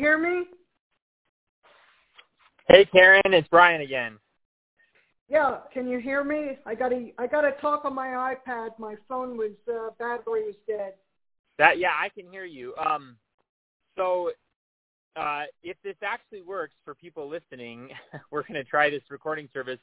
hear 0.00 0.16
me? 0.16 0.46
Hey 2.68 2.86
Karen, 2.86 3.20
it's 3.26 3.48
Brian 3.48 3.82
again. 3.82 4.18
Yeah, 5.28 5.58
can 5.72 5.86
you 5.88 5.98
hear 5.98 6.24
me? 6.24 6.58
I 6.64 6.74
got 6.74 6.88
to 6.88 7.10
I 7.18 7.26
got 7.26 7.42
to 7.42 7.52
talk 7.60 7.84
on 7.84 7.94
my 7.94 8.08
iPad. 8.08 8.70
My 8.78 8.96
phone 9.08 9.36
was 9.36 9.52
uh, 9.68 9.90
battery 9.98 10.46
was 10.46 10.54
dead. 10.66 10.94
That 11.58 11.78
yeah, 11.78 11.92
I 12.00 12.08
can 12.08 12.30
hear 12.30 12.46
you. 12.46 12.74
Um, 12.76 13.16
so 13.96 14.30
uh, 15.16 15.42
if 15.62 15.76
this 15.84 15.96
actually 16.02 16.42
works 16.42 16.74
for 16.84 16.94
people 16.94 17.28
listening, 17.28 17.90
we're 18.30 18.42
going 18.42 18.54
to 18.54 18.64
try 18.64 18.88
this 18.88 19.02
recording 19.10 19.48
service. 19.52 19.78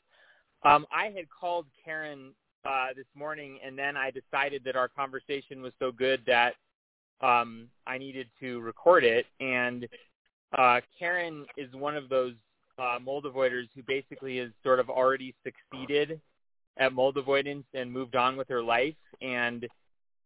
Um, 0.63 0.88
I 0.91 1.05
had 1.16 1.26
called 1.30 1.68
Karen 1.86 2.34
uh, 2.66 2.88
this 2.96 3.05
morning, 3.13 3.60
and 3.63 3.77
then 3.77 3.96
I 3.96 4.12
decided 4.12 4.63
that 4.66 4.76
our 4.76 4.88
conversation 4.88 5.62
was 5.62 5.74
so 5.77 5.91
good 5.91 6.24
that 6.26 6.55
um, 7.22 7.68
I 7.86 7.98
needed 7.98 8.27
to 8.40 8.60
record 8.62 9.04
it. 9.04 9.26
And 9.40 9.88
uh, 10.54 10.82
Karen 10.98 11.46
is 11.58 11.74
one 11.74 11.96
of 11.96 12.10
those 12.10 12.34
uh, 12.80 12.98
mold 13.04 13.26
avoiders 13.26 13.68
who 13.76 13.82
basically 13.88 14.38
has 14.38 14.50
sort 14.64 14.80
of 14.80 14.90
already 14.90 15.34
succeeded 15.44 16.20
at 16.78 16.94
mold 16.94 17.18
avoidance 17.18 17.66
and 17.74 17.92
moved 17.92 18.16
on 18.16 18.38
with 18.38 18.48
her 18.48 18.62
life. 18.62 18.96
And 19.22 19.66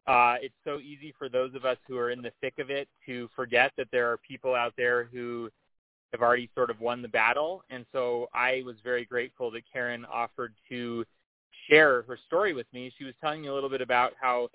uh, 0.08 0.36
it's 0.42 0.56
so 0.66 0.80
easy 0.80 1.14
for 1.18 1.30
those 1.30 1.56
of 1.56 1.66
us 1.66 1.78
who 1.88 1.98
are 1.98 2.12
in 2.12 2.22
the 2.22 2.32
thick 2.42 2.56
of 2.60 2.70
it 2.70 2.88
to 3.06 3.30
forget 3.36 3.72
that 3.78 3.88
there 3.92 4.12
are 4.12 4.18
people 4.18 4.54
out 4.54 4.74
there 4.78 5.06
who 5.06 5.50
have 6.12 6.22
already 6.22 6.50
sort 6.56 6.70
of 6.70 6.80
won 6.82 7.02
the 7.02 7.08
battle. 7.08 7.64
And 7.70 7.86
so 7.92 8.28
I 8.34 8.64
was 8.66 8.76
very 8.84 9.06
grateful 9.06 9.50
that 9.52 9.64
Karen 9.72 10.06
offered 10.12 10.54
to 10.70 11.06
share 11.70 12.02
her 12.04 12.18
story 12.28 12.54
with 12.54 12.68
me. 12.74 12.92
She 12.98 13.06
was 13.06 13.14
telling 13.22 13.42
me 13.42 13.48
a 13.48 13.54
little 13.54 13.70
bit 13.70 13.82
about 13.82 14.12
how 14.20 14.50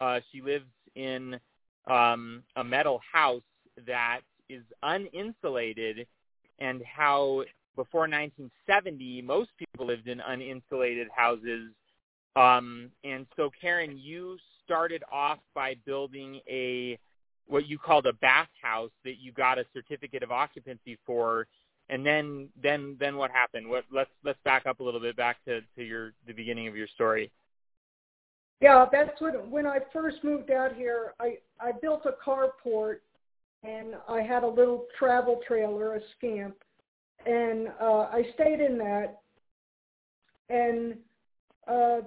uh, 0.00 0.20
she 0.32 0.40
lives 0.40 0.64
in 0.94 1.38
um, 1.86 2.42
a 2.56 2.64
metal 2.64 3.00
house 3.12 3.42
that 3.86 4.20
is 4.48 4.62
uninsulated 4.82 6.06
and 6.58 6.82
how 6.84 7.44
before 7.76 8.02
1970 8.02 9.22
most 9.22 9.50
people 9.58 9.86
lived 9.86 10.08
in 10.08 10.18
uninsulated 10.18 11.06
houses. 11.14 11.70
Um, 12.36 12.90
and 13.04 13.26
so 13.36 13.50
Karen, 13.60 13.98
you 13.98 14.38
started 14.64 15.02
off 15.12 15.38
by 15.54 15.74
building 15.84 16.40
a 16.48 16.98
what 17.46 17.66
you 17.66 17.78
called 17.78 18.06
a 18.06 18.12
bathhouse 18.14 18.90
that 19.04 19.18
you 19.20 19.30
got 19.32 19.58
a 19.58 19.64
certificate 19.74 20.22
of 20.22 20.30
occupancy 20.30 20.98
for. 21.04 21.46
And 21.90 22.04
then 22.04 22.48
then 22.62 22.96
then 22.98 23.16
what 23.16 23.30
happened? 23.30 23.68
What 23.68 23.84
let's 23.92 24.10
let's 24.24 24.38
back 24.44 24.66
up 24.66 24.80
a 24.80 24.82
little 24.82 25.00
bit 25.00 25.16
back 25.16 25.44
to 25.44 25.60
to 25.76 25.82
your 25.82 26.12
the 26.26 26.32
beginning 26.32 26.66
of 26.66 26.76
your 26.76 26.88
story. 26.88 27.30
Yeah 28.60 28.86
that's 28.90 29.20
what 29.20 29.46
when 29.48 29.66
i 29.66 29.78
first 29.92 30.22
moved 30.22 30.50
out 30.50 30.74
here 30.74 31.12
i 31.20 31.36
i 31.60 31.72
built 31.72 32.06
a 32.06 32.12
carport 32.26 32.98
and 33.64 33.94
i 34.08 34.20
had 34.20 34.42
a 34.42 34.48
little 34.48 34.86
travel 34.98 35.40
trailer 35.46 35.96
a 35.96 36.00
scamp 36.16 36.54
and 37.26 37.68
uh 37.80 38.06
i 38.12 38.22
stayed 38.34 38.60
in 38.60 38.78
that 38.78 39.20
and 40.50 40.94
uh 41.68 42.00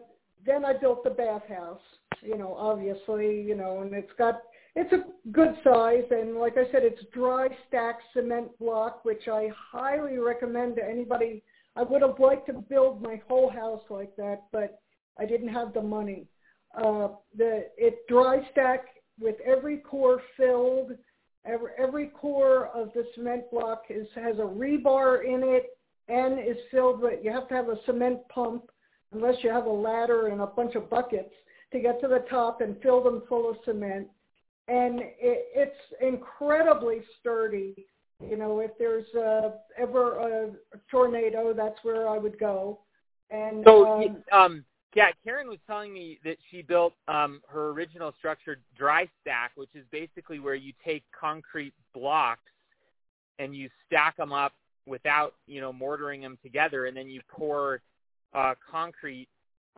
then 0.45 0.63
i 0.63 0.73
built 0.73 1.03
the 1.03 1.09
bathhouse 1.09 1.81
you 2.21 2.37
know 2.37 2.53
obviously 2.55 3.41
you 3.41 3.55
know 3.55 3.81
and 3.81 3.93
it's 3.93 4.11
got 4.17 4.41
it's 4.79 4.93
a 4.93 5.29
good 5.31 5.55
size, 5.63 6.03
and 6.11 6.35
like 6.37 6.53
I 6.55 6.71
said, 6.71 6.83
it's 6.83 7.01
dry 7.11 7.47
stack 7.67 7.97
cement 8.13 8.55
block, 8.59 9.03
which 9.03 9.27
I 9.27 9.49
highly 9.71 10.19
recommend 10.19 10.75
to 10.75 10.87
anybody. 10.87 11.41
I 11.75 11.81
would 11.81 12.03
have 12.03 12.19
liked 12.19 12.45
to 12.47 12.53
build 12.53 13.01
my 13.01 13.19
whole 13.27 13.49
house 13.49 13.81
like 13.89 14.15
that, 14.17 14.43
but 14.51 14.79
I 15.19 15.25
didn't 15.25 15.47
have 15.47 15.73
the 15.73 15.81
money. 15.81 16.27
Uh, 16.77 17.07
the 17.35 17.65
it 17.75 18.07
dry 18.07 18.47
stack 18.51 18.85
with 19.19 19.37
every 19.43 19.77
core 19.77 20.21
filled. 20.37 20.91
Every, 21.47 21.71
every 21.77 22.07
core 22.07 22.67
of 22.67 22.91
the 22.93 23.05
cement 23.15 23.49
block 23.51 23.85
is 23.89 24.07
has 24.15 24.37
a 24.37 24.41
rebar 24.41 25.25
in 25.25 25.43
it 25.43 25.77
and 26.07 26.39
is 26.39 26.57
filled 26.71 27.01
with. 27.01 27.23
You 27.23 27.31
have 27.31 27.47
to 27.49 27.55
have 27.55 27.69
a 27.69 27.77
cement 27.85 28.19
pump, 28.29 28.69
unless 29.13 29.35
you 29.43 29.49
have 29.49 29.65
a 29.65 29.71
ladder 29.71 30.27
and 30.27 30.41
a 30.41 30.47
bunch 30.47 30.75
of 30.75 30.89
buckets 30.89 31.33
to 31.71 31.79
get 31.79 31.99
to 32.01 32.07
the 32.07 32.25
top 32.29 32.61
and 32.61 32.81
fill 32.81 33.03
them 33.03 33.23
full 33.27 33.49
of 33.49 33.57
cement 33.65 34.07
and 34.67 34.99
it, 34.99 35.15
it's 35.19 35.77
incredibly 36.01 37.01
sturdy. 37.19 37.85
You 38.19 38.37
know, 38.37 38.59
if 38.59 38.71
there's 38.77 39.05
uh, 39.15 39.51
ever 39.77 40.17
a, 40.17 40.49
tornado, 40.89 41.53
that's 41.53 41.77
where 41.83 42.07
I 42.07 42.17
would 42.17 42.39
go. 42.39 42.79
And 43.29 43.63
so, 43.65 44.01
um, 44.01 44.23
um, 44.31 44.65
yeah, 44.97 45.11
Karen 45.23 45.47
was 45.47 45.59
telling 45.67 45.93
me 45.93 46.17
that 46.23 46.37
she 46.49 46.63
built 46.63 46.91
um, 47.07 47.39
her 47.47 47.69
original 47.69 48.11
structure 48.17 48.57
dry 48.75 49.07
stack, 49.21 49.51
which 49.53 49.69
is 49.75 49.85
basically 49.91 50.39
where 50.39 50.55
you 50.55 50.73
take 50.83 51.03
concrete 51.17 51.75
blocks 51.93 52.41
and 53.37 53.55
you 53.55 53.69
stack 53.85 54.17
them 54.17 54.33
up 54.33 54.53
without, 54.87 55.35
you 55.45 55.61
know, 55.61 55.71
mortaring 55.71 56.21
them 56.21 56.39
together, 56.41 56.87
and 56.87 56.97
then 56.97 57.07
you 57.07 57.21
pour 57.29 57.79
uh, 58.33 58.55
concrete 58.71 59.27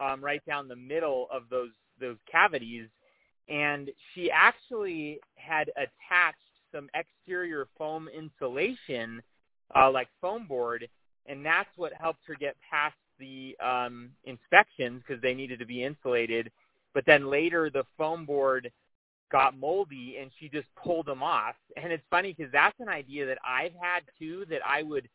um, 0.02 0.24
right 0.24 0.42
down 0.46 0.70
the 0.70 0.76
middle 0.78 1.28
of 1.34 1.44
those 1.50 1.72
those 2.00 2.16
cavities. 2.32 2.88
And 3.50 3.90
she 4.16 4.32
actually 4.32 5.20
had 5.36 5.70
attached 5.72 6.38
some 6.74 6.88
exterior 6.94 7.68
foam 7.78 8.08
insulation, 8.08 9.22
uh, 9.76 9.92
like 9.92 10.08
foam 10.22 10.48
board, 10.48 10.88
and 11.26 11.46
that's 11.46 11.68
what 11.76 11.92
helped 11.92 12.22
her 12.26 12.36
get 12.40 12.56
past 12.72 12.96
the 13.20 13.56
um, 13.64 14.10
inspections 14.24 15.02
because 15.06 15.22
they 15.22 15.34
needed 15.34 15.60
to 15.60 15.66
be 15.66 15.84
insulated. 15.84 16.52
But 16.94 17.06
then 17.06 17.30
later, 17.30 17.70
the 17.70 17.84
foam 17.98 18.26
board 18.26 18.72
got 19.32 19.58
moldy, 19.58 20.18
and 20.20 20.32
she 20.40 20.50
just 20.50 20.68
pulled 20.76 21.06
them 21.06 21.22
off. 21.22 21.56
And 21.78 21.92
it's 21.94 22.04
funny 22.10 22.34
because 22.36 22.52
that's 22.52 22.80
an 22.80 22.90
idea 22.90 23.26
that 23.28 23.38
I've 23.48 23.74
had 23.80 24.02
too. 24.18 24.46
That 24.50 24.62
I 24.66 24.84
would 24.84 25.08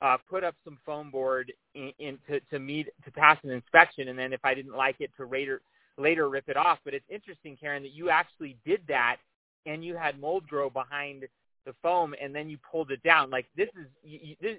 uh, 0.00 0.16
put 0.28 0.42
up 0.42 0.54
some 0.64 0.78
foam 0.84 1.10
board 1.10 1.52
in, 1.74 1.92
in 1.98 2.18
to, 2.28 2.40
to 2.50 2.58
meet 2.58 2.88
to 3.04 3.10
pass 3.10 3.38
an 3.44 3.50
inspection, 3.50 4.08
and 4.08 4.18
then 4.18 4.32
if 4.32 4.40
I 4.44 4.54
didn't 4.54 4.76
like 4.76 4.96
it, 5.00 5.10
to 5.18 5.26
later 5.26 5.60
later 5.98 6.28
rip 6.28 6.48
it 6.48 6.56
off. 6.56 6.78
But 6.84 6.94
it's 6.94 7.08
interesting, 7.08 7.56
Karen, 7.56 7.82
that 7.82 7.92
you 7.92 8.10
actually 8.10 8.56
did 8.64 8.80
that 8.88 9.18
and 9.66 9.84
you 9.84 9.96
had 9.96 10.20
mold 10.20 10.46
grow 10.46 10.70
behind 10.70 11.24
the 11.64 11.74
foam 11.82 12.14
and 12.20 12.34
then 12.34 12.48
you 12.48 12.58
pulled 12.70 12.90
it 12.90 13.02
down. 13.02 13.30
Like 13.30 13.46
this 13.56 13.68
is 13.78 13.86
you, 14.02 14.36
this, 14.40 14.56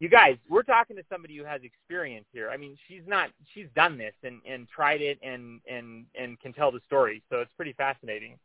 you 0.00 0.08
guys, 0.08 0.36
we're 0.48 0.62
talking 0.62 0.96
to 0.96 1.02
somebody 1.10 1.36
who 1.36 1.44
has 1.44 1.60
experience 1.62 2.26
here. 2.32 2.50
I 2.50 2.56
mean, 2.56 2.76
she's 2.88 3.02
not 3.06 3.30
she's 3.54 3.66
done 3.76 3.96
this 3.96 4.14
and 4.24 4.40
and 4.48 4.68
tried 4.68 5.02
it 5.02 5.18
and 5.22 5.60
and 5.70 6.06
and 6.18 6.40
can 6.40 6.52
tell 6.52 6.72
the 6.72 6.80
story. 6.86 7.22
So 7.30 7.40
it's 7.40 7.52
pretty 7.56 7.74
fascinating. 7.74 8.38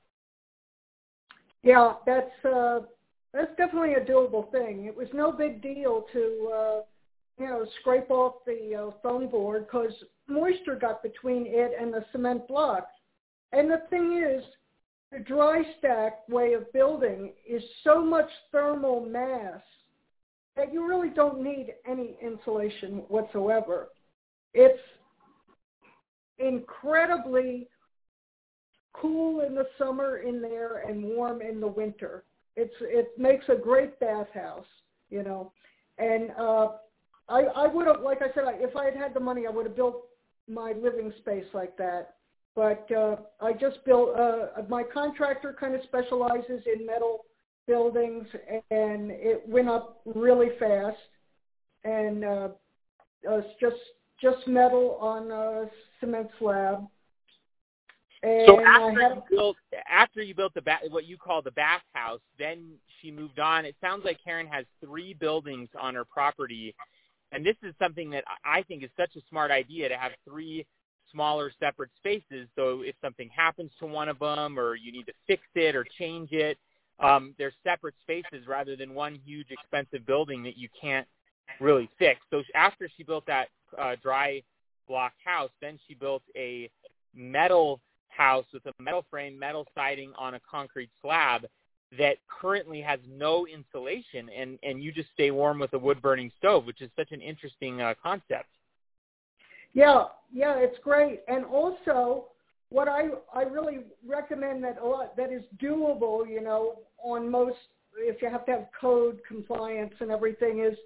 Yeah, 1.63 1.93
that's 2.05 2.45
uh 2.45 2.81
that's 3.33 3.55
definitely 3.57 3.93
a 3.93 4.01
doable 4.01 4.51
thing. 4.51 4.85
It 4.85 4.95
was 4.95 5.07
no 5.13 5.31
big 5.31 5.61
deal 5.61 6.05
to 6.13 6.51
uh 6.53 6.81
you 7.37 7.47
know, 7.47 7.65
scrape 7.81 8.09
off 8.09 8.35
the 8.45 8.75
uh, 8.75 8.91
foam 9.03 9.27
board 9.27 9.67
because 9.67 9.91
moisture 10.27 10.75
got 10.75 11.03
between 11.03 11.45
it 11.47 11.71
and 11.79 11.93
the 11.93 12.05
cement 12.11 12.47
blocks. 12.47 12.91
And 13.51 13.69
the 13.69 13.81
thing 13.89 14.23
is, 14.23 14.43
the 15.11 15.19
dry 15.19 15.63
stack 15.79 16.27
way 16.29 16.53
of 16.53 16.71
building 16.71 17.33
is 17.47 17.61
so 17.83 18.03
much 18.03 18.29
thermal 18.51 19.05
mass 19.05 19.61
that 20.55 20.73
you 20.73 20.87
really 20.87 21.09
don't 21.09 21.41
need 21.41 21.73
any 21.89 22.17
insulation 22.21 23.03
whatsoever. 23.07 23.89
It's 24.53 24.79
incredibly 26.39 27.67
cool 28.93 29.41
in 29.41 29.55
the 29.55 29.67
summer 29.77 30.17
in 30.17 30.41
there 30.41 30.87
and 30.87 31.03
warm 31.03 31.41
in 31.41 31.59
the 31.59 31.67
winter. 31.67 32.23
It's 32.55 32.73
it 32.81 33.09
makes 33.17 33.45
a 33.49 33.55
great 33.55 33.99
bathhouse, 33.99 34.65
you 35.09 35.23
know. 35.23 35.51
And 35.97 36.31
uh 36.39 36.67
I, 37.27 37.41
I 37.55 37.67
would 37.67 37.87
have, 37.87 38.01
like 38.01 38.21
I 38.21 38.33
said, 38.33 38.43
if 38.59 38.75
I 38.75 38.85
had 38.85 38.95
had 38.95 39.13
the 39.13 39.19
money, 39.19 39.47
I 39.47 39.49
would 39.49 39.65
have 39.65 39.75
built 39.75 40.05
my 40.47 40.73
living 40.73 41.11
space 41.19 41.45
like 41.53 41.75
that. 41.77 42.15
But 42.55 42.89
uh, 42.95 43.17
I 43.41 43.53
just 43.53 43.83
built. 43.83 44.15
Uh, 44.15 44.47
my 44.69 44.83
contractor 44.83 45.55
kind 45.59 45.75
of 45.75 45.81
specializes 45.83 46.61
in 46.73 46.85
metal 46.85 47.24
buildings, 47.67 48.27
and 48.71 49.11
it 49.11 49.43
went 49.47 49.69
up 49.69 50.01
really 50.05 50.49
fast. 50.59 50.97
And 51.83 52.23
uh, 52.23 52.47
it's 53.23 53.59
just 53.59 53.75
just 54.21 54.47
metal 54.47 54.97
on 54.99 55.31
a 55.31 55.69
cement 55.99 56.29
slab. 56.39 56.87
And 58.23 58.47
so 58.47 58.59
after 58.65 59.01
had, 59.01 59.11
you 59.29 59.37
built 59.37 59.57
after 59.89 60.21
you 60.21 60.33
built 60.33 60.53
the 60.53 60.61
ba- 60.61 60.79
what 60.89 61.05
you 61.05 61.17
call 61.17 61.41
the 61.41 61.51
bathhouse, 61.51 62.21
then 62.39 62.71
she 63.01 63.11
moved 63.11 63.39
on. 63.39 63.65
It 63.65 63.75
sounds 63.81 64.03
like 64.03 64.17
Karen 64.23 64.47
has 64.47 64.65
three 64.83 65.13
buildings 65.13 65.69
on 65.79 65.95
her 65.95 66.05
property 66.05 66.73
and 67.31 67.45
this 67.45 67.55
is 67.63 67.73
something 67.79 68.09
that 68.11 68.23
I 68.45 68.63
think 68.63 68.83
is 68.83 68.89
such 68.97 69.15
a 69.17 69.21
smart 69.29 69.51
idea 69.51 69.89
to 69.89 69.97
have 69.97 70.13
three 70.27 70.65
smaller 71.11 71.51
separate 71.59 71.91
spaces. 71.97 72.47
So 72.55 72.81
if 72.81 72.95
something 73.01 73.29
happens 73.35 73.71
to 73.79 73.85
one 73.85 74.09
of 74.09 74.19
them 74.19 74.57
or 74.57 74.75
you 74.75 74.91
need 74.91 75.05
to 75.07 75.13
fix 75.27 75.43
it 75.53 75.75
or 75.75 75.85
change 75.97 76.31
it, 76.31 76.57
um, 76.99 77.35
they're 77.37 77.53
separate 77.63 77.95
spaces 78.01 78.47
rather 78.47 78.75
than 78.75 78.93
one 78.93 79.19
huge 79.25 79.47
expensive 79.51 80.05
building 80.05 80.43
that 80.43 80.57
you 80.57 80.69
can't 80.79 81.07
really 81.59 81.89
fix. 81.99 82.21
So 82.29 82.41
after 82.55 82.89
she 82.95 83.03
built 83.03 83.25
that 83.27 83.47
uh, 83.77 83.95
dry 84.01 84.41
block 84.87 85.13
house, 85.23 85.51
then 85.61 85.79
she 85.87 85.93
built 85.93 86.23
a 86.35 86.69
metal 87.13 87.81
house 88.09 88.45
with 88.53 88.65
a 88.65 88.71
metal 88.81 89.05
frame, 89.09 89.37
metal 89.37 89.65
siding 89.75 90.13
on 90.17 90.35
a 90.35 90.39
concrete 90.49 90.89
slab 91.01 91.45
that 91.97 92.17
currently 92.27 92.81
has 92.81 92.99
no 93.07 93.45
insulation, 93.47 94.29
and 94.35 94.57
and 94.63 94.83
you 94.83 94.91
just 94.91 95.09
stay 95.13 95.31
warm 95.31 95.59
with 95.59 95.73
a 95.73 95.79
wood 95.79 96.01
burning 96.01 96.31
stove, 96.37 96.65
which 96.65 96.81
is 96.81 96.89
such 96.95 97.11
an 97.11 97.21
interesting 97.21 97.81
uh, 97.81 97.93
concept. 98.01 98.49
Yeah, 99.73 100.05
yeah, 100.31 100.55
it's 100.57 100.77
great, 100.83 101.21
and 101.27 101.45
also 101.45 102.27
what 102.69 102.87
I 102.87 103.09
I 103.33 103.43
really 103.43 103.79
recommend 104.05 104.63
that 104.63 104.77
a 104.81 104.85
lot 104.85 105.15
that 105.17 105.31
is 105.31 105.43
doable, 105.61 106.27
you 106.27 106.41
know, 106.41 106.79
on 107.03 107.29
most 107.29 107.57
if 107.97 108.21
you 108.21 108.29
have 108.29 108.45
to 108.45 108.51
have 108.51 108.67
code 108.79 109.19
compliance 109.27 109.93
and 109.99 110.11
everything 110.11 110.59
is 110.59 110.77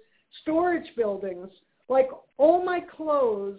storage 0.42 0.94
buildings. 0.96 1.48
Like 1.88 2.08
all 2.36 2.64
my 2.64 2.80
clothes 2.80 3.58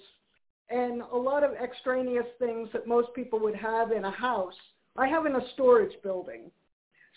and 0.69 1.01
a 1.01 1.17
lot 1.17 1.43
of 1.43 1.51
extraneous 1.61 2.25
things 2.39 2.69
that 2.71 2.87
most 2.87 3.09
people 3.13 3.39
would 3.39 3.55
have 3.55 3.91
in 3.91 4.05
a 4.05 4.11
house, 4.11 4.53
I 4.97 5.07
have 5.07 5.25
in 5.25 5.35
a 5.35 5.51
storage 5.53 5.93
building. 6.01 6.49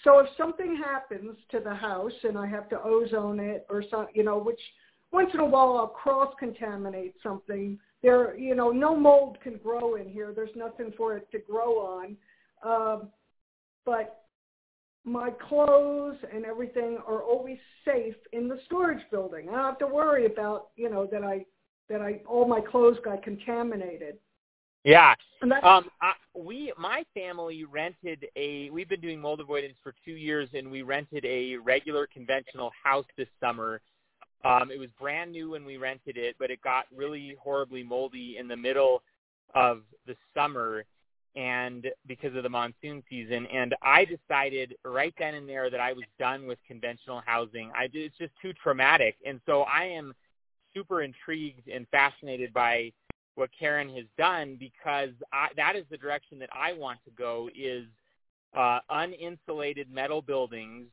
So 0.03 0.19
if 0.19 0.27
something 0.37 0.77
happens 0.77 1.37
to 1.53 1.61
the 1.61 1.75
house 1.75 2.13
and 2.25 2.37
I 2.37 2.47
have 2.47 2.69
to 2.71 2.83
ozone 2.83 3.39
it 3.39 3.65
or 3.71 3.85
some, 3.91 4.09
you 4.13 4.25
know, 4.25 4.39
which 4.39 4.61
once 5.15 5.31
in 5.33 5.41
a 5.41 5.45
while 5.45 5.77
I'll 5.79 5.87
cross 5.87 6.35
contaminate 6.39 7.15
something. 7.23 7.79
There, 8.03 8.37
you 8.37 8.55
know, 8.55 8.71
no 8.71 8.95
mold 8.95 9.39
can 9.43 9.59
grow 9.59 9.95
in 9.95 10.11
here. 10.11 10.33
There's 10.35 10.55
nothing 10.55 10.93
for 10.97 11.17
it 11.17 11.31
to 11.33 11.39
grow 11.39 11.79
on. 11.79 12.17
Um, 12.63 13.09
but 13.87 14.25
my 15.05 15.31
clothes 15.31 16.17
and 16.33 16.45
everything 16.45 16.99
are 17.07 17.23
always 17.23 17.59
safe 17.85 18.17
in 18.33 18.49
the 18.49 18.59
storage 18.67 19.03
building. 19.11 19.49
I 19.49 19.53
don't 19.53 19.65
have 19.65 19.79
to 19.79 19.87
worry 19.87 20.27
about, 20.27 20.69
you 20.77 20.91
know, 20.91 21.09
that 21.13 21.23
I 21.23 21.47
that 21.89 22.01
I 22.01 22.21
all 22.27 22.47
my 22.47 22.61
clothes 22.61 22.99
got 23.05 23.23
contaminated. 23.23 24.17
Yeah. 24.85 25.15
Um, 25.43 25.87
I, 26.03 26.13
we, 26.35 26.73
my 26.79 27.05
family 27.15 27.65
rented 27.65 28.27
a. 28.37 28.69
We've 28.71 28.89
been 28.89 29.01
doing 29.01 29.21
mold 29.21 29.41
avoidance 29.41 29.77
for 29.83 29.95
two 30.05 30.13
years, 30.13 30.49
and 30.53 30.71
we 30.71 30.83
rented 30.83 31.25
a 31.25 31.57
regular 31.57 32.07
conventional 32.07 32.71
house 32.83 33.07
this 33.17 33.29
summer. 33.41 33.81
Um, 34.45 34.71
it 34.71 34.79
was 34.79 34.91
brand 35.01 35.33
new 35.33 35.51
when 35.51 35.65
we 35.65 35.77
rented 35.77 36.17
it, 36.17 36.37
but 36.39 36.51
it 36.51 36.61
got 36.63 36.85
really 36.95 37.37
horribly 37.41 37.83
moldy 37.83 38.37
in 38.39 38.47
the 38.47 38.57
middle 38.57 39.03
of 39.55 39.83
the 40.07 40.17
summer, 40.35 40.85
and 41.37 41.87
because 42.07 42.37
of 42.37 42.43
the 42.43 42.49
monsoon 42.49 43.03
season. 43.09 43.47
And 43.47 43.75
I 43.83 44.05
decided 44.05 44.77
right 44.85 45.15
then 45.19 45.35
and 45.35 45.49
there 45.49 45.71
that 45.71 45.81
I 45.81 45.93
was 45.93 46.05
done 46.19 46.47
with 46.47 46.59
conventional 46.67 47.23
housing. 47.25 47.73
I 47.75 47.89
it's 47.93 48.17
just 48.19 48.33
too 48.41 48.53
traumatic, 48.53 49.17
and 49.27 49.41
so 49.47 49.63
I 49.63 49.85
am 49.85 50.15
super 50.75 51.03
intrigued 51.03 51.69
and 51.69 51.87
fascinated 51.89 52.53
by 52.53 52.93
what 53.37 53.51
Karen 53.59 53.89
has 53.95 54.05
done 54.17 54.57
because 54.59 55.11
I, 55.33 55.49
that 55.57 55.75
is 55.77 55.85
the 55.91 55.97
direction 55.97 56.39
that 56.39 56.51
I 56.53 56.73
want 56.73 56.99
to 57.05 57.11
go 57.17 57.49
is 57.57 57.85
uh, 58.57 58.81
uninsulated 58.91 59.91
metal 59.91 60.23
buildings 60.23 60.87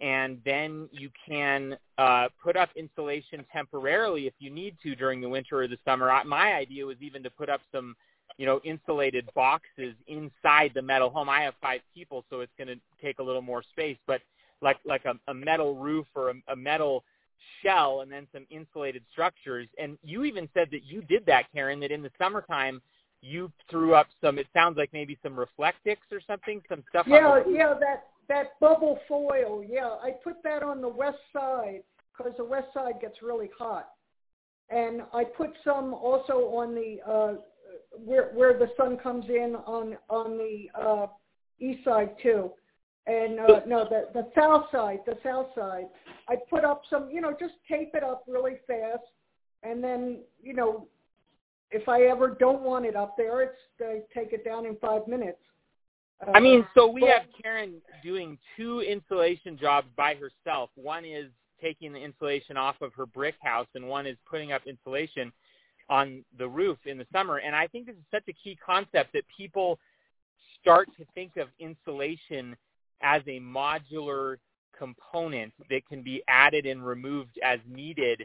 and 0.00 0.40
then 0.44 0.88
you 0.92 1.10
can 1.28 1.76
uh, 1.98 2.28
put 2.42 2.56
up 2.56 2.70
insulation 2.74 3.44
temporarily 3.52 4.26
if 4.26 4.34
you 4.38 4.50
need 4.50 4.76
to 4.82 4.94
during 4.94 5.20
the 5.20 5.28
winter 5.28 5.60
or 5.60 5.68
the 5.68 5.78
summer. 5.84 6.10
My 6.24 6.54
idea 6.54 6.86
was 6.86 6.96
even 7.00 7.22
to 7.22 7.30
put 7.30 7.50
up 7.50 7.60
some, 7.72 7.94
you 8.38 8.46
know, 8.46 8.60
insulated 8.64 9.28
boxes 9.34 9.94
inside 10.06 10.72
the 10.74 10.82
metal 10.82 11.10
home. 11.10 11.28
I 11.28 11.42
have 11.42 11.54
five 11.60 11.80
people, 11.94 12.24
so 12.30 12.40
it's 12.40 12.52
going 12.56 12.68
to 12.68 12.76
take 13.02 13.18
a 13.18 13.22
little 13.22 13.42
more 13.42 13.62
space, 13.62 13.98
but 14.06 14.22
like 14.62 14.78
like 14.84 15.04
a, 15.04 15.14
a 15.30 15.34
metal 15.34 15.76
roof 15.76 16.06
or 16.14 16.30
a, 16.30 16.34
a 16.52 16.56
metal 16.56 17.04
shell 17.62 18.00
and 18.00 18.10
then 18.10 18.26
some 18.32 18.46
insulated 18.50 19.02
structures. 19.12 19.68
And 19.78 19.98
you 20.02 20.24
even 20.24 20.48
said 20.54 20.68
that 20.72 20.84
you 20.84 21.02
did 21.02 21.26
that, 21.26 21.44
Karen, 21.54 21.80
that 21.80 21.90
in 21.90 22.02
the 22.02 22.10
summertime 22.18 22.80
you 23.22 23.52
threw 23.70 23.94
up 23.94 24.06
some, 24.22 24.38
it 24.38 24.46
sounds 24.54 24.78
like 24.78 24.90
maybe 24.92 25.18
some 25.22 25.34
Reflectix 25.34 25.98
or 26.10 26.20
something, 26.26 26.62
some 26.68 26.82
stuff. 26.88 27.06
Yeah, 27.06 27.40
yeah, 27.48 27.74
that, 27.78 28.04
that 28.30 28.58
bubble 28.60 28.98
foil. 29.06 29.62
Yeah, 29.68 29.90
I 30.02 30.12
put 30.24 30.42
that 30.44 30.62
on 30.62 30.80
the 30.80 30.88
west 30.88 31.18
side 31.32 31.82
because 32.16 32.32
the 32.38 32.44
west 32.44 32.68
side 32.72 32.94
gets 33.00 33.22
really 33.22 33.50
hot. 33.58 33.90
And 34.70 35.02
I 35.12 35.24
put 35.24 35.50
some 35.64 35.92
also 35.92 36.34
on 36.54 36.74
the, 36.74 36.98
uh, 37.06 37.34
where, 37.92 38.30
where 38.34 38.58
the 38.58 38.68
sun 38.76 38.96
comes 38.96 39.26
in 39.28 39.56
on, 39.66 39.98
on 40.08 40.38
the, 40.38 40.80
uh, 40.80 41.06
east 41.58 41.84
side 41.84 42.16
too 42.22 42.50
and 43.06 43.40
uh, 43.40 43.60
no, 43.66 43.84
the 43.88 44.08
the 44.12 44.28
south 44.34 44.66
side, 44.70 45.00
the 45.06 45.16
south 45.22 45.48
side. 45.54 45.86
I 46.28 46.36
put 46.48 46.64
up 46.64 46.82
some, 46.88 47.10
you 47.10 47.20
know, 47.20 47.34
just 47.38 47.54
tape 47.68 47.90
it 47.94 48.04
up 48.04 48.24
really 48.28 48.56
fast, 48.66 49.02
and 49.62 49.82
then, 49.82 50.20
you 50.42 50.54
know, 50.54 50.86
if 51.70 51.88
I 51.88 52.02
ever 52.02 52.36
don't 52.38 52.62
want 52.62 52.84
it 52.84 52.96
up 52.96 53.16
there, 53.16 53.42
it's 53.42 53.58
I 53.80 54.00
take 54.16 54.32
it 54.32 54.44
down 54.44 54.66
in 54.66 54.76
five 54.76 55.08
minutes. 55.08 55.38
Uh, 56.26 56.32
I 56.32 56.40
mean, 56.40 56.66
so 56.74 56.86
we 56.86 57.02
have 57.02 57.22
Karen 57.40 57.74
doing 58.02 58.38
two 58.56 58.80
insulation 58.80 59.56
jobs 59.58 59.88
by 59.96 60.14
herself. 60.14 60.70
One 60.74 61.04
is 61.04 61.30
taking 61.60 61.92
the 61.92 61.98
insulation 61.98 62.56
off 62.56 62.80
of 62.80 62.92
her 62.94 63.06
brick 63.06 63.36
house, 63.42 63.66
and 63.74 63.86
one 63.86 64.06
is 64.06 64.16
putting 64.28 64.52
up 64.52 64.62
insulation 64.66 65.32
on 65.88 66.24
the 66.38 66.48
roof 66.48 66.78
in 66.86 66.98
the 66.98 67.06
summer. 67.12 67.38
And 67.38 67.54
I 67.54 67.66
think 67.66 67.86
this 67.86 67.96
is 67.96 68.04
such 68.10 68.24
a 68.28 68.32
key 68.32 68.56
concept 68.64 69.12
that 69.12 69.24
people 69.34 69.78
start 70.60 70.88
to 70.98 71.04
think 71.14 71.36
of 71.36 71.48
insulation 71.58 72.56
as 73.02 73.22
a 73.26 73.40
modular 73.40 74.36
component 74.76 75.52
that 75.68 75.86
can 75.86 76.02
be 76.02 76.22
added 76.28 76.66
and 76.66 76.84
removed 76.84 77.38
as 77.42 77.58
needed. 77.68 78.24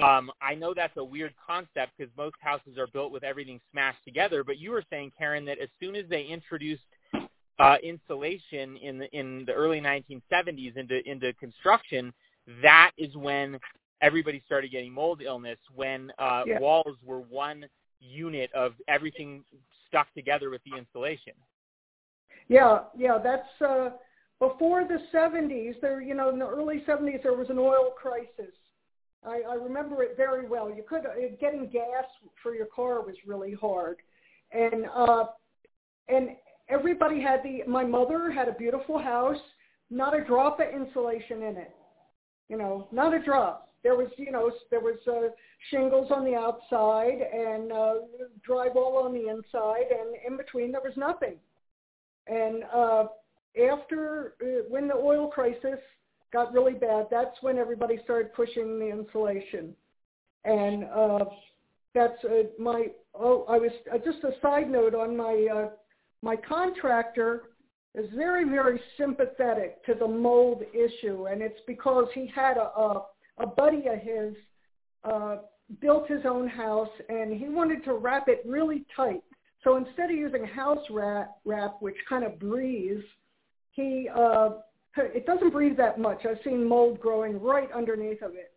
Um, 0.00 0.30
I 0.40 0.54
know 0.54 0.74
that's 0.74 0.96
a 0.96 1.04
weird 1.04 1.34
concept 1.44 1.92
because 1.96 2.12
most 2.16 2.36
houses 2.40 2.78
are 2.78 2.86
built 2.86 3.10
with 3.10 3.24
everything 3.24 3.60
smashed 3.72 4.04
together. 4.04 4.44
But 4.44 4.58
you 4.58 4.70
were 4.70 4.84
saying, 4.90 5.12
Karen, 5.18 5.44
that 5.46 5.58
as 5.58 5.68
soon 5.80 5.96
as 5.96 6.04
they 6.08 6.22
introduced 6.22 6.82
uh, 7.58 7.76
insulation 7.82 8.76
in 8.76 8.98
the 8.98 9.18
in 9.18 9.44
the 9.46 9.52
early 9.52 9.80
1970s 9.80 10.76
into 10.76 11.08
into 11.08 11.32
construction, 11.34 12.12
that 12.62 12.92
is 12.96 13.14
when 13.16 13.58
everybody 14.00 14.42
started 14.46 14.70
getting 14.70 14.92
mold 14.92 15.22
illness. 15.22 15.58
When 15.74 16.12
uh, 16.18 16.42
yeah. 16.46 16.60
walls 16.60 16.96
were 17.04 17.20
one 17.20 17.64
unit 18.00 18.50
of 18.54 18.74
everything 18.86 19.44
stuck 19.88 20.12
together 20.14 20.50
with 20.50 20.60
the 20.64 20.78
insulation. 20.78 21.32
Yeah, 22.48 22.80
yeah, 22.96 23.18
that's 23.22 23.60
uh, 23.60 23.90
before 24.38 24.84
the 24.84 24.98
70s, 25.12 25.80
there, 25.80 26.00
you 26.00 26.14
know, 26.14 26.30
in 26.30 26.38
the 26.38 26.46
early 26.46 26.82
70s, 26.88 27.22
there 27.22 27.34
was 27.34 27.50
an 27.50 27.58
oil 27.58 27.90
crisis. 28.00 28.54
I, 29.26 29.42
I 29.48 29.54
remember 29.54 30.02
it 30.02 30.16
very 30.16 30.48
well. 30.48 30.70
You 30.70 30.84
could 30.88 31.04
uh, 31.04 31.36
getting 31.40 31.68
gas 31.68 32.04
for 32.42 32.54
your 32.54 32.66
car 32.66 33.02
was 33.02 33.16
really 33.26 33.52
hard, 33.52 33.96
and 34.52 34.86
uh, 34.94 35.24
and 36.08 36.30
everybody 36.68 37.20
had 37.20 37.42
the. 37.42 37.62
My 37.66 37.84
mother 37.84 38.30
had 38.30 38.48
a 38.48 38.52
beautiful 38.52 38.98
house, 38.98 39.40
not 39.90 40.16
a 40.16 40.24
drop 40.24 40.60
of 40.60 40.66
insulation 40.68 41.42
in 41.42 41.56
it. 41.56 41.74
You 42.48 42.56
know, 42.56 42.88
not 42.92 43.14
a 43.14 43.22
drop. 43.22 43.68
There 43.82 43.94
was, 43.94 44.08
you 44.16 44.32
know, 44.32 44.50
there 44.70 44.80
was 44.80 44.98
uh, 45.06 45.28
shingles 45.70 46.10
on 46.10 46.24
the 46.24 46.34
outside 46.34 47.20
and 47.32 47.72
uh, 47.72 47.94
drywall 48.48 49.04
on 49.04 49.12
the 49.12 49.28
inside, 49.28 49.86
and 49.90 50.16
in 50.26 50.36
between 50.36 50.72
there 50.72 50.80
was 50.80 50.96
nothing. 50.96 51.36
And 52.26 52.64
uh, 52.74 53.04
after 53.70 54.34
uh, 54.42 54.64
when 54.68 54.88
the 54.88 54.94
oil 54.94 55.28
crisis 55.28 55.78
got 56.32 56.52
really 56.52 56.74
bad, 56.74 57.06
that's 57.10 57.36
when 57.40 57.56
everybody 57.56 57.98
started 58.04 58.34
pushing 58.34 58.78
the 58.78 58.90
insulation, 58.90 59.74
and 60.44 60.84
uh, 60.84 61.24
that's 61.94 62.22
uh, 62.24 62.44
my. 62.58 62.86
Oh, 63.14 63.44
I 63.48 63.58
was 63.58 63.72
uh, 63.92 63.98
just 63.98 64.22
a 64.24 64.32
side 64.42 64.70
note 64.70 64.94
on 64.94 65.16
my 65.16 65.48
uh, 65.52 65.68
my 66.22 66.36
contractor 66.36 67.42
is 67.94 68.06
very 68.14 68.44
very 68.44 68.80
sympathetic 68.96 69.84
to 69.86 69.94
the 69.94 70.06
mold 70.06 70.62
issue, 70.72 71.26
and 71.26 71.42
it's 71.42 71.60
because 71.66 72.06
he 72.14 72.30
had 72.34 72.56
a 72.56 72.70
a, 72.78 73.06
a 73.38 73.46
buddy 73.46 73.84
of 73.88 73.98
his 74.00 74.34
uh, 75.04 75.36
built 75.80 76.08
his 76.08 76.24
own 76.24 76.48
house, 76.48 76.88
and 77.08 77.32
he 77.32 77.48
wanted 77.48 77.84
to 77.84 77.94
wrap 77.94 78.28
it 78.28 78.42
really 78.46 78.84
tight. 78.96 79.22
So 79.64 79.76
instead 79.76 80.10
of 80.10 80.16
using 80.16 80.44
house 80.44 80.84
wrap, 80.90 81.36
wrap 81.44 81.76
which 81.80 81.96
kind 82.08 82.24
of 82.24 82.38
breathes, 82.38 83.04
he 83.72 84.08
uh, 84.14 84.50
it 84.96 85.26
doesn't 85.26 85.50
breathe 85.50 85.76
that 85.76 85.98
much. 85.98 86.24
I've 86.24 86.38
seen 86.44 86.66
mold 86.66 87.00
growing 87.00 87.40
right 87.40 87.68
underneath 87.72 88.22
of 88.22 88.32
it, 88.34 88.52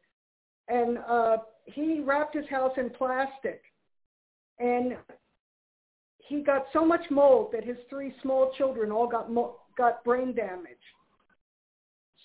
and 0.68 0.98
uh, 1.00 1.38
he 1.66 2.02
wrapped 2.02 2.36
his 2.36 2.48
house 2.50 2.74
in 2.78 2.90
plastic, 2.90 3.62
and 4.60 4.96
he 6.32 6.42
got 6.42 6.66
so 6.74 6.86
much 6.86 7.02
mold 7.10 7.52
that 7.54 7.64
his 7.64 7.78
three 7.90 8.14
small 8.22 8.52
children 8.58 8.92
all 8.92 9.08
got 9.08 9.30
got 9.78 10.04
brain 10.04 10.34
damage. 10.34 10.86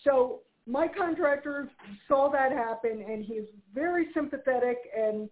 So 0.04 0.40
my 0.66 0.88
contractor 0.88 1.68
saw 2.08 2.30
that 2.30 2.52
happen, 2.52 3.04
and 3.08 3.24
he's 3.24 3.44
very 3.74 4.06
sympathetic 4.14 4.78
and 4.96 5.28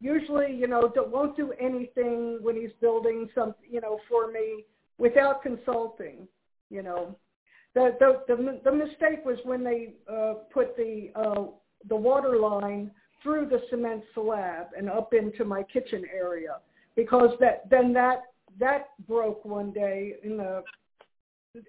usually, 0.00 0.54
you 0.54 0.66
know, 0.66 0.92
won't 0.96 1.36
do 1.36 1.52
anything 1.58 2.38
when 2.42 2.54
he's 2.54 2.72
building 2.80 3.28
some, 3.34 3.54
you 3.68 3.80
know, 3.80 3.98
for 4.08 4.30
me 4.30 4.64
without 4.98 5.42
consulting 5.42 6.28
you 6.70 6.82
know. 6.82 7.16
The 7.74 7.96
the 7.98 8.22
the, 8.26 8.60
the 8.64 8.72
mistake 8.72 9.24
was 9.24 9.38
when 9.44 9.62
they 9.62 9.94
uh, 10.10 10.34
put 10.52 10.76
the 10.76 11.10
uh, 11.14 11.44
the 11.88 11.96
water 11.96 12.38
line 12.38 12.90
through 13.22 13.46
the 13.46 13.60
cement 13.70 14.02
slab 14.14 14.66
and 14.76 14.88
up 14.88 15.12
into 15.14 15.44
my 15.44 15.62
kitchen 15.62 16.04
area 16.14 16.56
because 16.96 17.30
that 17.40 17.68
then 17.70 17.92
that 17.92 18.22
that 18.58 18.88
broke 19.06 19.44
one 19.44 19.72
day 19.72 20.14
in 20.24 20.36
the 20.36 20.62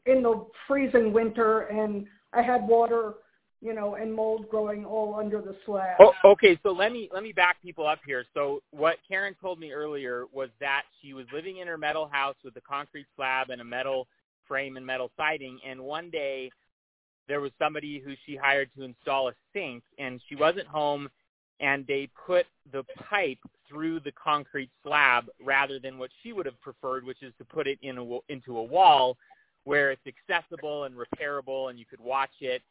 in 0.05 0.23
the 0.23 0.45
freezing 0.67 1.13
winter, 1.13 1.61
and 1.61 2.05
I 2.33 2.41
had 2.41 2.67
water, 2.67 3.15
you 3.61 3.73
know, 3.73 3.95
and 3.95 4.13
mold 4.13 4.49
growing 4.49 4.85
all 4.85 5.15
under 5.15 5.41
the 5.41 5.55
slab. 5.65 5.97
Oh, 5.99 6.13
okay, 6.25 6.59
so 6.63 6.71
let 6.71 6.91
me 6.91 7.09
let 7.13 7.23
me 7.23 7.31
back 7.31 7.61
people 7.61 7.85
up 7.85 7.99
here. 8.05 8.25
So 8.33 8.61
what 8.71 8.97
Karen 9.07 9.35
told 9.41 9.59
me 9.59 9.71
earlier 9.71 10.25
was 10.33 10.49
that 10.59 10.83
she 11.01 11.13
was 11.13 11.25
living 11.33 11.57
in 11.57 11.67
her 11.67 11.77
metal 11.77 12.09
house 12.11 12.35
with 12.43 12.55
a 12.55 12.61
concrete 12.61 13.07
slab 13.15 13.49
and 13.49 13.61
a 13.61 13.65
metal 13.65 14.07
frame 14.47 14.77
and 14.77 14.85
metal 14.85 15.11
siding, 15.17 15.59
and 15.65 15.81
one 15.81 16.09
day 16.09 16.49
there 17.27 17.41
was 17.41 17.51
somebody 17.59 17.99
who 17.99 18.13
she 18.25 18.37
hired 18.37 18.69
to 18.77 18.83
install 18.83 19.27
a 19.27 19.33
sink, 19.53 19.83
and 19.99 20.21
she 20.29 20.35
wasn't 20.35 20.67
home, 20.67 21.09
and 21.59 21.85
they 21.85 22.09
put 22.25 22.45
the 22.71 22.83
pipe 23.09 23.39
through 23.69 23.99
the 23.99 24.11
concrete 24.11 24.69
slab 24.83 25.25
rather 25.43 25.79
than 25.79 25.97
what 25.97 26.09
she 26.21 26.33
would 26.33 26.45
have 26.45 26.59
preferred, 26.61 27.03
which 27.05 27.21
is 27.21 27.33
to 27.37 27.45
put 27.45 27.67
it 27.67 27.77
in 27.81 27.97
a, 27.97 28.17
into 28.29 28.57
a 28.57 28.63
wall 28.63 29.17
where 29.63 29.91
it's 29.91 30.01
accessible 30.07 30.85
and 30.85 30.95
repairable 30.95 31.69
and 31.69 31.77
you 31.77 31.85
could 31.85 31.99
watch 31.99 32.31
it. 32.39 32.61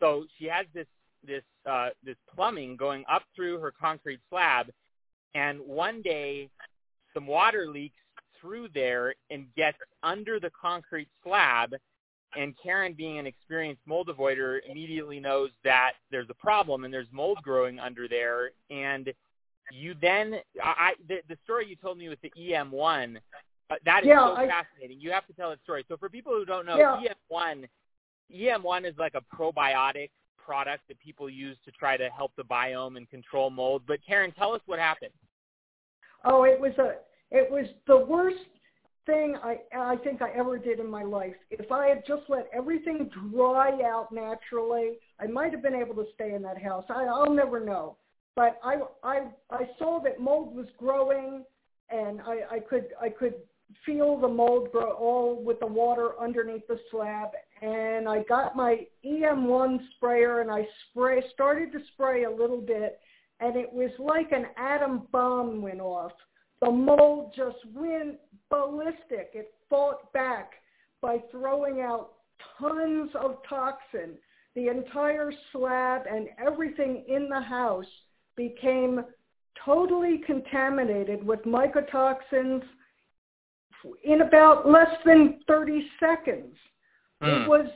So 0.00 0.24
she 0.38 0.46
has 0.46 0.66
this 0.72 0.86
this 1.26 1.42
uh, 1.68 1.88
this 2.04 2.16
plumbing 2.34 2.76
going 2.76 3.04
up 3.10 3.22
through 3.34 3.58
her 3.58 3.72
concrete 3.72 4.20
slab, 4.30 4.70
and 5.34 5.58
one 5.60 6.00
day 6.02 6.48
some 7.12 7.26
water 7.26 7.66
leaks 7.68 7.96
through 8.40 8.68
there 8.72 9.14
and 9.30 9.46
gets 9.56 9.78
under 10.02 10.38
the 10.38 10.50
concrete 10.60 11.08
slab. 11.24 11.74
And 12.36 12.54
Karen, 12.62 12.92
being 12.92 13.18
an 13.18 13.26
experienced 13.26 13.80
mold 13.86 14.08
avoider, 14.08 14.58
immediately 14.70 15.18
knows 15.18 15.50
that 15.64 15.92
there's 16.10 16.28
a 16.30 16.34
problem 16.34 16.84
and 16.84 16.92
there's 16.92 17.08
mold 17.10 17.38
growing 17.42 17.78
under 17.78 18.06
there. 18.06 18.50
And 18.70 19.12
you 19.72 19.94
then, 20.00 20.36
I, 20.62 20.92
the, 21.08 21.18
the 21.28 21.36
story 21.44 21.66
you 21.68 21.76
told 21.76 21.98
me 21.98 22.08
with 22.08 22.20
the 22.22 22.32
EM1, 22.38 23.16
uh, 23.70 23.74
that 23.84 24.02
is 24.02 24.08
Yeah, 24.08 24.26
so 24.28 24.36
I- 24.36 24.46
fascinating. 24.48 25.00
You 25.00 25.10
have 25.12 25.26
to 25.26 25.32
tell 25.32 25.50
that 25.50 25.62
story. 25.62 25.84
So 25.88 25.96
for 25.96 26.08
people 26.08 26.32
who 26.32 26.44
don't 26.44 26.66
know, 26.66 26.76
Yeah. 26.78 27.12
EM1, 27.30 27.68
EM1 28.34 28.88
is 28.88 28.94
like 28.98 29.14
a 29.14 29.22
probiotic 29.34 30.10
product 30.36 30.82
that 30.88 30.98
people 30.98 31.28
use 31.28 31.56
to 31.64 31.70
try 31.72 31.96
to 31.96 32.08
help 32.10 32.32
the 32.36 32.44
biome 32.44 32.96
and 32.96 33.08
control 33.10 33.50
mold. 33.50 33.82
But 33.86 34.00
Karen, 34.06 34.32
tell 34.32 34.52
us 34.54 34.62
what 34.66 34.78
happened. 34.78 35.12
Oh, 36.24 36.44
it 36.44 36.58
was 36.58 36.72
a 36.78 36.96
it 37.30 37.50
was 37.50 37.66
the 37.86 37.96
worst 37.98 38.38
thing 39.06 39.36
I 39.42 39.58
I 39.76 39.96
think 39.96 40.20
I 40.22 40.30
ever 40.30 40.58
did 40.58 40.80
in 40.80 40.90
my 40.90 41.02
life. 41.02 41.34
If 41.50 41.70
I 41.70 41.88
had 41.88 42.04
just 42.06 42.22
let 42.28 42.48
everything 42.52 43.10
dry 43.30 43.78
out 43.84 44.10
naturally, 44.10 44.94
I 45.20 45.26
might 45.26 45.52
have 45.52 45.62
been 45.62 45.74
able 45.74 45.94
to 45.96 46.06
stay 46.14 46.32
in 46.34 46.42
that 46.42 46.60
house. 46.60 46.84
I, 46.88 47.04
I'll 47.04 47.30
never 47.32 47.60
know. 47.64 47.96
But 48.38 48.60
I 48.62 48.76
I 49.02 49.26
I 49.50 49.68
saw 49.80 50.00
that 50.04 50.20
mold 50.20 50.54
was 50.54 50.68
growing, 50.78 51.44
and 51.90 52.20
I 52.20 52.56
I 52.56 52.58
could 52.60 52.86
I 53.02 53.08
could 53.08 53.34
feel 53.84 54.16
the 54.16 54.28
mold 54.28 54.70
grow 54.70 54.92
all 54.92 55.42
with 55.42 55.58
the 55.58 55.66
water 55.66 56.10
underneath 56.20 56.64
the 56.68 56.78
slab. 56.88 57.30
And 57.62 58.08
I 58.08 58.22
got 58.22 58.54
my 58.54 58.86
EM1 59.04 59.78
sprayer 59.96 60.40
and 60.40 60.52
I 60.52 60.66
spray 60.88 61.20
started 61.34 61.72
to 61.72 61.80
spray 61.92 62.24
a 62.24 62.30
little 62.30 62.60
bit, 62.60 63.00
and 63.40 63.56
it 63.56 63.72
was 63.72 63.90
like 63.98 64.30
an 64.30 64.46
atom 64.56 65.08
bomb 65.10 65.60
went 65.60 65.80
off 65.80 66.12
the 66.60 66.70
mold 66.70 67.32
just 67.36 67.58
went 67.74 68.18
ballistic. 68.50 69.30
It 69.34 69.52
fought 69.68 70.12
back 70.12 70.52
by 71.00 71.18
throwing 71.32 71.80
out 71.80 72.12
tons 72.58 73.10
of 73.14 73.38
toxin. 73.48 74.14
The 74.54 74.68
entire 74.68 75.32
slab 75.52 76.02
and 76.10 76.28
everything 76.38 77.04
in 77.08 77.28
the 77.28 77.40
house 77.40 77.86
became 78.38 79.04
totally 79.62 80.22
contaminated 80.24 81.26
with 81.26 81.40
mycotoxins 81.42 82.62
in 84.04 84.22
about 84.22 84.66
less 84.66 84.94
than 85.04 85.40
30 85.46 85.86
seconds. 86.00 86.54
Hmm. 87.20 87.26
It 87.28 87.48
was 87.48 87.66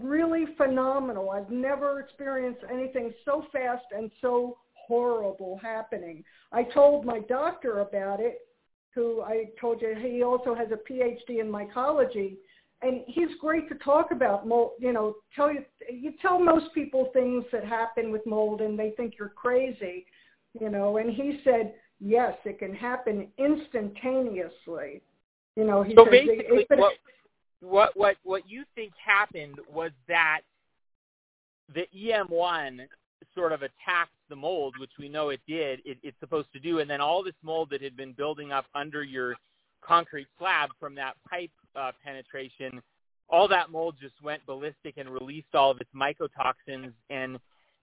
really 0.00 0.46
phenomenal. 0.56 1.30
I've 1.30 1.50
never 1.50 2.00
experienced 2.00 2.60
anything 2.72 3.12
so 3.24 3.44
fast 3.52 3.84
and 3.94 4.10
so 4.20 4.56
horrible 4.74 5.58
happening. 5.60 6.22
I 6.52 6.62
told 6.62 7.04
my 7.04 7.18
doctor 7.28 7.80
about 7.80 8.20
it, 8.20 8.38
who 8.94 9.22
I 9.22 9.46
told 9.60 9.82
you 9.82 9.94
he 10.00 10.22
also 10.22 10.54
has 10.54 10.68
a 10.70 10.90
PhD 10.90 11.40
in 11.40 11.48
mycology, 11.48 12.36
and 12.82 13.02
he's 13.06 13.28
great 13.40 13.68
to 13.68 13.74
talk 13.76 14.10
about 14.10 14.46
mold. 14.46 14.72
You 14.78 14.92
know, 14.92 15.14
tell 15.34 15.52
you 15.52 15.64
you 15.90 16.12
tell 16.20 16.38
most 16.38 16.72
people 16.74 17.10
things 17.12 17.44
that 17.52 17.64
happen 17.64 18.12
with 18.12 18.26
mold, 18.26 18.60
and 18.60 18.78
they 18.78 18.92
think 18.96 19.14
you're 19.18 19.28
crazy. 19.30 20.06
You 20.58 20.70
know, 20.70 20.98
and 20.98 21.10
he 21.10 21.40
said 21.44 21.74
yes, 22.00 22.34
it 22.44 22.58
can 22.58 22.74
happen 22.74 23.28
instantaneously. 23.38 25.02
You 25.56 25.64
know, 25.64 25.82
he 25.82 25.94
So 25.94 26.04
says 26.04 26.10
basically, 26.10 26.66
it's 26.68 26.70
what 26.70 26.92
what 27.60 27.96
what 27.96 28.16
what 28.24 28.48
you 28.48 28.64
think 28.74 28.92
happened 29.04 29.58
was 29.72 29.90
that 30.08 30.40
the 31.74 31.86
EM1 31.96 32.86
sort 33.34 33.52
of 33.52 33.62
attacked 33.62 34.12
the 34.28 34.36
mold, 34.36 34.74
which 34.78 34.92
we 34.98 35.08
know 35.08 35.30
it 35.30 35.40
did. 35.48 35.80
It, 35.84 35.98
it's 36.02 36.18
supposed 36.20 36.52
to 36.52 36.60
do, 36.60 36.80
and 36.80 36.88
then 36.88 37.00
all 37.00 37.22
this 37.22 37.34
mold 37.42 37.70
that 37.70 37.82
had 37.82 37.96
been 37.96 38.12
building 38.12 38.52
up 38.52 38.66
under 38.74 39.02
your 39.02 39.34
concrete 39.80 40.26
slab 40.38 40.70
from 40.78 40.94
that 40.96 41.14
pipe 41.28 41.50
uh, 41.76 41.92
penetration, 42.04 42.80
all 43.28 43.48
that 43.48 43.70
mold 43.70 43.96
just 44.00 44.14
went 44.22 44.44
ballistic 44.46 44.94
and 44.96 45.08
released 45.08 45.54
all 45.54 45.70
of 45.70 45.80
its 45.80 45.90
mycotoxins, 45.94 46.92
and 47.10 47.38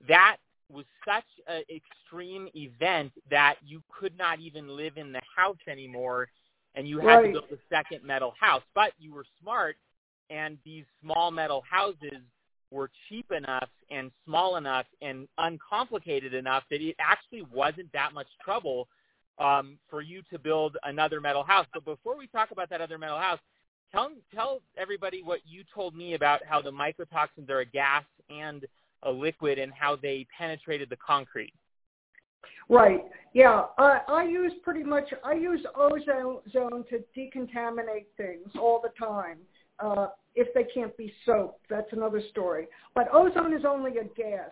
that 0.07 0.37
was 0.71 0.85
such 1.05 1.25
an 1.47 1.63
extreme 1.69 2.47
event 2.55 3.11
that 3.29 3.55
you 3.65 3.81
could 3.89 4.17
not 4.17 4.39
even 4.39 4.75
live 4.75 4.97
in 4.97 5.11
the 5.11 5.21
house 5.35 5.57
anymore 5.67 6.27
and 6.75 6.87
you 6.87 6.99
had 6.99 7.17
Right. 7.17 7.33
to 7.33 7.41
build 7.41 7.51
a 7.51 7.57
second 7.69 8.03
metal 8.03 8.31
house. 8.39 8.63
But 8.73 8.93
you 8.97 9.13
were 9.13 9.25
smart, 9.39 9.77
and 10.29 10.57
these 10.63 10.85
small 11.01 11.31
metal 11.31 11.61
houses 11.69 12.21
were 12.71 12.89
cheap 13.07 13.31
enough 13.31 13.69
and 13.91 14.11
small 14.25 14.55
enough 14.55 14.87
and 15.01 15.27
uncomplicated 15.37 16.33
enough 16.33 16.63
that 16.71 16.81
it 16.81 16.95
actually 16.99 17.43
wasn't 17.43 17.91
that 17.93 18.13
much 18.13 18.27
trouble 18.43 18.87
um, 19.37 19.77
for 19.89 20.01
you 20.01 20.23
to 20.31 20.39
build 20.39 20.77
another 20.83 21.21
metal 21.21 21.43
house. 21.43 21.67
But 21.73 21.85
before 21.85 22.17
we 22.17 22.25
talk 22.27 22.51
about 22.51 22.69
that 22.71 22.81
other 22.81 22.97
metal 22.97 23.19
house, 23.19 23.39
tell 23.93 24.11
tell 24.33 24.61
everybody 24.77 25.21
what 25.23 25.39
you 25.45 25.63
told 25.73 25.95
me 25.95 26.13
about 26.15 26.41
how 26.47 26.61
the 26.61 26.71
mycotoxins 26.71 27.49
are 27.49 27.59
a 27.59 27.65
gas 27.65 28.03
and 28.29 28.65
a 29.03 29.11
liquid 29.11 29.59
and 29.59 29.71
how 29.73 29.95
they 29.95 30.25
penetrated 30.37 30.89
the 30.89 30.97
concrete. 30.97 31.53
Right. 32.69 33.03
Yeah. 33.33 33.63
I, 33.77 33.99
I 34.07 34.23
use 34.23 34.53
pretty 34.63 34.83
much. 34.83 35.13
I 35.23 35.33
use 35.33 35.65
ozone 35.75 36.39
zone 36.51 36.85
to 36.89 37.03
decontaminate 37.17 38.05
things 38.17 38.47
all 38.59 38.81
the 38.81 39.05
time. 39.05 39.37
Uh, 39.79 40.07
if 40.35 40.53
they 40.53 40.65
can't 40.73 40.95
be 40.97 41.13
soaked, 41.25 41.65
that's 41.69 41.91
another 41.91 42.21
story. 42.31 42.67
But 42.95 43.07
ozone 43.13 43.53
is 43.53 43.65
only 43.65 43.97
a 43.97 44.05
gas. 44.15 44.49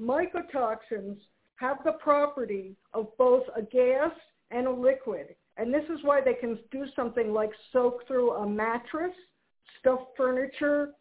Mycotoxins 0.00 1.18
have 1.56 1.78
the 1.84 1.92
property 1.92 2.74
of 2.94 3.08
both 3.18 3.44
a 3.54 3.62
gas 3.62 4.12
and 4.50 4.66
a 4.66 4.72
liquid, 4.72 5.34
and 5.60 5.74
this 5.74 5.84
is 5.92 5.98
why 6.02 6.22
they 6.22 6.32
can 6.32 6.58
do 6.70 6.86
something 6.96 7.34
like 7.34 7.50
soak 7.70 8.06
through 8.06 8.30
a 8.32 8.48
mattress, 8.48 9.12
stuffed 9.78 10.16
furniture, 10.16 10.92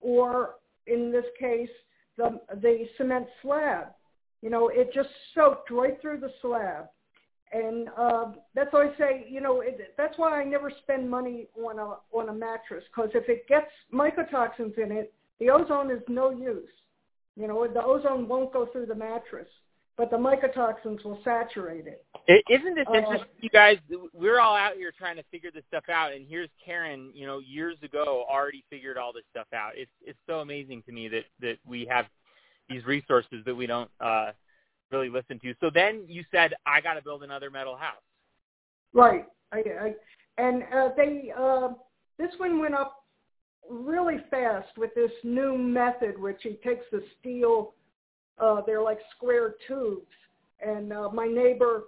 or 0.00 0.54
in 0.86 1.10
this 1.10 1.24
case, 1.38 1.68
the 2.16 2.40
the 2.62 2.86
cement 2.96 3.26
slab. 3.42 3.88
You 4.40 4.50
know, 4.50 4.68
it 4.68 4.92
just 4.94 5.08
soaked 5.34 5.70
right 5.72 6.00
through 6.00 6.20
the 6.20 6.30
slab. 6.40 6.86
And 7.52 7.88
uh, 7.98 8.32
that's 8.54 8.72
why 8.72 8.86
I 8.86 8.96
say, 8.98 9.26
you 9.28 9.40
know, 9.40 9.62
it, 9.62 9.80
that's 9.96 10.16
why 10.16 10.40
I 10.40 10.44
never 10.44 10.70
spend 10.82 11.10
money 11.10 11.48
on 11.60 11.80
a 11.80 11.96
on 12.16 12.28
a 12.28 12.32
mattress 12.32 12.84
because 12.94 13.10
if 13.14 13.28
it 13.28 13.48
gets 13.48 13.66
mycotoxins 13.92 14.78
in 14.78 14.92
it, 14.92 15.12
the 15.40 15.50
ozone 15.50 15.90
is 15.90 16.02
no 16.08 16.30
use. 16.30 16.70
You 17.36 17.48
know, 17.48 17.66
the 17.66 17.82
ozone 17.82 18.28
won't 18.28 18.52
go 18.52 18.66
through 18.66 18.86
the 18.86 18.94
mattress, 18.94 19.48
but 19.96 20.10
the 20.10 20.16
mycotoxins 20.16 21.04
will 21.04 21.20
saturate 21.22 21.86
it. 21.86 22.04
I- 22.28 22.42
Isn't 22.48 22.74
this 22.74 22.86
Uh, 22.88 22.94
interesting, 22.94 23.30
you 23.40 23.50
guys? 23.50 23.78
We're 24.12 24.40
all 24.40 24.56
out 24.56 24.74
here 24.74 24.92
trying 24.92 25.16
to 25.16 25.22
figure 25.24 25.50
this 25.50 25.64
stuff 25.66 25.88
out, 25.88 26.12
and 26.12 26.26
here's 26.26 26.50
Karen, 26.64 27.12
you 27.14 27.26
know, 27.26 27.38
years 27.38 27.80
ago 27.82 28.24
already 28.28 28.64
figured 28.70 28.96
all 28.96 29.12
this 29.12 29.24
stuff 29.30 29.52
out. 29.52 29.76
It's 29.76 29.92
it's 30.00 30.18
so 30.26 30.40
amazing 30.40 30.82
to 30.84 30.92
me 30.92 31.08
that 31.08 31.26
that 31.40 31.58
we 31.64 31.84
have 31.86 32.06
these 32.68 32.84
resources 32.86 33.44
that 33.44 33.54
we 33.54 33.66
don't 33.66 33.90
uh, 34.00 34.32
really 34.90 35.10
listen 35.10 35.38
to. 35.40 35.54
So 35.60 35.70
then 35.70 36.04
you 36.08 36.24
said, 36.30 36.54
I 36.66 36.80
got 36.80 36.94
to 36.94 37.02
build 37.02 37.22
another 37.22 37.50
metal 37.50 37.76
house. 37.76 38.02
Right. 38.92 39.26
I, 39.52 39.58
I, 39.58 39.94
and 40.38 40.64
uh, 40.74 40.88
they 40.96 41.32
uh, 41.36 41.74
this 42.18 42.30
one 42.38 42.58
went 42.58 42.74
up 42.74 43.04
really 43.70 44.18
fast 44.30 44.76
with 44.76 44.94
this 44.94 45.12
new 45.22 45.56
method, 45.56 46.18
which 46.18 46.42
he 46.42 46.54
takes 46.64 46.84
the 46.90 47.04
steel. 47.20 47.74
Uh, 48.38 48.60
they're 48.66 48.82
like 48.82 48.98
square 49.16 49.54
tubes, 49.68 50.06
and 50.64 50.92
uh, 50.92 51.08
my 51.10 51.26
neighbor 51.26 51.84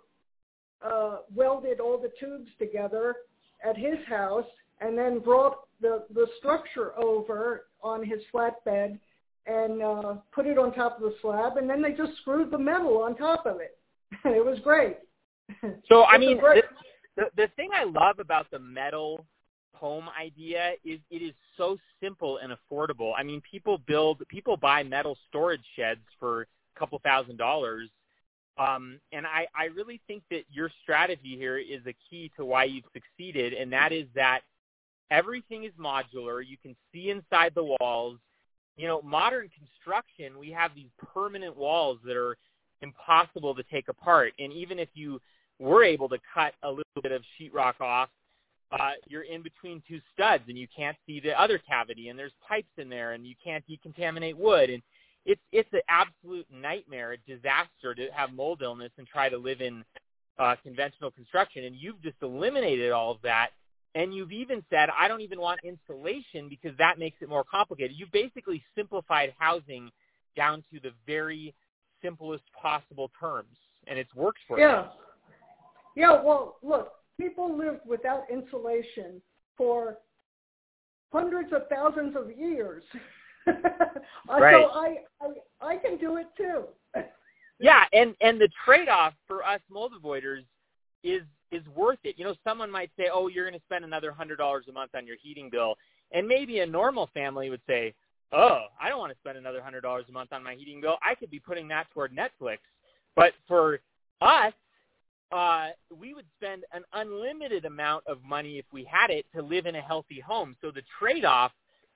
uh, 0.82 1.18
welded 1.34 1.80
all 1.80 1.98
the 1.98 2.10
tubes 2.20 2.48
together 2.58 3.16
at 3.68 3.76
his 3.76 3.96
house, 4.08 4.44
and 4.80 4.96
then 4.96 5.18
brought 5.18 5.66
the 5.80 6.04
the 6.14 6.26
structure 6.38 6.96
over 6.98 7.66
on 7.82 8.04
his 8.04 8.20
flatbed 8.32 8.98
and 9.46 9.82
uh, 9.82 10.14
put 10.32 10.46
it 10.46 10.58
on 10.58 10.72
top 10.74 10.96
of 10.96 11.02
the 11.02 11.14
slab, 11.22 11.56
and 11.56 11.70
then 11.70 11.80
they 11.80 11.92
just 11.92 12.16
screwed 12.20 12.50
the 12.50 12.58
metal 12.58 12.98
on 12.98 13.16
top 13.16 13.46
of 13.46 13.60
it. 13.60 13.78
it 14.24 14.44
was 14.44 14.58
great. 14.60 14.96
So 15.88 16.04
I 16.04 16.18
mean, 16.18 16.38
great- 16.38 16.64
the, 17.16 17.24
the 17.36 17.42
the 17.44 17.48
thing 17.56 17.70
I 17.74 17.84
love 17.84 18.18
about 18.18 18.50
the 18.50 18.58
metal 18.58 19.24
home 19.78 20.08
idea 20.20 20.72
is 20.84 21.00
it 21.10 21.22
is 21.22 21.34
so 21.56 21.76
simple 22.02 22.38
and 22.38 22.52
affordable. 22.52 23.12
I 23.16 23.22
mean, 23.22 23.42
people 23.48 23.78
build, 23.86 24.22
people 24.28 24.56
buy 24.56 24.82
metal 24.82 25.16
storage 25.28 25.64
sheds 25.76 26.00
for 26.18 26.42
a 26.42 26.78
couple 26.78 27.00
thousand 27.04 27.36
dollars. 27.36 27.88
Um, 28.58 28.98
and 29.12 29.26
I, 29.26 29.46
I 29.54 29.66
really 29.66 30.00
think 30.06 30.22
that 30.30 30.44
your 30.50 30.70
strategy 30.82 31.36
here 31.36 31.58
is 31.58 31.80
a 31.86 31.94
key 32.08 32.30
to 32.38 32.44
why 32.44 32.64
you've 32.64 32.84
succeeded, 32.94 33.52
and 33.52 33.70
that 33.72 33.92
is 33.92 34.06
that 34.14 34.40
everything 35.10 35.64
is 35.64 35.72
modular. 35.78 36.42
You 36.46 36.56
can 36.62 36.74
see 36.92 37.10
inside 37.10 37.52
the 37.54 37.76
walls. 37.80 38.18
You 38.78 38.88
know, 38.88 39.02
modern 39.02 39.50
construction, 39.50 40.38
we 40.38 40.50
have 40.50 40.74
these 40.74 40.90
permanent 41.14 41.56
walls 41.56 41.98
that 42.04 42.16
are 42.16 42.36
impossible 42.82 43.54
to 43.54 43.62
take 43.64 43.88
apart. 43.88 44.32
And 44.38 44.52
even 44.52 44.78
if 44.78 44.88
you 44.94 45.20
were 45.58 45.82
able 45.82 46.08
to 46.10 46.18
cut 46.34 46.54
a 46.62 46.68
little 46.68 46.84
bit 47.02 47.12
of 47.12 47.22
sheetrock 47.38 47.80
off, 47.80 48.08
uh, 48.72 48.92
you're 49.06 49.22
in 49.22 49.42
between 49.42 49.82
two 49.88 50.00
studs 50.12 50.44
and 50.48 50.58
you 50.58 50.66
can't 50.74 50.96
see 51.06 51.20
the 51.20 51.40
other 51.40 51.58
cavity 51.58 52.08
and 52.08 52.18
there's 52.18 52.32
pipes 52.46 52.72
in 52.78 52.88
there 52.88 53.12
and 53.12 53.26
you 53.26 53.34
can't 53.42 53.64
decontaminate 53.68 54.34
wood 54.34 54.70
and 54.70 54.82
it's 55.26 55.40
it's 55.52 55.68
an 55.72 55.80
absolute 55.88 56.46
nightmare, 56.52 57.12
a 57.12 57.18
disaster 57.18 57.94
to 57.94 58.08
have 58.14 58.32
mold 58.32 58.62
illness 58.62 58.92
and 58.96 59.06
try 59.06 59.28
to 59.28 59.36
live 59.36 59.60
in 59.60 59.84
uh, 60.38 60.54
conventional 60.62 61.10
construction. 61.10 61.64
And 61.64 61.76
you've 61.76 62.00
just 62.00 62.16
eliminated 62.22 62.92
all 62.92 63.10
of 63.10 63.18
that. 63.22 63.50
And 63.94 64.14
you've 64.14 64.32
even 64.32 64.62
said, 64.70 64.88
I 64.96 65.08
don't 65.08 65.22
even 65.22 65.40
want 65.40 65.60
insulation 65.64 66.48
because 66.48 66.76
that 66.78 66.98
makes 66.98 67.16
it 67.22 67.28
more 67.28 67.44
complicated. 67.44 67.96
You've 67.96 68.12
basically 68.12 68.62
simplified 68.76 69.32
housing 69.38 69.90
down 70.36 70.62
to 70.72 70.80
the 70.80 70.90
very 71.06 71.54
simplest 72.02 72.44
possible 72.60 73.10
terms, 73.18 73.56
and 73.86 73.98
it's 73.98 74.14
worked 74.14 74.38
for 74.46 74.60
yeah. 74.60 74.84
you. 75.94 76.02
Yeah. 76.02 76.22
Well, 76.22 76.56
look, 76.62 76.92
people 77.18 77.56
lived 77.56 77.80
without 77.86 78.24
insulation 78.30 79.20
for 79.56 79.98
hundreds 81.12 81.52
of 81.52 81.62
thousands 81.68 82.16
of 82.16 82.36
years. 82.36 82.82
right. 83.46 84.54
So 84.54 84.70
I, 84.70 84.96
I 85.20 85.74
I 85.74 85.76
can 85.76 85.98
do 85.98 86.16
it 86.16 86.26
too. 86.36 86.64
yeah, 87.60 87.84
and 87.92 88.14
and 88.20 88.40
the 88.40 88.48
trade-off 88.64 89.14
for 89.26 89.44
us 89.44 89.60
mold 89.70 89.92
avoiders 90.00 90.44
is 91.02 91.22
is 91.52 91.62
worth 91.74 91.98
it. 92.04 92.16
You 92.18 92.24
know, 92.24 92.34
someone 92.44 92.70
might 92.70 92.90
say, 92.96 93.08
"Oh, 93.12 93.28
you're 93.28 93.48
going 93.48 93.58
to 93.58 93.64
spend 93.66 93.84
another 93.84 94.10
hundred 94.10 94.36
dollars 94.36 94.64
a 94.68 94.72
month 94.72 94.94
on 94.94 95.06
your 95.06 95.16
heating 95.22 95.48
bill," 95.50 95.76
and 96.12 96.26
maybe 96.26 96.60
a 96.60 96.66
normal 96.66 97.08
family 97.14 97.50
would 97.50 97.62
say, 97.66 97.94
"Oh, 98.32 98.66
I 98.80 98.88
don't 98.88 98.98
want 98.98 99.12
to 99.12 99.18
spend 99.18 99.38
another 99.38 99.62
hundred 99.62 99.82
dollars 99.82 100.06
a 100.08 100.12
month 100.12 100.32
on 100.32 100.42
my 100.42 100.54
heating 100.54 100.80
bill. 100.80 100.96
I 101.02 101.14
could 101.14 101.30
be 101.30 101.40
putting 101.40 101.68
that 101.68 101.86
toward 101.92 102.12
Netflix." 102.12 102.58
But 103.14 103.32
for 103.48 103.80
us, 104.20 104.52
uh, 105.32 105.68
we 105.96 106.14
would 106.14 106.26
spend 106.36 106.64
an 106.72 106.82
unlimited 106.92 107.64
amount 107.64 108.04
of 108.06 108.22
money 108.22 108.58
if 108.58 108.64
we 108.72 108.84
had 108.84 109.10
it 109.10 109.26
to 109.34 109.42
live 109.42 109.66
in 109.66 109.74
a 109.76 109.80
healthy 109.80 110.20
home. 110.20 110.56
So 110.60 110.70
the 110.70 110.82
trade-off 110.98 111.52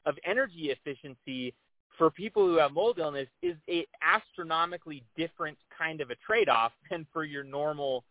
of 0.06 0.16
energy 0.24 0.70
efficiency 0.70 1.54
for 1.96 2.10
people 2.10 2.46
who 2.46 2.58
have 2.58 2.72
mold 2.72 2.98
illness 2.98 3.28
is 3.42 3.56
a 3.68 3.86
astronomically 4.02 5.04
different 5.16 5.58
kind 5.76 6.00
of 6.00 6.10
a 6.10 6.16
trade-off 6.16 6.72
than 6.90 7.06
for 7.12 7.24
your 7.24 7.44
normal 7.44 8.04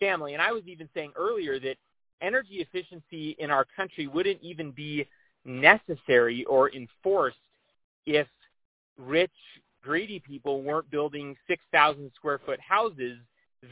family. 0.00 0.32
And 0.32 0.42
I 0.42 0.52
was 0.52 0.62
even 0.66 0.88
saying 0.94 1.12
earlier 1.16 1.60
that 1.60 1.76
energy 2.20 2.66
efficiency 2.66 3.36
in 3.38 3.50
our 3.50 3.66
country 3.76 4.06
wouldn't 4.06 4.42
even 4.42 4.72
be 4.72 5.06
necessary 5.44 6.44
or 6.44 6.72
enforced 6.72 7.36
if 8.06 8.26
rich, 8.98 9.30
greedy 9.82 10.18
people 10.18 10.62
weren't 10.62 10.90
building 10.90 11.36
6,000 11.46 12.10
square 12.16 12.40
foot 12.44 12.60
houses 12.60 13.18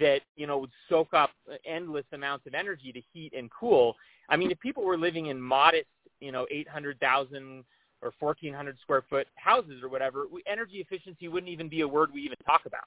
that, 0.00 0.20
you 0.36 0.46
know, 0.46 0.58
would 0.58 0.70
soak 0.88 1.14
up 1.14 1.30
endless 1.66 2.04
amounts 2.12 2.46
of 2.46 2.54
energy 2.54 2.92
to 2.92 3.00
heat 3.12 3.32
and 3.36 3.50
cool. 3.50 3.94
I 4.28 4.36
mean, 4.36 4.50
if 4.50 4.58
people 4.60 4.84
were 4.84 4.96
living 4.96 5.26
in 5.26 5.40
modest 5.40 5.86
you 6.20 6.32
know 6.32 6.46
800,000 6.50 7.64
or 8.02 8.12
1,400 8.18 8.76
square 8.82 9.02
foot 9.08 9.26
houses 9.36 9.82
or 9.82 9.88
whatever, 9.88 10.24
we, 10.30 10.42
energy 10.46 10.76
efficiency 10.76 11.28
wouldn't 11.28 11.50
even 11.50 11.68
be 11.68 11.82
a 11.82 11.88
word 11.88 12.10
we 12.12 12.22
even 12.22 12.36
talk 12.44 12.62
about. 12.66 12.84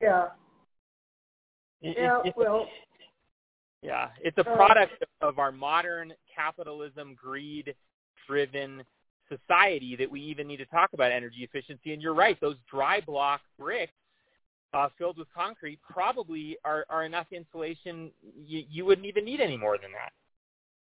Yeah. 0.00 0.26
Yeah. 1.80 2.18
well. 2.36 2.66
Yeah, 3.82 4.08
it's 4.20 4.36
a 4.38 4.48
uh, 4.48 4.56
product 4.56 5.04
of 5.20 5.38
our 5.38 5.52
modern 5.52 6.12
capitalism, 6.34 7.14
greed-driven 7.14 8.82
society 9.28 9.94
that 9.96 10.10
we 10.10 10.20
even 10.20 10.48
need 10.48 10.56
to 10.56 10.66
talk 10.66 10.90
about 10.94 11.12
energy 11.12 11.48
efficiency. 11.48 11.92
And 11.92 12.02
you're 12.02 12.14
right; 12.14 12.40
those 12.40 12.56
dry 12.68 13.00
block 13.00 13.40
bricks 13.58 13.92
uh, 14.74 14.88
filled 14.98 15.18
with 15.18 15.28
concrete 15.34 15.78
probably 15.88 16.56
are, 16.64 16.84
are 16.90 17.04
enough 17.04 17.26
insulation. 17.32 18.10
You, 18.36 18.62
you 18.68 18.84
wouldn't 18.84 19.06
even 19.06 19.24
need 19.24 19.40
any 19.40 19.56
more 19.56 19.78
than 19.78 19.92
that. 19.92 20.12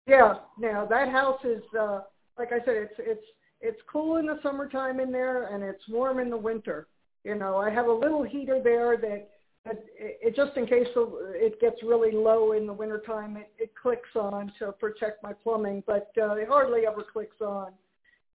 Yeah, 0.06 0.34
now 0.58 0.86
that 0.86 1.08
house 1.08 1.40
is 1.44 1.62
uh 1.78 2.00
like 2.38 2.52
I 2.52 2.58
said, 2.64 2.76
it's 2.76 2.94
it's 2.98 3.26
it's 3.60 3.80
cool 3.90 4.16
in 4.16 4.26
the 4.26 4.38
summertime 4.42 5.00
in 5.00 5.12
there 5.12 5.54
and 5.54 5.62
it's 5.62 5.82
warm 5.88 6.18
in 6.18 6.30
the 6.30 6.36
winter. 6.36 6.86
You 7.24 7.34
know, 7.34 7.58
I 7.58 7.70
have 7.70 7.86
a 7.86 7.92
little 7.92 8.22
heater 8.22 8.62
there 8.62 8.96
that, 8.96 9.28
that 9.66 9.84
it, 9.98 10.18
it 10.22 10.36
just 10.36 10.56
in 10.56 10.66
case 10.66 10.88
it 10.96 11.60
gets 11.60 11.82
really 11.82 12.12
low 12.12 12.52
in 12.52 12.66
the 12.66 12.72
wintertime, 12.72 13.36
it, 13.36 13.52
it 13.58 13.72
clicks 13.80 14.08
on 14.14 14.50
to 14.58 14.72
protect 14.72 15.22
my 15.22 15.34
plumbing, 15.34 15.82
but 15.86 16.10
uh, 16.16 16.32
it 16.32 16.48
hardly 16.48 16.86
ever 16.86 17.04
clicks 17.12 17.40
on. 17.42 17.72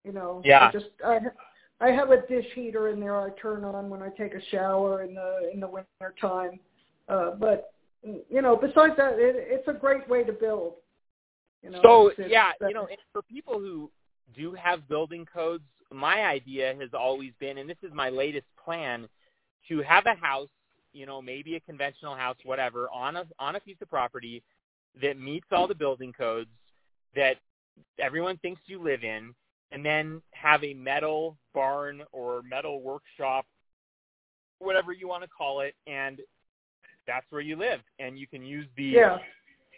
You 0.04 0.12
know, 0.12 0.42
yeah. 0.44 0.68
I 0.68 0.72
just 0.72 0.90
I 1.04 1.18
I 1.80 1.88
have 1.88 2.10
a 2.10 2.26
dish 2.26 2.46
heater 2.54 2.88
in 2.88 3.00
there 3.00 3.20
I 3.20 3.30
turn 3.30 3.64
on 3.64 3.90
when 3.90 4.02
I 4.02 4.08
take 4.10 4.34
a 4.34 4.40
shower 4.50 5.02
in 5.02 5.14
the 5.14 5.50
in 5.52 5.60
the 5.60 5.68
winter 5.68 6.14
time. 6.20 6.60
Uh, 7.08 7.32
but 7.32 7.72
you 8.02 8.42
know, 8.42 8.56
besides 8.56 8.94
that, 8.96 9.14
it, 9.14 9.36
it's 9.36 9.68
a 9.68 9.72
great 9.72 10.08
way 10.08 10.24
to 10.24 10.32
build. 10.32 10.74
You 11.62 11.70
know, 11.70 11.80
so 11.82 12.08
it's, 12.08 12.30
yeah, 12.30 12.50
you 12.60 12.74
know, 12.74 12.86
for 13.12 13.22
people 13.22 13.58
who 13.58 13.90
do 14.36 14.52
have 14.52 14.86
building 14.88 15.26
codes, 15.32 15.64
my 15.92 16.22
idea 16.22 16.74
has 16.78 16.90
always 16.92 17.32
been, 17.40 17.58
and 17.58 17.68
this 17.68 17.78
is 17.82 17.90
my 17.94 18.10
latest 18.10 18.46
plan, 18.62 19.08
to 19.68 19.80
have 19.80 20.04
a 20.06 20.14
house, 20.14 20.50
you 20.92 21.06
know, 21.06 21.22
maybe 21.22 21.56
a 21.56 21.60
conventional 21.60 22.14
house, 22.14 22.36
whatever, 22.44 22.88
on 22.90 23.16
a 23.16 23.24
on 23.38 23.56
a 23.56 23.60
piece 23.60 23.76
of 23.80 23.88
property 23.88 24.42
that 25.00 25.18
meets 25.18 25.46
all 25.50 25.66
the 25.66 25.74
building 25.74 26.12
codes 26.12 26.50
that 27.16 27.36
everyone 27.98 28.36
thinks 28.38 28.60
you 28.66 28.82
live 28.82 29.02
in, 29.02 29.34
and 29.72 29.84
then 29.84 30.22
have 30.32 30.62
a 30.62 30.74
metal 30.74 31.36
barn 31.52 32.02
or 32.12 32.42
metal 32.42 32.82
workshop, 32.82 33.46
whatever 34.58 34.92
you 34.92 35.08
want 35.08 35.22
to 35.22 35.28
call 35.28 35.60
it, 35.60 35.74
and 35.86 36.20
that's 37.06 37.26
where 37.30 37.40
you 37.40 37.56
live, 37.56 37.80
and 37.98 38.18
you 38.18 38.26
can 38.26 38.42
use 38.42 38.66
the 38.76 38.84
yeah. 38.84 39.18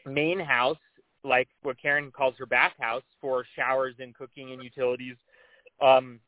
main 0.07 0.38
house 0.38 0.79
like 1.25 1.49
what 1.62 1.81
Karen 1.81 2.11
calls 2.11 2.35
her 2.38 2.46
bathhouse 2.46 3.03
for 3.20 3.44
showers 3.57 3.94
and 3.99 4.14
cooking 4.14 4.53
and 4.53 4.62
utilities. 4.62 5.16
Um, 5.83 6.20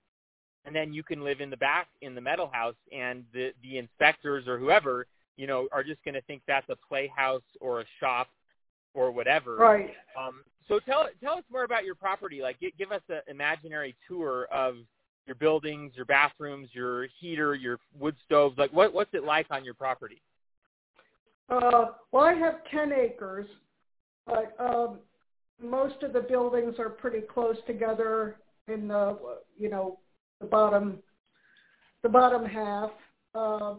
and 0.64 0.74
then 0.74 0.92
you 0.92 1.02
can 1.02 1.22
live 1.22 1.40
in 1.40 1.50
the 1.50 1.56
back 1.56 1.86
in 2.02 2.14
the 2.14 2.20
metal 2.20 2.50
house, 2.52 2.74
and 2.92 3.24
the 3.32 3.52
the 3.62 3.78
inspectors 3.78 4.46
or 4.46 4.58
whoever 4.58 5.06
you 5.36 5.46
know 5.46 5.68
are 5.72 5.84
just 5.84 6.04
going 6.04 6.14
to 6.14 6.22
think 6.22 6.42
that's 6.46 6.68
a 6.68 6.76
playhouse 6.88 7.42
or 7.60 7.80
a 7.80 7.84
shop 8.00 8.28
or 8.98 9.12
whatever. 9.12 9.56
Right. 9.56 9.90
Um, 10.18 10.42
so 10.66 10.80
tell 10.80 11.08
tell 11.22 11.34
us 11.34 11.44
more 11.50 11.64
about 11.64 11.84
your 11.84 11.94
property. 11.94 12.42
Like, 12.42 12.60
give, 12.60 12.76
give 12.76 12.92
us 12.92 13.02
an 13.08 13.20
imaginary 13.28 13.96
tour 14.06 14.48
of 14.52 14.76
your 15.26 15.36
buildings, 15.36 15.92
your 15.94 16.04
bathrooms, 16.04 16.68
your 16.72 17.06
heater, 17.20 17.54
your 17.54 17.78
wood 17.98 18.16
stoves. 18.24 18.58
Like, 18.58 18.72
what 18.72 18.92
what's 18.92 19.14
it 19.14 19.24
like 19.24 19.46
on 19.50 19.64
your 19.64 19.74
property? 19.74 20.20
Uh, 21.48 21.86
well, 22.12 22.24
I 22.24 22.34
have 22.34 22.56
ten 22.70 22.92
acres, 22.92 23.46
but 24.26 24.54
um, 24.58 24.98
most 25.62 26.02
of 26.02 26.12
the 26.12 26.20
buildings 26.20 26.74
are 26.78 26.90
pretty 26.90 27.20
close 27.20 27.56
together 27.66 28.36
in 28.66 28.88
the 28.88 29.18
you 29.56 29.70
know 29.70 29.98
the 30.40 30.46
bottom 30.46 30.98
the 32.02 32.08
bottom 32.08 32.44
half. 32.44 32.90
Uh, 33.34 33.74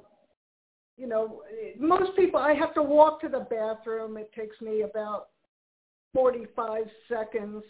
you 0.99 1.07
know, 1.07 1.43
most 1.79 2.15
people 2.17 2.39
I 2.39 2.53
have 2.53 2.73
to 2.73 2.83
walk 2.83 3.21
to 3.21 3.29
the 3.29 3.47
bathroom. 3.49 4.17
It 4.17 4.31
takes 4.33 4.59
me 4.59 4.81
about 4.81 5.29
45 6.13 6.83
seconds. 7.07 7.63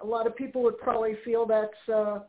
A 0.00 0.06
lot 0.06 0.26
of 0.26 0.34
people 0.34 0.62
would 0.62 0.78
probably 0.78 1.16
feel 1.24 1.44
that's 1.44 1.88
uh, 1.92 2.20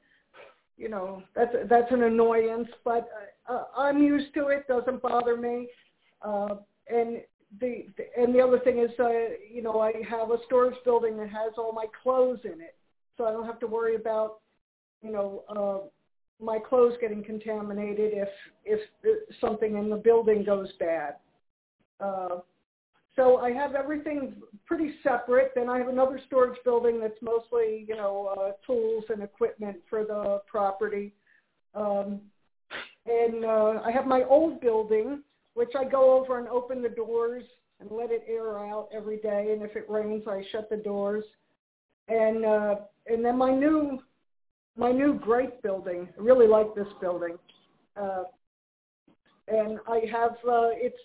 you 0.78 0.90
know 0.90 1.24
that's 1.36 1.56
that's 1.70 1.92
an 1.92 2.04
annoyance, 2.04 2.68
but 2.84 3.08
uh, 3.48 3.64
I'm 3.78 4.04
used 4.04 4.34
to 4.34 4.48
it. 4.48 4.68
Doesn't 4.68 5.02
bother 5.02 5.38
me. 5.38 5.70
Uh, 6.22 6.56
and 6.90 7.22
the 7.60 7.86
and 8.18 8.36
the 8.36 8.42
other 8.42 8.60
thing 8.60 8.80
is, 8.80 8.92
uh, 9.00 9.10
you 9.50 9.62
know, 9.62 9.80
I 9.80 9.94
have 10.10 10.32
a 10.32 10.38
storage 10.46 10.76
building 10.84 11.18
that 11.18 11.30
has 11.30 11.54
all 11.58 11.72
my 11.72 11.86
clothes 12.04 12.40
in 12.44 12.60
it, 12.60 12.76
so 13.18 13.26
I 13.26 13.32
don't 13.32 13.46
have 13.46 13.60
to 13.62 13.68
worry 13.68 13.96
about, 13.96 14.40
you 15.02 15.12
know, 15.12 15.44
uh, 15.50 15.88
my 16.42 16.58
clothes 16.60 16.96
getting 17.00 17.24
contaminated 17.24 18.12
if 18.14 18.30
if 18.66 18.80
something 19.40 19.78
in 19.78 19.90
the 19.90 19.96
building 19.96 20.44
goes 20.44 20.70
bad. 20.80 21.16
Uh, 22.00 22.40
so 23.16 23.38
I 23.38 23.52
have 23.52 23.76
everything 23.76 24.36
pretty 24.66 24.96
separate. 25.04 25.52
Then 25.54 25.70
I 25.70 25.78
have 25.78 25.90
another 25.90 26.20
storage 26.28 26.58
building 26.64 27.00
that's 27.00 27.22
mostly, 27.22 27.86
you 27.88 27.96
know, 27.96 28.34
uh, 28.38 28.52
tools 28.66 29.04
and 29.10 29.22
equipment 29.22 29.78
for 29.90 30.04
the 30.06 30.42
property. 30.48 31.14
Um, 31.76 32.22
and 33.06 33.46
uh, 33.46 33.82
I 33.86 33.92
have 33.92 34.08
my 34.08 34.24
old 34.24 34.62
building 34.62 35.24
which 35.54 35.72
I 35.78 35.84
go 35.84 36.18
over 36.18 36.40
and 36.40 36.48
open 36.48 36.82
the 36.82 36.90
doors 36.90 37.44
and 37.80 37.92
let 37.92 38.12
it 38.12 38.24
air 38.28 38.60
out 38.60 38.88
every 38.94 39.18
day. 39.18 39.52
And 39.52 39.62
if 39.62 39.76
it 39.76 39.90
rains, 39.90 40.24
I 40.28 40.44
shut 40.52 40.70
the 40.70 40.78
doors. 40.78 41.26
and 42.08 42.46
uh, 42.46 42.76
and 43.08 43.24
then 43.24 43.38
my 43.38 43.54
new 43.54 44.00
my 44.78 44.92
new 44.92 45.14
great 45.14 45.62
building. 45.62 46.08
I 46.18 46.22
really 46.22 46.48
like 46.48 46.74
this 46.76 46.88
building, 47.00 47.38
uh, 47.96 48.24
and 49.48 49.80
I 49.88 50.02
have 50.12 50.32
uh, 50.48 50.72
it's 50.74 50.96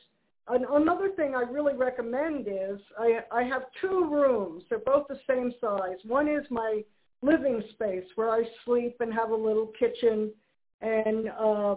an, 0.49 0.65
another 0.71 1.11
thing 1.11 1.35
I 1.35 1.43
really 1.43 1.75
recommend 1.75 2.47
is 2.49 2.79
I 2.99 3.21
I 3.33 3.43
have 3.43 3.63
two 3.81 4.09
rooms. 4.11 4.65
They're 4.69 4.79
both 4.79 5.09
the 5.09 5.19
same 5.29 5.53
size. 5.61 5.99
One 6.07 6.29
is 6.29 6.45
my 6.51 6.83
living 7.23 7.63
space 7.73 8.05
where 8.15 8.31
I 8.31 8.43
sleep 8.65 8.97
and 9.01 9.13
have 9.13 9.31
a 9.31 9.37
little 9.37 9.73
kitchen, 9.79 10.33
and 10.81 11.29
uh, 11.39 11.77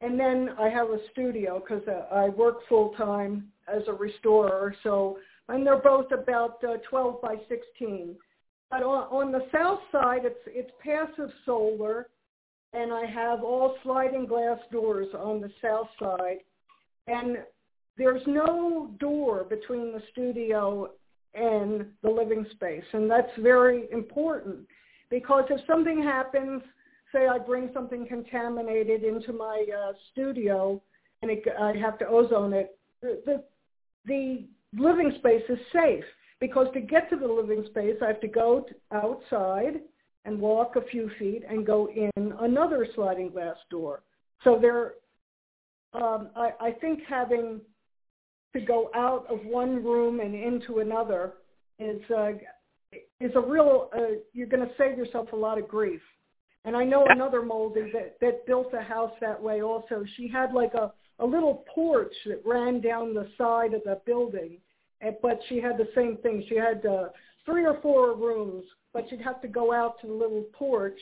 and 0.00 0.18
then 0.18 0.50
I 0.58 0.68
have 0.68 0.90
a 0.90 0.98
studio 1.12 1.60
because 1.60 1.86
uh, 1.88 2.14
I 2.14 2.28
work 2.30 2.58
full 2.68 2.90
time 2.96 3.52
as 3.72 3.82
a 3.88 3.92
restorer. 3.92 4.74
So 4.82 5.18
and 5.48 5.66
they're 5.66 5.80
both 5.80 6.10
about 6.12 6.62
uh, 6.64 6.78
12 6.88 7.22
by 7.22 7.36
16. 7.48 8.16
But 8.70 8.82
on, 8.82 9.26
on 9.26 9.32
the 9.32 9.46
south 9.52 9.80
side, 9.92 10.22
it's 10.24 10.40
it's 10.46 10.70
passive 10.82 11.30
solar, 11.44 12.08
and 12.72 12.92
I 12.92 13.06
have 13.06 13.42
all 13.42 13.76
sliding 13.82 14.26
glass 14.26 14.58
doors 14.72 15.08
on 15.16 15.40
the 15.40 15.50
south 15.62 15.88
side, 16.00 16.38
and 17.06 17.38
there's 17.96 18.22
no 18.26 18.90
door 18.98 19.44
between 19.44 19.92
the 19.92 20.02
studio 20.12 20.90
and 21.34 21.86
the 22.02 22.10
living 22.10 22.46
space, 22.52 22.84
and 22.92 23.10
that's 23.10 23.30
very 23.38 23.90
important. 23.92 24.66
Because 25.08 25.44
if 25.50 25.60
something 25.66 26.02
happens, 26.02 26.62
say 27.12 27.28
I 27.28 27.38
bring 27.38 27.70
something 27.72 28.06
contaminated 28.08 29.04
into 29.04 29.32
my 29.32 29.64
uh, 29.72 29.92
studio 30.12 30.82
and 31.22 31.30
it, 31.30 31.44
I 31.60 31.76
have 31.76 31.98
to 31.98 32.06
ozone 32.06 32.52
it, 32.52 32.78
the, 33.02 33.20
the 33.24 33.44
the 34.06 34.44
living 34.76 35.12
space 35.18 35.42
is 35.48 35.58
safe 35.72 36.04
because 36.40 36.66
to 36.74 36.80
get 36.80 37.08
to 37.10 37.16
the 37.16 37.26
living 37.26 37.64
space, 37.70 37.96
I 38.02 38.08
have 38.08 38.20
to 38.20 38.28
go 38.28 38.66
outside 38.92 39.80
and 40.24 40.40
walk 40.40 40.76
a 40.76 40.82
few 40.90 41.10
feet 41.18 41.44
and 41.48 41.66
go 41.66 41.88
in 41.88 42.10
another 42.40 42.86
sliding 42.94 43.30
glass 43.30 43.56
door. 43.70 44.02
So 44.44 44.58
there, 44.60 44.94
um, 45.94 46.30
I, 46.36 46.50
I 46.60 46.70
think 46.72 47.00
having 47.08 47.60
to 48.54 48.60
go 48.60 48.90
out 48.94 49.26
of 49.30 49.44
one 49.44 49.84
room 49.84 50.20
and 50.20 50.34
into 50.34 50.80
another 50.80 51.34
is 51.78 52.00
uh, 52.10 52.32
is 53.20 53.32
a 53.34 53.40
real. 53.40 53.90
Uh, 53.96 54.18
you're 54.32 54.46
going 54.46 54.66
to 54.66 54.74
save 54.76 54.96
yourself 54.96 55.32
a 55.32 55.36
lot 55.36 55.58
of 55.58 55.68
grief. 55.68 56.00
And 56.64 56.76
I 56.76 56.84
know 56.84 57.06
another 57.08 57.42
moldy 57.42 57.92
that 57.92 58.16
that 58.20 58.46
built 58.46 58.72
a 58.74 58.82
house 58.82 59.12
that 59.20 59.40
way. 59.40 59.62
Also, 59.62 60.04
she 60.16 60.28
had 60.28 60.52
like 60.52 60.74
a 60.74 60.92
a 61.18 61.26
little 61.26 61.64
porch 61.74 62.14
that 62.26 62.42
ran 62.44 62.80
down 62.80 63.14
the 63.14 63.28
side 63.38 63.72
of 63.72 63.82
the 63.84 64.00
building, 64.04 64.58
but 65.22 65.40
she 65.48 65.60
had 65.60 65.78
the 65.78 65.88
same 65.94 66.16
thing. 66.18 66.44
She 66.48 66.56
had 66.56 66.84
uh, 66.86 67.08
three 67.44 67.64
or 67.64 67.78
four 67.82 68.16
rooms, 68.16 68.64
but 68.92 69.06
she'd 69.08 69.22
have 69.22 69.40
to 69.42 69.48
go 69.48 69.72
out 69.72 70.00
to 70.00 70.06
the 70.06 70.12
little 70.12 70.44
porch 70.52 70.98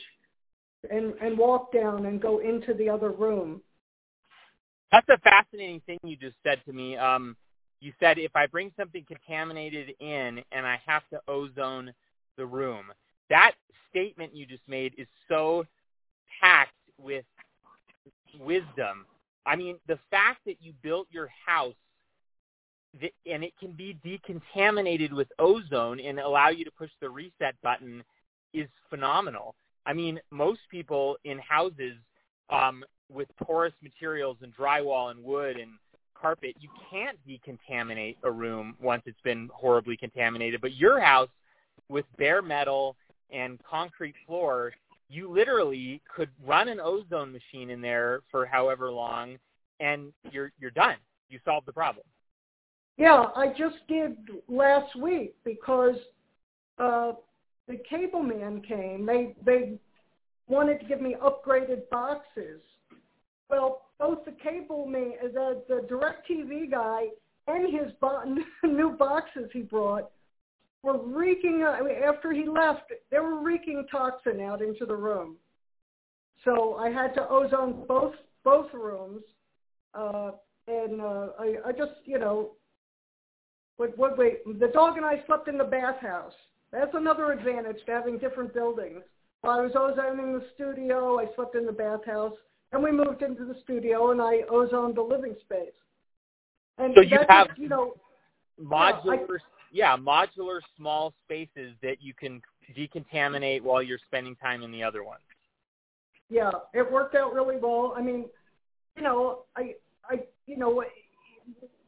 and 0.91 1.13
and 1.21 1.37
walk 1.37 1.73
down 1.73 2.05
and 2.05 2.21
go 2.21 2.39
into 2.39 2.73
the 2.73 2.89
other 2.89 3.11
room. 3.11 3.61
That's 4.91 5.07
a 5.09 5.17
fascinating 5.19 5.81
thing 5.85 5.97
you 6.03 6.15
just 6.15 6.35
said 6.43 6.61
to 6.65 6.73
me. 6.73 6.95
Um, 6.95 7.35
you 7.81 7.91
said 7.99 8.17
if 8.17 8.35
I 8.35 8.47
bring 8.47 8.71
something 8.77 9.03
contaminated 9.07 9.93
in 9.99 10.41
and 10.51 10.65
I 10.65 10.79
have 10.85 11.03
to 11.09 11.19
ozone 11.27 11.93
the 12.37 12.45
room. 12.45 12.85
That 13.29 13.53
statement 13.89 14.35
you 14.35 14.45
just 14.45 14.63
made 14.67 14.93
is 14.97 15.07
so 15.27 15.65
packed 16.41 16.71
with 17.01 17.25
wisdom. 18.39 19.05
I 19.45 19.55
mean, 19.55 19.77
the 19.87 19.99
fact 20.09 20.39
that 20.45 20.57
you 20.61 20.73
built 20.81 21.07
your 21.11 21.29
house 21.45 21.75
and 23.25 23.43
it 23.43 23.53
can 23.59 23.71
be 23.71 23.97
decontaminated 24.05 25.11
with 25.11 25.27
ozone 25.39 25.99
and 25.99 26.19
allow 26.19 26.49
you 26.49 26.63
to 26.65 26.71
push 26.71 26.91
the 27.01 27.09
reset 27.09 27.55
button 27.61 28.03
is 28.53 28.67
phenomenal. 28.89 29.55
I 29.85 29.93
mean, 29.93 30.19
most 30.31 30.61
people 30.69 31.17
in 31.25 31.39
houses 31.39 31.95
um, 32.49 32.83
with 33.11 33.27
porous 33.41 33.73
materials 33.83 34.37
and 34.41 34.55
drywall 34.55 35.11
and 35.11 35.23
wood 35.23 35.57
and 35.57 35.71
carpet, 36.19 36.55
you 36.59 36.69
can't 36.89 37.17
decontaminate 37.27 38.17
a 38.23 38.31
room 38.31 38.75
once 38.81 39.03
it's 39.05 39.21
been 39.23 39.49
horribly 39.53 39.97
contaminated. 39.97 40.61
But 40.61 40.75
your 40.75 40.99
house 40.99 41.29
with 41.89 42.05
bare 42.17 42.41
metal 42.41 42.95
and 43.29 43.59
concrete 43.69 44.15
floor, 44.25 44.73
you 45.09 45.29
literally 45.29 46.01
could 46.13 46.29
run 46.45 46.67
an 46.67 46.79
ozone 46.79 47.31
machine 47.31 47.69
in 47.69 47.81
there 47.81 48.21
for 48.31 48.45
however 48.45 48.89
long 48.91 49.37
and 49.79 50.13
you're 50.31 50.51
you're 50.59 50.71
done. 50.71 50.95
You 51.29 51.39
solved 51.43 51.67
the 51.67 51.73
problem. 51.73 52.05
Yeah, 52.97 53.25
I 53.35 53.47
just 53.49 53.75
did 53.87 54.15
last 54.47 54.95
week 54.95 55.35
because 55.43 55.95
uh, 56.79 57.13
the 57.67 57.77
cable 57.89 58.23
man 58.23 58.61
came. 58.61 59.05
They 59.05 59.35
they 59.45 59.77
wanted 60.47 60.79
to 60.79 60.85
give 60.85 61.01
me 61.01 61.15
upgraded 61.21 61.89
boxes. 61.89 62.61
Well, 63.49 63.81
both 63.99 64.25
the 64.25 64.31
cable 64.31 64.85
man, 64.85 65.13
the 65.33 65.63
the 65.67 65.87
DirecTV 65.89 66.71
guy, 66.71 67.07
and 67.47 67.73
his 67.73 67.91
bo- 67.99 68.23
new 68.63 68.91
boxes 68.91 69.49
he 69.51 69.61
brought 69.61 70.09
were 70.83 70.99
reeking. 70.99 71.65
I 71.67 71.81
mean, 71.81 71.95
after 72.03 72.31
he 72.31 72.47
left, 72.47 72.83
they 73.11 73.19
were 73.19 73.41
reeking 73.41 73.85
toxin 73.91 74.39
out 74.39 74.61
into 74.61 74.85
the 74.85 74.95
room. 74.95 75.35
So 76.43 76.75
I 76.75 76.89
had 76.91 77.13
to 77.15 77.27
ozone 77.27 77.85
both 77.87 78.13
both 78.43 78.67
rooms, 78.73 79.23
uh, 79.93 80.31
and 80.67 81.01
uh, 81.01 81.27
I, 81.39 81.55
I 81.65 81.71
just 81.71 81.93
you 82.05 82.19
know 82.19 82.51
what, 83.77 83.97
what, 83.97 84.17
wait, 84.17 84.43
the 84.59 84.67
dog 84.67 84.97
and 84.97 85.05
I 85.05 85.23
slept 85.25 85.47
in 85.47 85.57
the 85.57 85.63
bathhouse. 85.63 86.33
That's 86.71 86.93
another 86.93 87.31
advantage 87.31 87.77
to 87.85 87.91
having 87.91 88.17
different 88.17 88.53
buildings. 88.53 89.01
While 89.41 89.59
I 89.59 89.61
was 89.61 89.73
ozoning 89.73 90.39
the 90.39 90.45
studio, 90.55 91.19
I 91.19 91.27
slept 91.35 91.55
in 91.55 91.65
the 91.65 91.71
bathhouse, 91.71 92.33
and 92.71 92.83
we 92.83 92.91
moved 92.91 93.21
into 93.21 93.45
the 93.45 93.55
studio, 93.63 94.11
and 94.11 94.21
I 94.21 94.41
ozoned 94.49 94.95
the 94.95 95.01
living 95.01 95.35
space. 95.41 95.75
And 96.77 96.93
so 96.95 97.01
you 97.01 97.19
have, 97.29 97.47
just, 97.47 97.59
you 97.59 97.69
know, 97.69 97.93
modular, 98.61 99.39
yeah, 99.71 99.91
I, 99.91 99.95
yeah, 99.95 99.97
modular 99.97 100.59
small 100.77 101.13
spaces 101.25 101.73
that 101.83 102.01
you 102.01 102.13
can 102.13 102.41
decontaminate 102.75 103.61
while 103.61 103.83
you're 103.83 103.99
spending 104.07 104.35
time 104.37 104.63
in 104.63 104.71
the 104.71 104.83
other 104.83 105.03
ones. 105.03 105.21
Yeah, 106.29 106.51
it 106.73 106.91
worked 106.91 107.15
out 107.15 107.33
really 107.33 107.57
well. 107.57 107.93
I 107.95 108.01
mean, 108.01 108.25
you 108.97 109.03
know, 109.03 109.43
I, 109.55 109.75
I, 110.09 110.21
you 110.47 110.57
know, 110.57 110.83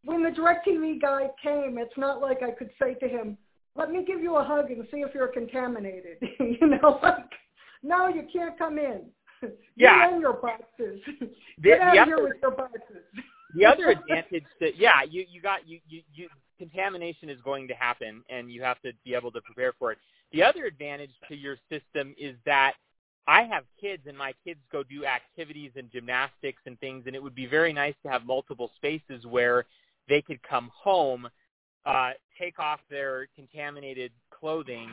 when 0.07 0.23
the 0.23 0.29
DirecTV 0.29 1.01
guy 1.01 1.29
came, 1.43 1.77
it's 1.77 1.97
not 1.97 2.21
like 2.21 2.41
I 2.41 2.51
could 2.51 2.69
say 2.81 2.93
to 2.93 3.07
him, 3.09 3.37
"Let 3.75 3.91
me 3.91 4.05
give 4.05 4.21
you 4.21 4.37
a 4.37 4.43
hug 4.43 4.71
and 4.71 4.87
see 4.89 5.01
if 5.01 5.13
you're 5.13 5.27
contaminated." 5.27 6.17
you 6.39 6.65
know, 6.65 6.97
like, 7.03 7.29
no, 7.83 8.07
you 8.07 8.25
can't 8.31 8.57
come 8.57 8.79
in. 8.79 9.01
Yeah. 9.75 10.05
Get 10.07 10.13
in 10.15 10.21
your 10.21 10.33
boxes. 10.33 10.99
The, 11.59 11.69
Get 11.69 11.81
out 11.81 11.97
of 11.99 12.05
here 12.07 12.15
other, 12.15 12.23
with 12.23 12.37
your 12.41 12.51
boxes. 12.51 13.03
the 13.55 13.65
other 13.65 13.89
advantage 13.89 14.45
that 14.59 14.75
yeah, 14.77 15.03
you 15.07 15.25
you 15.29 15.41
got 15.41 15.67
you, 15.67 15.79
you 15.87 16.01
you 16.15 16.29
contamination 16.57 17.29
is 17.29 17.39
going 17.43 17.67
to 17.67 17.75
happen, 17.75 18.23
and 18.29 18.49
you 18.51 18.63
have 18.63 18.81
to 18.81 18.93
be 19.05 19.13
able 19.13 19.31
to 19.33 19.41
prepare 19.41 19.73
for 19.77 19.91
it. 19.91 19.99
The 20.31 20.41
other 20.41 20.65
advantage 20.65 21.11
to 21.29 21.35
your 21.35 21.57
system 21.69 22.15
is 22.17 22.35
that 22.45 22.73
I 23.27 23.43
have 23.43 23.65
kids 23.79 24.03
and 24.07 24.17
my 24.17 24.33
kids 24.43 24.59
go 24.71 24.83
do 24.83 25.05
activities 25.05 25.71
and 25.75 25.91
gymnastics 25.91 26.61
and 26.65 26.79
things 26.79 27.03
and 27.05 27.15
it 27.15 27.21
would 27.21 27.35
be 27.35 27.45
very 27.45 27.73
nice 27.73 27.95
to 28.03 28.09
have 28.09 28.25
multiple 28.25 28.71
spaces 28.77 29.25
where 29.25 29.65
they 30.07 30.21
could 30.21 30.41
come 30.43 30.71
home, 30.73 31.27
uh, 31.85 32.11
take 32.39 32.59
off 32.59 32.79
their 32.89 33.27
contaminated 33.35 34.11
clothing, 34.31 34.89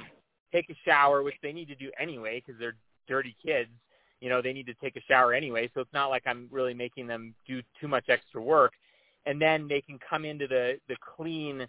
take 0.52 0.70
a 0.70 0.74
shower, 0.84 1.22
which 1.22 1.36
they 1.42 1.52
need 1.52 1.68
to 1.68 1.74
do 1.74 1.90
anyway 2.00 2.42
because 2.44 2.58
they're 2.58 2.76
dirty 3.08 3.36
kids. 3.44 3.70
You 4.20 4.30
know, 4.30 4.40
they 4.40 4.52
need 4.52 4.66
to 4.66 4.74
take 4.74 4.96
a 4.96 5.02
shower 5.02 5.34
anyway, 5.34 5.68
so 5.74 5.80
it's 5.80 5.92
not 5.92 6.08
like 6.08 6.22
I'm 6.26 6.48
really 6.50 6.74
making 6.74 7.06
them 7.06 7.34
do 7.46 7.60
too 7.80 7.88
much 7.88 8.08
extra 8.08 8.40
work. 8.40 8.72
And 9.26 9.40
then 9.40 9.68
they 9.68 9.80
can 9.80 9.98
come 10.08 10.24
into 10.24 10.46
the 10.46 10.78
the 10.88 10.96
clean, 11.16 11.66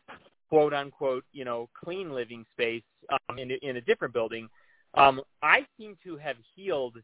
quote 0.50 0.74
unquote, 0.74 1.26
you 1.34 1.46
know, 1.46 1.70
clean 1.84 2.14
living 2.14 2.46
space 2.54 2.84
um, 3.12 3.40
in 3.40 3.52
in 3.52 3.78
a 3.78 3.82
different 3.82 4.14
building. 4.14 4.48
Um, 4.94 5.22
I 5.42 5.66
seem 5.78 5.98
to 6.06 6.16
have 6.18 6.38
healed 6.56 6.98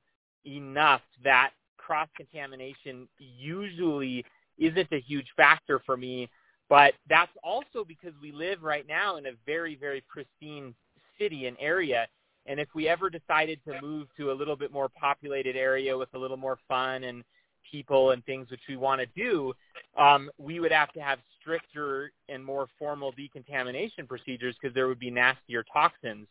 enough 0.46 1.02
that 1.24 1.52
cross 1.78 2.08
contamination 2.16 3.08
usually 3.18 4.24
isn't 4.62 4.88
a 4.92 5.00
huge 5.00 5.28
factor 5.36 5.82
for 5.86 5.98
me. 5.98 6.30
But 6.70 6.94
that's 7.10 7.32
also 7.44 7.84
because 7.86 8.14
we 8.22 8.32
live 8.32 8.64
right 8.64 8.88
now 8.88 9.18
in 9.18 9.26
a 9.26 9.32
very, 9.46 9.76
very 9.76 10.02
pristine 10.08 10.74
city 11.20 11.48
and 11.48 11.58
area. 11.60 12.08
And 12.46 12.60
if 12.60 12.70
we 12.74 12.88
ever 12.88 13.10
decided 13.10 13.60
to 13.68 13.82
move 13.82 14.08
to 14.18 14.32
a 14.32 14.34
little 14.34 14.56
bit 14.56 14.72
more 14.72 14.88
populated 14.88 15.58
area 15.58 15.98
with 15.98 16.10
a 16.14 16.18
little 16.18 16.38
more 16.38 16.58
fun 16.70 17.04
and 17.04 17.24
people 17.70 18.12
and 18.12 18.26
things 18.26 18.50
which 18.50 18.62
we 18.70 18.78
want 18.78 19.02
to 19.02 19.08
do, 19.16 19.54
um, 19.98 20.32
we 20.38 20.60
would 20.60 20.72
have 20.72 20.92
to 20.94 21.02
have 21.02 21.20
stricter 21.40 22.12
and 22.30 22.44
more 22.44 22.68
formal 22.80 23.12
decontamination 23.12 24.08
procedures 24.08 24.56
because 24.60 24.74
there 24.74 24.88
would 24.88 25.00
be 25.00 25.12
nastier 25.12 25.66
toxins. 25.72 26.28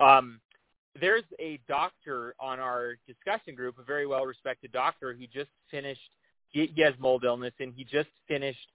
Um, 0.00 0.40
there's 1.00 1.24
a 1.38 1.60
doctor 1.68 2.34
on 2.40 2.58
our 2.60 2.96
discussion 3.06 3.54
group, 3.54 3.78
a 3.78 3.84
very 3.84 4.06
well-respected 4.06 4.72
doctor 4.72 5.12
who 5.12 5.26
just 5.26 5.50
finished 5.70 6.10
he, 6.56 6.72
he 6.74 6.80
has 6.80 6.94
mold 6.98 7.24
illness, 7.24 7.52
and 7.60 7.72
he 7.76 7.84
just 7.84 8.08
finished 8.26 8.68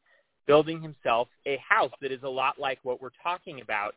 building 0.45 0.81
himself 0.81 1.27
a 1.47 1.57
house 1.57 1.91
that 2.01 2.11
is 2.11 2.21
a 2.23 2.29
lot 2.29 2.59
like 2.59 2.79
what 2.83 3.01
we're 3.01 3.09
talking 3.23 3.61
about. 3.61 3.95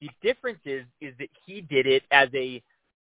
The 0.00 0.08
difference 0.22 0.60
is 0.64 0.84
is 1.00 1.14
that 1.18 1.28
he 1.44 1.60
did 1.60 1.86
it 1.86 2.04
as 2.10 2.28
a 2.34 2.62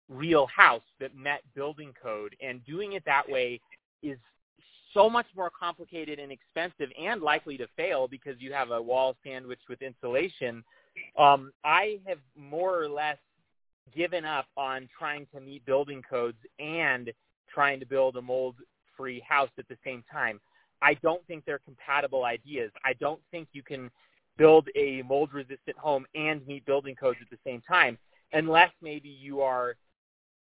real 0.08 0.46
house 0.46 0.82
that 1.00 1.16
met 1.16 1.42
building 1.54 1.92
code, 2.00 2.36
and 2.40 2.64
doing 2.64 2.92
it 2.92 3.04
that 3.06 3.28
way 3.28 3.60
is 4.02 4.18
so 4.94 5.10
much 5.10 5.26
more 5.36 5.50
complicated 5.50 6.18
and 6.18 6.32
expensive 6.32 6.90
and 7.00 7.22
likely 7.22 7.56
to 7.56 7.66
fail 7.76 8.08
because 8.08 8.34
you 8.38 8.52
have 8.52 8.70
a 8.70 8.80
wall 8.80 9.16
sandwiched 9.24 9.68
with 9.68 9.82
insulation. 9.82 10.64
Um, 11.18 11.52
I 11.64 12.00
have 12.06 12.18
more 12.36 12.80
or 12.80 12.88
less 12.88 13.18
given 13.96 14.24
up 14.24 14.46
on 14.56 14.88
trying 14.96 15.26
to 15.34 15.40
meet 15.40 15.64
building 15.66 16.02
codes 16.08 16.38
and 16.58 17.12
trying 17.52 17.80
to 17.80 17.86
build 17.86 18.16
a 18.16 18.22
mold-free 19.00 19.22
house 19.28 19.50
at 19.58 19.68
the 19.68 19.76
same 19.84 20.04
time. 20.10 20.40
I 20.82 20.94
don't 20.94 21.24
think 21.26 21.44
they're 21.44 21.60
compatible 21.60 22.24
ideas. 22.24 22.70
I 22.84 22.94
don't 22.94 23.20
think 23.30 23.48
you 23.52 23.62
can 23.62 23.90
build 24.38 24.68
a 24.76 25.02
mold-resistant 25.02 25.76
home 25.76 26.06
and 26.14 26.46
meet 26.46 26.64
building 26.64 26.94
codes 26.94 27.18
at 27.20 27.30
the 27.30 27.38
same 27.44 27.60
time, 27.62 27.98
unless 28.32 28.70
maybe 28.82 29.08
you 29.08 29.42
are 29.42 29.74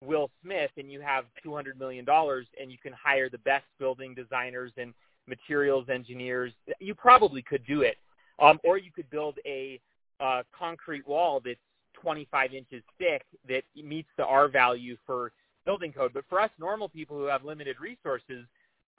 Will 0.04 0.30
Smith 0.43 0.70
and 0.78 0.91
you 0.91 1.02
have 1.02 1.26
$200 1.43 1.80
million 1.80 2.06
and 2.08 2.72
you 2.72 2.78
can 2.78 2.93
hire 2.93 3.30
the 3.30 3.39
best 3.39 3.65
building 3.80 4.13
designers 4.13 4.72
and 4.78 4.93
materials 5.28 5.88
engineers. 5.89 6.54
You 6.80 6.93
probably 6.93 7.41
could 7.41 7.65
do 7.65 7.82
it. 7.82 7.98
Um, 8.39 8.60
or 8.63 8.78
you 8.78 8.91
could 8.96 9.10
build 9.10 9.39
a 9.48 9.80
uh, 10.20 10.43
concrete 10.58 11.08
wall 11.08 11.41
that's 11.43 11.60
25 12.00 12.54
inches 12.54 12.84
thick 13.00 13.24
that 13.50 13.63
meets 13.76 14.10
the 14.17 14.26
R 14.26 14.48
value 14.48 14.96
for 15.08 15.32
building 15.68 15.92
code. 15.92 16.12
But 16.14 16.24
for 16.30 16.40
us 16.40 16.50
normal 16.58 16.88
people 16.88 17.18
who 17.18 17.26
have 17.26 17.44
limited 17.44 17.76
resources, 17.80 18.46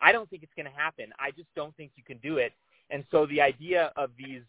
I 0.00 0.12
don't 0.12 0.28
think 0.28 0.42
it's 0.42 0.52
going 0.54 0.66
to 0.66 0.78
happen. 0.78 1.06
I 1.18 1.30
just 1.30 1.48
don't 1.56 1.74
think 1.76 1.92
you 1.96 2.04
can 2.04 2.18
do 2.18 2.36
it. 2.36 2.52
And 2.90 3.04
so 3.10 3.26
the 3.26 3.40
idea 3.40 3.90
of 3.96 4.10
these 4.16 4.42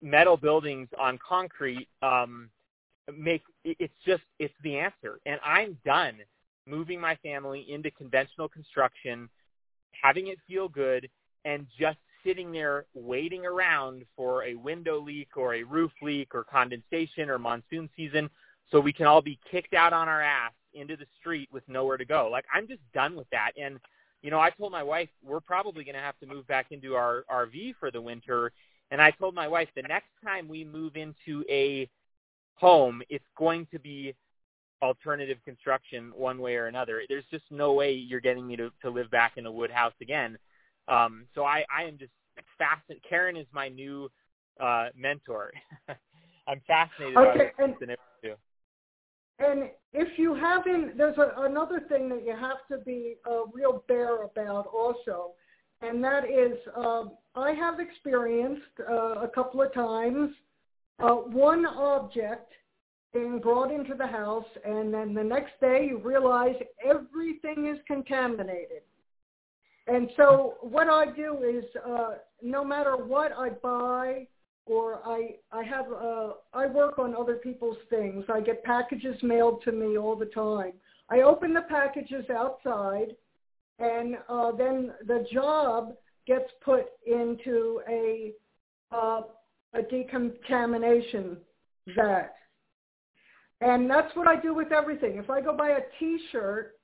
metal 0.00 0.36
buildings 0.36 0.88
on 0.98 1.18
concrete 1.26 1.88
um, 2.00 2.48
make 3.18 3.42
it's 3.64 3.92
just 4.06 4.22
it's 4.38 4.54
the 4.62 4.78
answer. 4.78 5.18
And 5.26 5.40
I'm 5.44 5.76
done 5.84 6.14
moving 6.66 7.00
my 7.00 7.16
family 7.16 7.66
into 7.68 7.90
conventional 7.90 8.48
construction, 8.48 9.28
having 10.00 10.28
it 10.28 10.38
feel 10.46 10.68
good, 10.68 11.08
and 11.44 11.66
just 11.78 11.98
sitting 12.24 12.52
there 12.52 12.84
waiting 12.94 13.44
around 13.44 14.04
for 14.16 14.44
a 14.44 14.54
window 14.54 15.00
leak 15.00 15.36
or 15.36 15.54
a 15.54 15.62
roof 15.62 15.90
leak 16.02 16.34
or 16.34 16.44
condensation 16.44 17.30
or 17.30 17.38
monsoon 17.38 17.88
season 17.96 18.28
so 18.70 18.78
we 18.78 18.92
can 18.92 19.06
all 19.06 19.22
be 19.22 19.38
kicked 19.50 19.74
out 19.74 19.92
on 19.92 20.08
our 20.08 20.22
ass 20.22 20.52
into 20.74 20.96
the 20.96 21.06
street 21.18 21.48
with 21.52 21.62
nowhere 21.68 21.96
to 21.96 22.04
go. 22.04 22.28
Like 22.30 22.44
I'm 22.52 22.66
just 22.66 22.80
done 22.94 23.16
with 23.16 23.28
that. 23.30 23.52
And 23.60 23.78
you 24.22 24.30
know, 24.30 24.40
I 24.40 24.50
told 24.50 24.72
my 24.72 24.82
wife 24.82 25.08
we're 25.24 25.40
probably 25.40 25.84
going 25.84 25.94
to 25.94 26.00
have 26.00 26.18
to 26.20 26.26
move 26.26 26.46
back 26.46 26.66
into 26.70 26.94
our 26.94 27.24
RV 27.30 27.74
for 27.80 27.90
the 27.90 28.00
winter. 28.00 28.52
And 28.90 29.00
I 29.00 29.10
told 29.12 29.34
my 29.34 29.48
wife 29.48 29.68
the 29.74 29.82
next 29.82 30.10
time 30.22 30.48
we 30.48 30.64
move 30.64 30.96
into 30.96 31.44
a 31.48 31.88
home, 32.54 33.02
it's 33.08 33.24
going 33.38 33.66
to 33.72 33.78
be 33.78 34.14
alternative 34.82 35.38
construction 35.44 36.12
one 36.14 36.38
way 36.40 36.56
or 36.56 36.66
another. 36.66 37.02
There's 37.08 37.24
just 37.30 37.44
no 37.50 37.72
way 37.72 37.92
you're 37.92 38.20
getting 38.20 38.46
me 38.46 38.56
to, 38.56 38.70
to 38.82 38.90
live 38.90 39.10
back 39.10 39.32
in 39.36 39.46
a 39.46 39.52
wood 39.52 39.70
house 39.70 39.94
again. 40.00 40.38
Um, 40.88 41.26
so 41.34 41.44
I, 41.44 41.64
I 41.74 41.84
am 41.84 41.98
just 41.98 42.12
fascinated. 42.58 43.04
Karen 43.08 43.36
is 43.36 43.46
my 43.52 43.68
new 43.68 44.10
uh, 44.60 44.88
mentor. 44.96 45.52
I'm 46.48 46.60
fascinated 46.66 47.16
okay, 47.16 47.50
by 47.56 47.64
and 47.64 47.96
if 49.92 50.18
you 50.18 50.34
haven't, 50.34 50.96
there's 50.96 51.16
a, 51.18 51.42
another 51.42 51.80
thing 51.88 52.08
that 52.10 52.24
you 52.24 52.36
have 52.36 52.58
to 52.70 52.84
be 52.84 53.16
a 53.26 53.42
real 53.52 53.84
bear 53.88 54.22
about 54.22 54.66
also, 54.66 55.32
and 55.82 56.02
that 56.04 56.24
is 56.24 56.58
uh, 56.76 57.04
I 57.34 57.52
have 57.52 57.80
experienced 57.80 58.62
uh, 58.88 59.22
a 59.22 59.28
couple 59.28 59.62
of 59.62 59.72
times 59.72 60.30
uh, 60.98 61.12
one 61.12 61.64
object 61.66 62.52
being 63.12 63.40
brought 63.40 63.72
into 63.72 63.94
the 63.94 64.06
house, 64.06 64.46
and 64.64 64.92
then 64.92 65.14
the 65.14 65.24
next 65.24 65.58
day 65.60 65.86
you 65.88 65.98
realize 65.98 66.54
everything 66.84 67.66
is 67.66 67.80
contaminated. 67.86 68.82
And 69.86 70.10
so 70.16 70.54
what 70.60 70.88
I 70.88 71.06
do 71.16 71.42
is, 71.42 71.64
uh, 71.84 72.16
no 72.42 72.64
matter 72.64 72.96
what 72.96 73.32
I 73.32 73.48
buy 73.48 74.26
or 74.70 75.00
I 75.04 75.34
I 75.50 75.64
have 75.64 75.86
uh, 75.92 76.34
I 76.54 76.66
work 76.66 76.98
on 76.98 77.16
other 77.16 77.34
people's 77.34 77.76
things. 77.90 78.24
I 78.32 78.40
get 78.40 78.62
packages 78.62 79.16
mailed 79.22 79.62
to 79.64 79.72
me 79.72 79.98
all 79.98 80.14
the 80.14 80.26
time. 80.26 80.74
I 81.10 81.22
open 81.22 81.52
the 81.52 81.62
packages 81.62 82.24
outside, 82.30 83.16
and 83.80 84.16
uh, 84.28 84.52
then 84.52 84.92
the 85.08 85.26
job 85.32 85.94
gets 86.24 86.48
put 86.64 86.86
into 87.04 87.82
a 87.88 88.32
uh, 88.92 89.22
a 89.74 89.82
decontamination 89.82 91.36
vat. 91.96 92.34
And 93.60 93.90
that's 93.90 94.14
what 94.14 94.28
I 94.28 94.40
do 94.40 94.54
with 94.54 94.72
everything. 94.72 95.16
If 95.16 95.30
I 95.30 95.40
go 95.40 95.54
buy 95.54 95.70
a 95.70 95.80
T-shirt, 95.98 96.76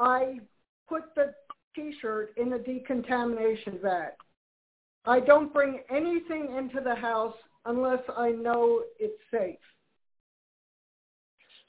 I 0.00 0.40
put 0.88 1.14
the 1.14 1.32
T-shirt 1.76 2.34
in 2.36 2.54
a 2.54 2.58
decontamination 2.58 3.78
vat. 3.80 4.16
I 5.06 5.20
don't 5.20 5.52
bring 5.52 5.80
anything 5.90 6.54
into 6.56 6.80
the 6.80 6.94
house 6.94 7.36
unless 7.66 8.00
I 8.16 8.30
know 8.30 8.82
it's 8.98 9.20
safe. 9.30 9.58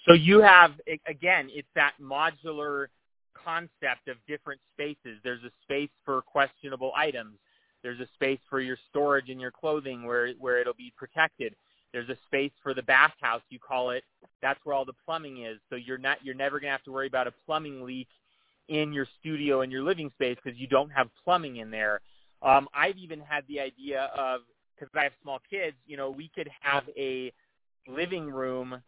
So 0.07 0.13
you 0.13 0.39
have, 0.41 0.71
again, 1.07 1.49
it's 1.51 1.67
that 1.75 1.93
modular 2.01 2.87
concept 3.33 4.07
of 4.07 4.17
different 4.27 4.61
spaces. 4.73 5.19
There's 5.23 5.43
a 5.43 5.51
space 5.63 5.89
for 6.03 6.21
questionable 6.21 6.91
items. 6.95 7.37
There's 7.83 7.99
a 7.99 8.07
space 8.15 8.39
for 8.49 8.59
your 8.59 8.77
storage 8.89 9.29
and 9.29 9.39
your 9.39 9.51
clothing 9.51 10.05
where 10.05 10.31
where 10.39 10.59
it'll 10.59 10.73
be 10.73 10.91
protected. 10.97 11.55
There's 11.93 12.09
a 12.09 12.17
space 12.25 12.51
for 12.63 12.73
the 12.73 12.81
bathhouse, 12.81 13.41
you 13.49 13.59
call 13.59 13.91
it. 13.91 14.03
That's 14.41 14.59
where 14.63 14.75
all 14.75 14.85
the 14.85 14.95
plumbing 15.05 15.45
is. 15.45 15.59
So 15.69 15.75
you're 15.75 15.97
not 15.97 16.17
you're 16.23 16.35
never 16.35 16.59
going 16.59 16.69
to 16.69 16.71
have 16.71 16.83
to 16.83 16.91
worry 16.91 17.07
about 17.07 17.27
a 17.27 17.33
plumbing 17.45 17.83
leak 17.83 18.07
in 18.69 18.91
your 18.91 19.07
studio 19.19 19.61
and 19.61 19.71
your 19.71 19.83
living 19.83 20.09
space 20.15 20.37
because 20.43 20.59
you 20.59 20.67
don't 20.67 20.89
have 20.89 21.09
plumbing 21.23 21.57
in 21.57 21.69
there. 21.69 22.01
Um, 22.45 22.67
I've 22.73 22.97
even 22.97 23.19
had 23.19 23.43
the 23.49 23.59
idea 23.59 24.11
of 24.15 24.41
because 24.75 24.91
I 24.95 25.03
have 25.03 25.13
small 25.21 25.39
kids, 25.49 25.75
you 25.87 25.97
know, 25.97 26.09
we 26.09 26.29
could 26.35 26.49
have 26.61 26.83
a 26.97 27.33
living 27.87 28.29
room 28.29 28.81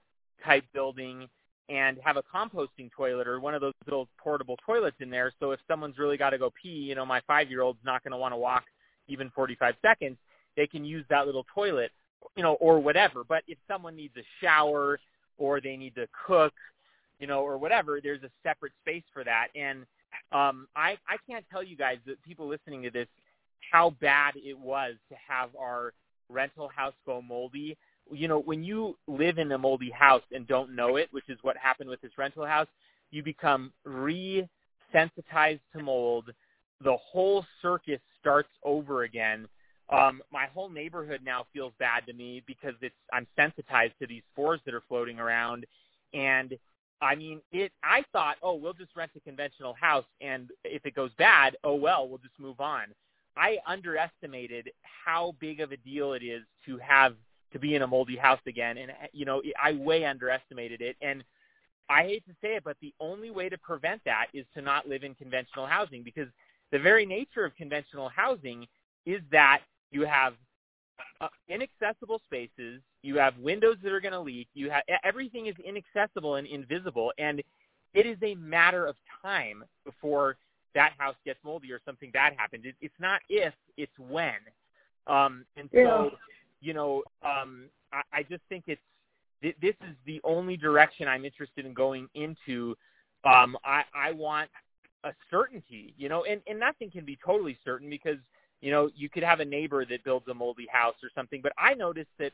type 0.46 0.66
building 0.74 1.28
and 1.70 1.98
have 2.04 2.18
a 2.18 2.24
composting 2.24 2.90
toilet 2.96 3.28
or 3.28 3.40
one 3.40 3.54
of 3.54 3.62
those 3.62 3.74
little 3.86 4.08
portable 4.18 4.58
toilets 4.66 4.98
in 5.00 5.10
there. 5.10 5.32
So 5.40 5.52
if 5.52 5.60
someone's 5.68 5.98
really 5.98 6.18
got 6.18 6.30
to 6.32 6.38
go 6.38 6.52
pee, 6.62 6.70
you 6.70 6.96
know, 6.96 7.06
my 7.06 7.22
five 7.28 7.50
year 7.50 7.62
old's 7.62 7.80
not 7.84 8.04
going 8.04 8.12
to 8.12 8.18
want 8.18 8.34
to 8.34 8.38
walk 8.38 8.64
even 9.08 9.32
45 9.36 9.76
seconds, 9.82 10.18
they 10.56 10.68
can 10.68 10.86
use 10.86 11.06
that 11.10 11.26
little 11.26 11.46
toilet, 11.54 11.92
you 12.36 12.44
know, 12.44 12.54
or 12.56 12.80
whatever. 12.80 13.24
But 13.24 13.44
if 13.48 13.58
someone 13.68 13.96
needs 13.96 14.16
a 14.18 14.24
shower 14.42 15.00
or 15.38 15.62
they 15.62 15.76
need 15.78 15.96
to 15.96 16.08
cook, 16.28 16.54
you 17.20 17.28
know, 17.28 17.42
or 17.42 17.58
whatever, 17.58 18.00
there's 18.02 18.24
a 18.24 18.30
separate 18.44 18.74
space 18.82 19.04
for 19.14 19.24
that. 19.24 19.48
And 19.56 19.86
um, 20.32 20.68
I, 20.76 20.98
I 21.08 21.18
can't 21.30 21.46
tell 21.52 21.64
you 21.64 21.76
guys, 21.76 21.98
that 22.06 22.22
people 22.24 22.48
listening 22.48 22.84
to 22.84 22.90
this, 22.90 23.08
how 23.72 23.92
bad 24.02 24.34
it 24.36 24.58
was 24.58 24.96
to 25.10 25.16
have 25.28 25.50
our 25.60 25.94
rental 26.30 26.70
house 26.74 26.94
go 27.06 27.22
moldy. 27.22 27.78
You 28.12 28.28
know, 28.28 28.40
when 28.40 28.64
you 28.64 28.98
live 29.08 29.38
in 29.38 29.52
a 29.52 29.58
moldy 29.58 29.90
house 29.92 30.24
and 30.32 30.48
don't 30.48 30.76
know 30.76 30.96
it, 30.96 31.10
which 31.12 31.30
is 31.30 31.38
what 31.42 31.58
happened 31.58 31.90
with 31.90 32.02
this 32.02 32.18
rental 32.18 32.46
house, 32.46 32.68
you 33.12 33.24
become 33.24 33.72
re-sensitized 33.86 35.62
to 35.74 35.84
mold. 35.84 36.32
The 36.84 36.98
whole 36.98 37.46
circus 37.62 38.00
starts 38.20 38.50
over 38.64 39.04
again. 39.04 39.48
Um, 39.90 40.22
my 40.32 40.48
whole 40.54 40.70
neighborhood 40.70 41.22
now 41.24 41.46
feels 41.54 41.74
bad 41.80 42.06
to 42.08 42.14
me 42.14 42.44
because 42.46 42.74
it's 42.82 42.96
I'm 43.14 43.26
sensitized 43.36 43.94
to 44.02 44.08
these 44.08 44.22
spores 44.34 44.60
that 44.66 44.74
are 44.74 44.84
floating 44.90 45.18
around, 45.18 45.66
and 46.14 46.58
I 47.02 47.16
mean 47.16 47.40
it. 47.54 47.72
I 47.84 48.04
thought, 48.12 48.36
oh, 48.44 48.56
we'll 48.56 48.74
just 48.74 48.96
rent 48.98 49.12
a 49.16 49.22
conventional 49.22 49.74
house, 49.80 50.04
and 50.20 50.50
if 50.66 50.86
it 50.86 50.94
goes 50.94 51.12
bad, 51.18 51.56
oh 51.64 51.76
well, 51.76 52.08
we'll 52.08 52.18
just 52.18 52.38
move 52.38 52.60
on. 52.60 52.88
I 53.38 53.58
underestimated 53.66 54.72
how 54.82 55.36
big 55.40 55.60
of 55.60 55.72
a 55.72 55.78
deal 55.78 56.14
it 56.14 56.24
is 56.24 56.44
to 56.66 56.78
have 56.78 57.14
to 57.54 57.60
be 57.60 57.76
in 57.76 57.82
a 57.82 57.88
moldy 57.88 58.18
house 58.18 58.42
again, 58.46 58.78
and 58.78 58.92
you 59.14 59.26
know 59.26 59.42
I 59.62 59.74
way 59.74 60.06
underestimated 60.06 60.82
it. 60.82 60.98
And 61.02 61.24
I 61.90 62.04
hate 62.04 62.26
to 62.26 62.34
say 62.42 62.56
it, 62.56 62.64
but 62.64 62.76
the 62.82 62.94
only 63.00 63.30
way 63.32 63.48
to 63.50 63.58
prevent 63.58 64.02
that 64.06 64.28
is 64.34 64.46
to 64.56 64.62
not 64.62 64.88
live 64.88 65.04
in 65.04 65.16
conventional 65.16 65.66
housing 65.66 66.04
because 66.04 66.28
the 66.72 66.80
very 66.80 67.06
nature 67.06 67.46
of 67.46 67.56
conventional 67.56 68.10
housing 68.10 68.68
is 69.06 69.22
that 69.32 69.62
you 69.92 70.06
have 70.06 70.34
uh, 71.22 71.28
inaccessible 71.48 72.22
spaces, 72.26 72.82
you 73.04 73.18
have 73.18 73.38
windows 73.38 73.78
that 73.84 73.94
are 73.94 74.02
going 74.02 74.12
to 74.12 74.20
leak, 74.20 74.48
you 74.54 74.70
have 74.70 74.84
everything 75.04 75.48
is 75.48 75.56
inaccessible 75.64 76.36
and 76.36 76.48
invisible, 76.48 77.14
and 77.18 77.42
it 77.94 78.06
is 78.06 78.18
a 78.22 78.36
matter 78.36 78.86
of 78.86 78.96
time 79.22 79.64
before 79.86 80.36
that 80.78 80.94
house 81.00 81.16
gets 81.26 81.40
moldy 81.44 81.72
or 81.74 81.82
something 81.84 82.12
bad 82.12 82.34
happens. 82.38 82.64
It, 82.64 82.76
it's 82.82 83.00
not 83.00 83.22
if, 83.30 83.54
it's 83.78 83.98
when. 83.98 84.36
Um, 85.08 85.44
and 85.58 85.68
so, 85.74 85.80
yeah. 85.80 86.10
you 86.62 86.74
know, 86.74 87.02
um, 87.24 87.64
I, 87.92 88.02
I 88.14 88.24
just 88.24 88.44
think 88.48 88.66
it's 88.68 88.82
th- 89.42 89.56
this 89.60 89.74
is 89.82 89.96
the 90.06 90.22
only 90.24 90.56
direction 90.56 91.08
I'm 91.08 91.26
interested 91.26 91.66
in 91.66 91.74
going 91.74 92.08
into. 92.14 92.76
Um, 93.24 93.58
I, 93.66 93.84
I 93.96 94.12
want 94.12 94.50
a 95.04 95.14
certainty, 95.32 95.96
you 95.98 96.10
know, 96.10 96.26
and, 96.26 96.42
and 96.48 96.60
nothing 96.60 96.92
can 96.92 97.06
be 97.06 97.18
totally 97.26 97.58
certain 97.66 97.90
because, 97.90 98.20
you 98.62 98.70
know, 98.70 98.92
you 98.96 99.10
could 99.10 99.24
have 99.24 99.40
a 99.40 99.46
neighbor 99.46 99.84
that 99.84 100.04
builds 100.04 100.28
a 100.28 100.34
moldy 100.34 100.68
house 100.72 100.96
or 101.02 101.10
something. 101.16 101.42
But 101.42 101.54
I 101.58 101.74
noticed 101.74 102.12
that 102.20 102.34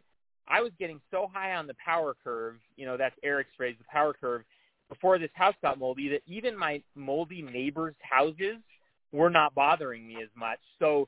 I 0.49 0.59
was 0.59 0.71
getting 0.77 0.99
so 1.11 1.29
high 1.33 1.55
on 1.55 1.65
the 1.65 1.75
power 1.83 2.13
curve, 2.21 2.55
you 2.75 2.85
know, 2.85 2.97
that's 2.97 3.15
Erik's 3.23 3.51
phrase, 3.55 3.75
the 3.77 3.85
power 3.89 4.13
curve, 4.13 4.43
before 4.93 5.17
this 5.17 5.31
house 5.33 5.55
got 5.61 5.79
moldy 5.79 6.09
that 6.09 6.21
even 6.27 6.57
my 6.57 6.81
moldy 6.95 7.41
neighbors' 7.41 7.95
houses 8.01 8.57
were 9.11 9.29
not 9.29 9.55
bothering 9.55 10.07
me 10.07 10.17
as 10.21 10.29
much. 10.35 10.59
So 10.79 11.07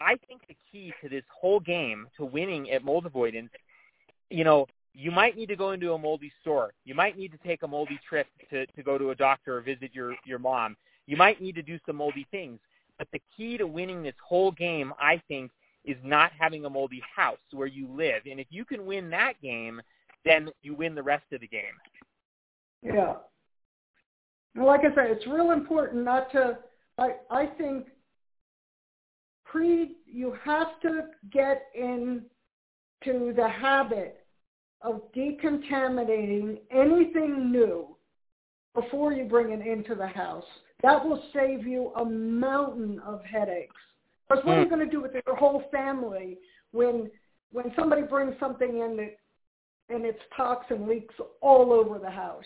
I 0.00 0.16
think 0.26 0.42
the 0.48 0.56
key 0.70 0.92
to 1.02 1.08
this 1.08 1.24
whole 1.28 1.60
game 1.60 2.06
to 2.16 2.24
winning 2.24 2.70
at 2.70 2.84
mold 2.84 3.06
avoidance, 3.06 3.50
you 4.30 4.44
know, 4.44 4.66
you 4.94 5.10
might 5.10 5.36
need 5.36 5.48
to 5.48 5.56
go 5.56 5.72
into 5.72 5.92
a 5.92 5.98
moldy 5.98 6.32
store. 6.40 6.72
You 6.84 6.94
might 6.94 7.18
need 7.18 7.32
to 7.32 7.38
take 7.46 7.62
a 7.62 7.68
moldy 7.68 7.98
trip 8.08 8.26
to, 8.50 8.66
to 8.66 8.82
go 8.82 8.96
to 8.96 9.10
a 9.10 9.14
doctor 9.14 9.58
or 9.58 9.60
visit 9.60 9.90
your, 9.92 10.14
your 10.24 10.38
mom. 10.38 10.76
You 11.06 11.18
might 11.18 11.40
need 11.40 11.54
to 11.56 11.62
do 11.62 11.78
some 11.86 11.96
moldy 11.96 12.26
things. 12.30 12.58
But 12.98 13.08
the 13.12 13.20
key 13.36 13.58
to 13.58 13.66
winning 13.66 14.02
this 14.02 14.14
whole 14.26 14.50
game, 14.50 14.94
I 14.98 15.20
think, 15.28 15.50
is 15.84 15.98
not 16.02 16.32
having 16.38 16.64
a 16.64 16.70
moldy 16.70 17.02
house 17.14 17.36
where 17.52 17.66
you 17.66 17.88
live. 17.94 18.22
And 18.28 18.40
if 18.40 18.46
you 18.48 18.64
can 18.64 18.86
win 18.86 19.10
that 19.10 19.34
game, 19.42 19.82
then 20.24 20.48
you 20.62 20.74
win 20.74 20.94
the 20.94 21.02
rest 21.02 21.24
of 21.32 21.42
the 21.42 21.46
game. 21.46 21.64
Yeah. 22.82 23.14
Like 24.56 24.80
I 24.80 24.94
said, 24.94 25.10
it's 25.10 25.26
real 25.26 25.52
important 25.52 26.04
not 26.04 26.30
to. 26.32 26.58
I 26.98 27.10
I 27.30 27.46
think 27.58 27.86
pre 29.44 29.96
you 30.06 30.34
have 30.44 30.80
to 30.82 31.02
get 31.32 31.66
into 31.74 32.22
the 33.34 33.48
habit 33.48 34.24
of 34.82 35.02
decontaminating 35.14 36.58
anything 36.70 37.50
new 37.50 37.96
before 38.74 39.12
you 39.12 39.24
bring 39.24 39.50
it 39.50 39.66
into 39.66 39.94
the 39.94 40.06
house. 40.06 40.44
That 40.82 41.04
will 41.04 41.22
save 41.34 41.66
you 41.66 41.92
a 41.96 42.04
mountain 42.04 43.00
of 43.00 43.24
headaches. 43.24 43.74
Because 44.28 44.44
what 44.44 44.56
are 44.56 44.60
you 44.60 44.68
hmm. 44.68 44.74
going 44.74 44.86
to 44.86 44.90
do 44.90 45.00
with 45.00 45.12
your 45.26 45.36
whole 45.36 45.64
family 45.72 46.38
when 46.72 47.10
when 47.52 47.72
somebody 47.78 48.02
brings 48.02 48.34
something 48.40 48.68
in 48.68 48.96
that 48.96 49.16
and 49.88 50.04
its 50.04 50.18
toxin 50.36 50.88
leaks 50.88 51.14
all 51.40 51.72
over 51.72 51.98
the 51.98 52.10
house? 52.10 52.44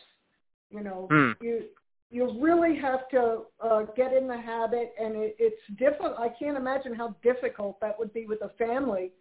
You 0.71 0.83
know, 0.83 1.09
mm. 1.11 1.35
you 1.41 1.65
you 2.11 2.37
really 2.41 2.77
have 2.79 3.09
to 3.11 3.43
uh, 3.61 3.83
get 3.97 4.13
in 4.13 4.27
the 4.27 4.37
habit, 4.37 4.93
and 5.01 5.15
it, 5.17 5.37
it's 5.39 5.79
difficult. 5.79 6.15
I 6.19 6.29
can't 6.29 6.57
imagine 6.57 6.95
how 6.95 7.15
difficult 7.23 7.81
that 7.81 7.97
would 7.99 8.13
be 8.13 8.27
with 8.27 8.43
a 8.43 8.51
family. 8.59 9.13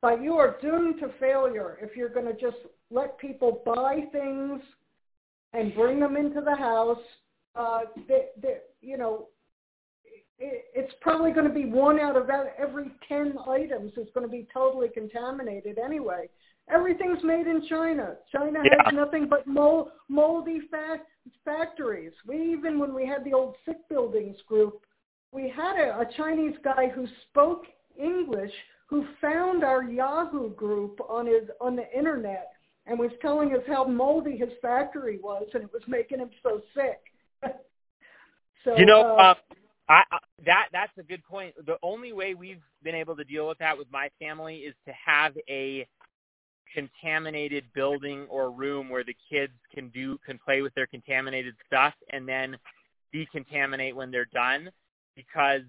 But 0.00 0.22
you 0.22 0.34
are 0.34 0.56
doomed 0.60 1.00
to 1.00 1.08
failure 1.18 1.78
if 1.82 1.96
you're 1.96 2.10
going 2.10 2.26
to 2.26 2.40
just 2.40 2.58
let 2.90 3.18
people 3.18 3.62
buy 3.64 4.02
things 4.12 4.60
and 5.52 5.74
bring 5.74 5.98
them 5.98 6.16
into 6.16 6.40
the 6.40 6.54
house. 6.54 6.98
Uh, 7.56 7.80
they, 8.06 8.26
they, 8.40 8.58
you 8.80 8.96
know, 8.96 9.28
it, 10.38 10.66
it's 10.74 10.94
probably 11.00 11.32
going 11.32 11.48
to 11.48 11.54
be 11.54 11.64
one 11.64 11.98
out 11.98 12.16
of 12.16 12.28
every 12.58 12.92
10 13.08 13.34
items 13.48 13.92
is 13.96 14.06
going 14.14 14.26
to 14.26 14.30
be 14.30 14.46
totally 14.52 14.88
contaminated 14.88 15.78
anyway. 15.78 16.28
Everything's 16.70 17.22
made 17.22 17.46
in 17.46 17.66
China. 17.68 18.16
China 18.30 18.60
yeah. 18.64 18.84
has 18.84 18.94
nothing 18.94 19.26
but 19.28 19.46
mold, 19.46 19.90
moldy 20.08 20.60
fa- 20.70 21.00
factories. 21.44 22.12
We 22.26 22.52
even 22.52 22.78
when 22.78 22.94
we 22.94 23.06
had 23.06 23.24
the 23.24 23.32
old 23.32 23.56
sick 23.64 23.78
buildings 23.88 24.36
group, 24.46 24.82
we 25.32 25.52
had 25.54 25.76
a, 25.76 26.00
a 26.00 26.06
Chinese 26.16 26.56
guy 26.62 26.88
who 26.94 27.06
spoke 27.30 27.64
English 27.98 28.52
who 28.86 29.04
found 29.20 29.64
our 29.64 29.82
Yahoo 29.82 30.54
group 30.54 30.98
on 31.08 31.26
his 31.26 31.44
on 31.60 31.76
the 31.76 31.90
internet 31.96 32.52
and 32.86 32.98
was 32.98 33.10
telling 33.20 33.54
us 33.54 33.62
how 33.66 33.84
moldy 33.84 34.36
his 34.36 34.48
factory 34.62 35.18
was 35.22 35.46
and 35.54 35.62
it 35.62 35.70
was 35.72 35.82
making 35.86 36.18
him 36.18 36.30
so 36.42 36.62
sick. 36.74 37.00
so 38.64 38.76
you 38.76 38.86
know, 38.86 39.16
uh, 39.16 39.22
uh, 39.22 39.34
I, 39.88 40.02
I, 40.10 40.18
that 40.46 40.68
that's 40.72 40.92
a 40.98 41.02
good 41.02 41.22
point. 41.24 41.54
The 41.66 41.76
only 41.82 42.12
way 42.12 42.34
we've 42.34 42.62
been 42.82 42.94
able 42.94 43.16
to 43.16 43.24
deal 43.24 43.46
with 43.46 43.58
that 43.58 43.76
with 43.76 43.88
my 43.92 44.08
family 44.18 44.56
is 44.56 44.74
to 44.86 44.92
have 44.92 45.34
a 45.48 45.86
contaminated 46.74 47.64
building 47.74 48.26
or 48.28 48.50
room 48.50 48.88
where 48.88 49.04
the 49.04 49.16
kids 49.30 49.52
can 49.74 49.88
do 49.88 50.18
can 50.26 50.38
play 50.38 50.62
with 50.62 50.74
their 50.74 50.86
contaminated 50.86 51.54
stuff 51.66 51.94
and 52.10 52.28
then 52.28 52.56
decontaminate 53.14 53.94
when 53.94 54.10
they're 54.10 54.26
done. 54.26 54.70
Because 55.16 55.62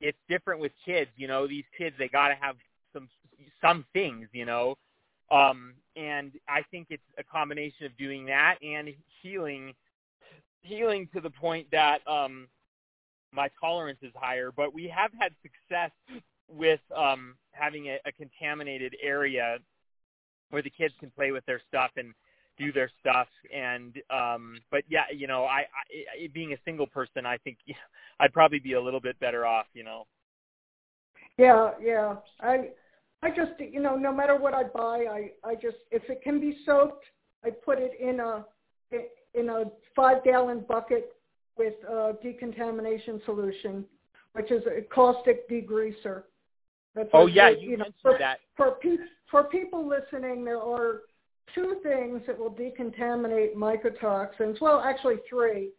it's 0.00 0.18
different 0.28 0.60
with 0.60 0.72
kids 0.84 1.10
you 1.16 1.28
know 1.28 1.46
these 1.46 1.64
kids 1.78 1.94
they 1.98 2.08
got 2.08 2.28
to 2.28 2.34
have 2.34 2.56
some 2.92 3.08
some 3.60 3.84
things 3.92 4.28
you 4.32 4.44
know? 4.44 4.76
Um 5.30 5.74
and 5.96 6.32
i 6.48 6.62
think 6.70 6.88
it's 6.90 7.02
a 7.18 7.22
combination 7.22 7.86
of 7.86 7.96
doing 7.96 8.26
that 8.26 8.56
and 8.62 8.88
healing 9.22 9.72
healing 10.62 11.08
to 11.14 11.20
the 11.20 11.30
point 11.30 11.68
that 11.70 11.98
um 12.08 12.48
my 13.34 13.48
tolerance 13.60 13.98
is 14.02 14.12
higher. 14.14 14.50
But 14.54 14.72
we 14.72 14.88
have 14.88 15.10
had 15.18 15.32
success 15.42 15.90
with 16.48 16.80
um 16.96 17.36
having 17.52 17.88
a, 17.88 17.98
a 18.06 18.12
contaminated 18.12 18.96
area 19.02 19.58
where 20.50 20.62
the 20.62 20.70
kids 20.70 20.94
can 21.00 21.10
play 21.10 21.32
with 21.32 21.44
their 21.46 21.60
stuff 21.68 21.90
and 21.96 22.14
do 22.58 22.72
their 22.72 22.90
stuff. 23.00 23.28
And 23.54 23.94
um 24.10 24.58
but 24.70 24.82
yeah 24.88 25.04
you 25.14 25.26
know 25.26 25.44
i, 25.44 25.60
I 25.60 26.28
being 26.32 26.52
a 26.52 26.56
single 26.64 26.86
person 26.86 27.26
i 27.26 27.36
think 27.38 27.58
i'd 28.20 28.32
probably 28.32 28.58
be 28.58 28.74
a 28.74 28.80
little 28.80 29.00
bit 29.00 29.18
better 29.20 29.46
off 29.46 29.66
you 29.74 29.84
know. 29.84 30.06
Yeah 31.38 31.70
yeah. 31.82 32.16
I 32.40 32.70
i 33.22 33.30
just 33.30 33.52
you 33.58 33.80
know 33.80 33.96
no 33.96 34.12
matter 34.12 34.36
what 34.36 34.54
i 34.54 34.62
buy 34.62 35.06
i 35.10 35.30
i 35.48 35.54
just 35.54 35.78
if 35.90 36.02
it 36.08 36.22
can 36.22 36.40
be 36.40 36.58
soaked 36.64 37.04
i 37.44 37.50
put 37.50 37.78
it 37.78 37.92
in 38.00 38.20
a 38.20 38.44
in 39.34 39.48
a 39.48 39.64
five 39.96 40.22
gallon 40.24 40.64
bucket 40.68 41.12
with 41.56 41.74
a 41.88 42.12
decontamination 42.22 43.20
solution 43.24 43.84
which 44.34 44.50
is 44.50 44.62
a 44.66 44.82
caustic 44.82 45.48
degreaser 45.48 46.24
oh 47.12 47.26
yeah, 47.26 47.50
you, 47.50 47.70
you 47.70 47.76
know, 47.76 47.84
mentioned 47.84 47.94
for, 48.02 48.18
that. 48.18 48.40
For, 48.56 48.72
pe- 48.72 48.96
for 49.30 49.44
people 49.44 49.86
listening, 49.88 50.44
there 50.44 50.60
are 50.60 51.00
two 51.54 51.76
things 51.82 52.22
that 52.26 52.38
will 52.38 52.50
decontaminate 52.50 53.54
mycotoxins. 53.54 54.60
Well, 54.60 54.80
actually 54.80 55.16
three. 55.28 55.70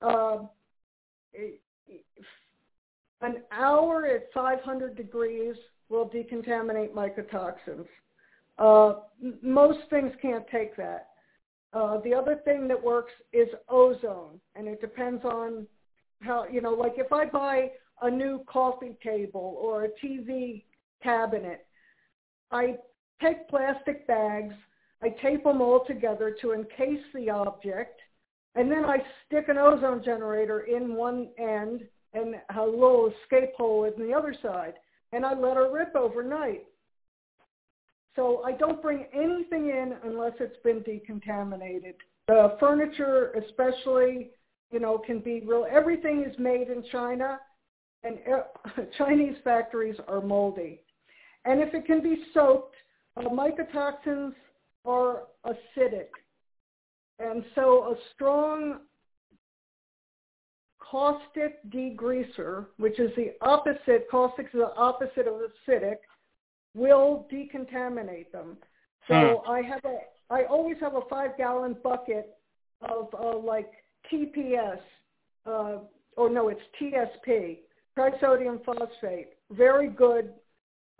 Uh, 0.00 0.38
an 3.20 3.36
hour 3.52 4.06
at 4.06 4.32
500 4.34 4.96
degrees 4.96 5.54
will 5.88 6.08
decontaminate 6.08 6.92
mycotoxins. 6.92 7.86
Uh, 8.58 9.00
most 9.42 9.78
things 9.90 10.12
can't 10.20 10.44
take 10.50 10.76
that. 10.76 11.08
Uh, 11.72 11.98
the 12.04 12.12
other 12.12 12.40
thing 12.44 12.68
that 12.68 12.82
works 12.82 13.12
is 13.32 13.48
ozone, 13.68 14.38
and 14.56 14.68
it 14.68 14.80
depends 14.80 15.24
on 15.24 15.66
how, 16.20 16.46
you 16.50 16.60
know, 16.60 16.72
like 16.72 16.94
if 16.96 17.12
I 17.12 17.24
buy 17.24 17.70
a 18.02 18.10
new 18.10 18.44
coffee 18.46 18.96
table 19.02 19.56
or 19.60 19.84
a 19.84 19.88
TV 20.04 20.64
cabinet. 21.02 21.66
I 22.50 22.76
take 23.20 23.48
plastic 23.48 24.06
bags, 24.06 24.54
I 25.02 25.10
tape 25.22 25.44
them 25.44 25.60
all 25.60 25.84
together 25.86 26.36
to 26.42 26.52
encase 26.52 27.04
the 27.14 27.30
object, 27.30 28.00
and 28.54 28.70
then 28.70 28.84
I 28.84 28.98
stick 29.26 29.48
an 29.48 29.58
ozone 29.58 30.02
generator 30.04 30.60
in 30.60 30.94
one 30.94 31.28
end 31.38 31.82
and 32.12 32.34
a 32.56 32.62
little 32.62 33.10
escape 33.22 33.54
hole 33.56 33.84
in 33.84 34.06
the 34.06 34.12
other 34.12 34.34
side, 34.42 34.74
and 35.12 35.24
I 35.24 35.34
let 35.34 35.56
her 35.56 35.72
rip 35.72 35.94
overnight. 35.96 36.64
So 38.14 38.42
I 38.44 38.52
don't 38.52 38.82
bring 38.82 39.06
anything 39.14 39.70
in 39.70 39.94
unless 40.04 40.32
it's 40.38 40.58
been 40.62 40.80
decontaminated. 40.80 41.94
The 42.28 42.56
furniture 42.60 43.32
especially, 43.32 44.30
you 44.70 44.80
know, 44.80 44.98
can 44.98 45.20
be 45.20 45.40
real. 45.46 45.66
Everything 45.70 46.24
is 46.28 46.38
made 46.38 46.68
in 46.68 46.84
China 46.92 47.38
and 48.04 48.18
Chinese 48.98 49.36
factories 49.44 49.96
are 50.08 50.20
moldy. 50.20 50.80
And 51.44 51.60
if 51.60 51.74
it 51.74 51.86
can 51.86 52.02
be 52.02 52.24
soaked, 52.32 52.74
uh, 53.16 53.22
mycotoxins 53.22 54.32
are 54.84 55.24
acidic. 55.44 56.08
And 57.18 57.44
so 57.54 57.92
a 57.92 57.96
strong 58.14 58.80
caustic 60.78 61.58
degreaser, 61.70 62.66
which 62.78 62.98
is 62.98 63.10
the 63.16 63.32
opposite, 63.40 64.06
caustic 64.10 64.46
is 64.46 64.52
the 64.52 64.74
opposite 64.76 65.26
of 65.26 65.34
acidic, 65.68 65.96
will 66.74 67.26
decontaminate 67.32 68.30
them. 68.32 68.56
So 69.08 69.42
hmm. 69.44 69.50
I 69.50 69.62
have 69.62 69.84
a, 69.84 69.98
I 70.30 70.44
always 70.44 70.76
have 70.80 70.94
a 70.94 71.02
five 71.08 71.36
gallon 71.36 71.76
bucket 71.82 72.36
of 72.82 73.08
uh, 73.18 73.36
like 73.36 73.70
TPS, 74.12 74.78
uh, 75.46 75.78
or 76.16 76.30
no, 76.30 76.48
it's 76.48 76.60
TSP, 76.80 77.58
trisodium 77.96 78.64
phosphate, 78.64 79.30
very 79.50 79.88
good 79.88 80.32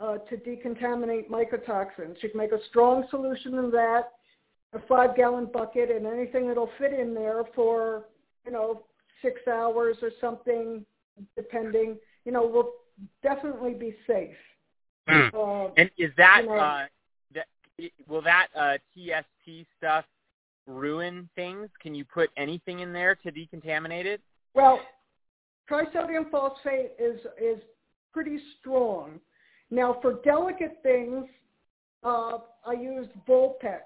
uh, 0.00 0.18
to 0.18 0.36
decontaminate 0.36 1.28
mycotoxins. 1.28 2.22
You 2.22 2.30
can 2.30 2.38
make 2.38 2.52
a 2.52 2.64
strong 2.68 3.04
solution 3.10 3.58
of 3.58 3.70
that, 3.72 4.12
a 4.72 4.80
five-gallon 4.88 5.48
bucket, 5.52 5.90
and 5.90 6.06
anything 6.06 6.48
that'll 6.48 6.70
fit 6.78 6.92
in 6.92 7.14
there 7.14 7.44
for, 7.54 8.04
you 8.44 8.52
know, 8.52 8.82
six 9.20 9.40
hours 9.46 9.96
or 10.02 10.10
something, 10.20 10.84
depending, 11.36 11.96
you 12.24 12.32
know, 12.32 12.46
will 12.46 12.72
definitely 13.22 13.74
be 13.74 13.94
safe. 14.06 14.34
Mm. 15.08 15.34
Uh, 15.34 15.72
and 15.76 15.90
is 15.98 16.10
that, 16.16 16.40
you 16.42 16.48
know, 16.48 16.56
uh, 16.56 16.84
that 17.34 17.46
will 18.08 18.22
that 18.22 18.48
uh, 18.56 18.78
TSP 18.96 19.66
stuff 19.78 20.04
ruin 20.66 21.28
things? 21.34 21.68
Can 21.80 21.94
you 21.94 22.04
put 22.04 22.30
anything 22.36 22.80
in 22.80 22.92
there 22.92 23.14
to 23.16 23.32
decontaminate 23.32 24.04
it? 24.04 24.20
Well, 24.54 24.80
trisodium 25.70 26.30
phosphate 26.30 26.92
is 26.98 27.20
is 27.40 27.62
pretty 28.12 28.38
strong. 28.60 29.20
Now, 29.70 29.98
for 30.02 30.20
delicate 30.22 30.78
things, 30.82 31.26
uh, 32.04 32.38
I 32.66 32.72
used 32.78 33.10
Vulpex. 33.26 33.80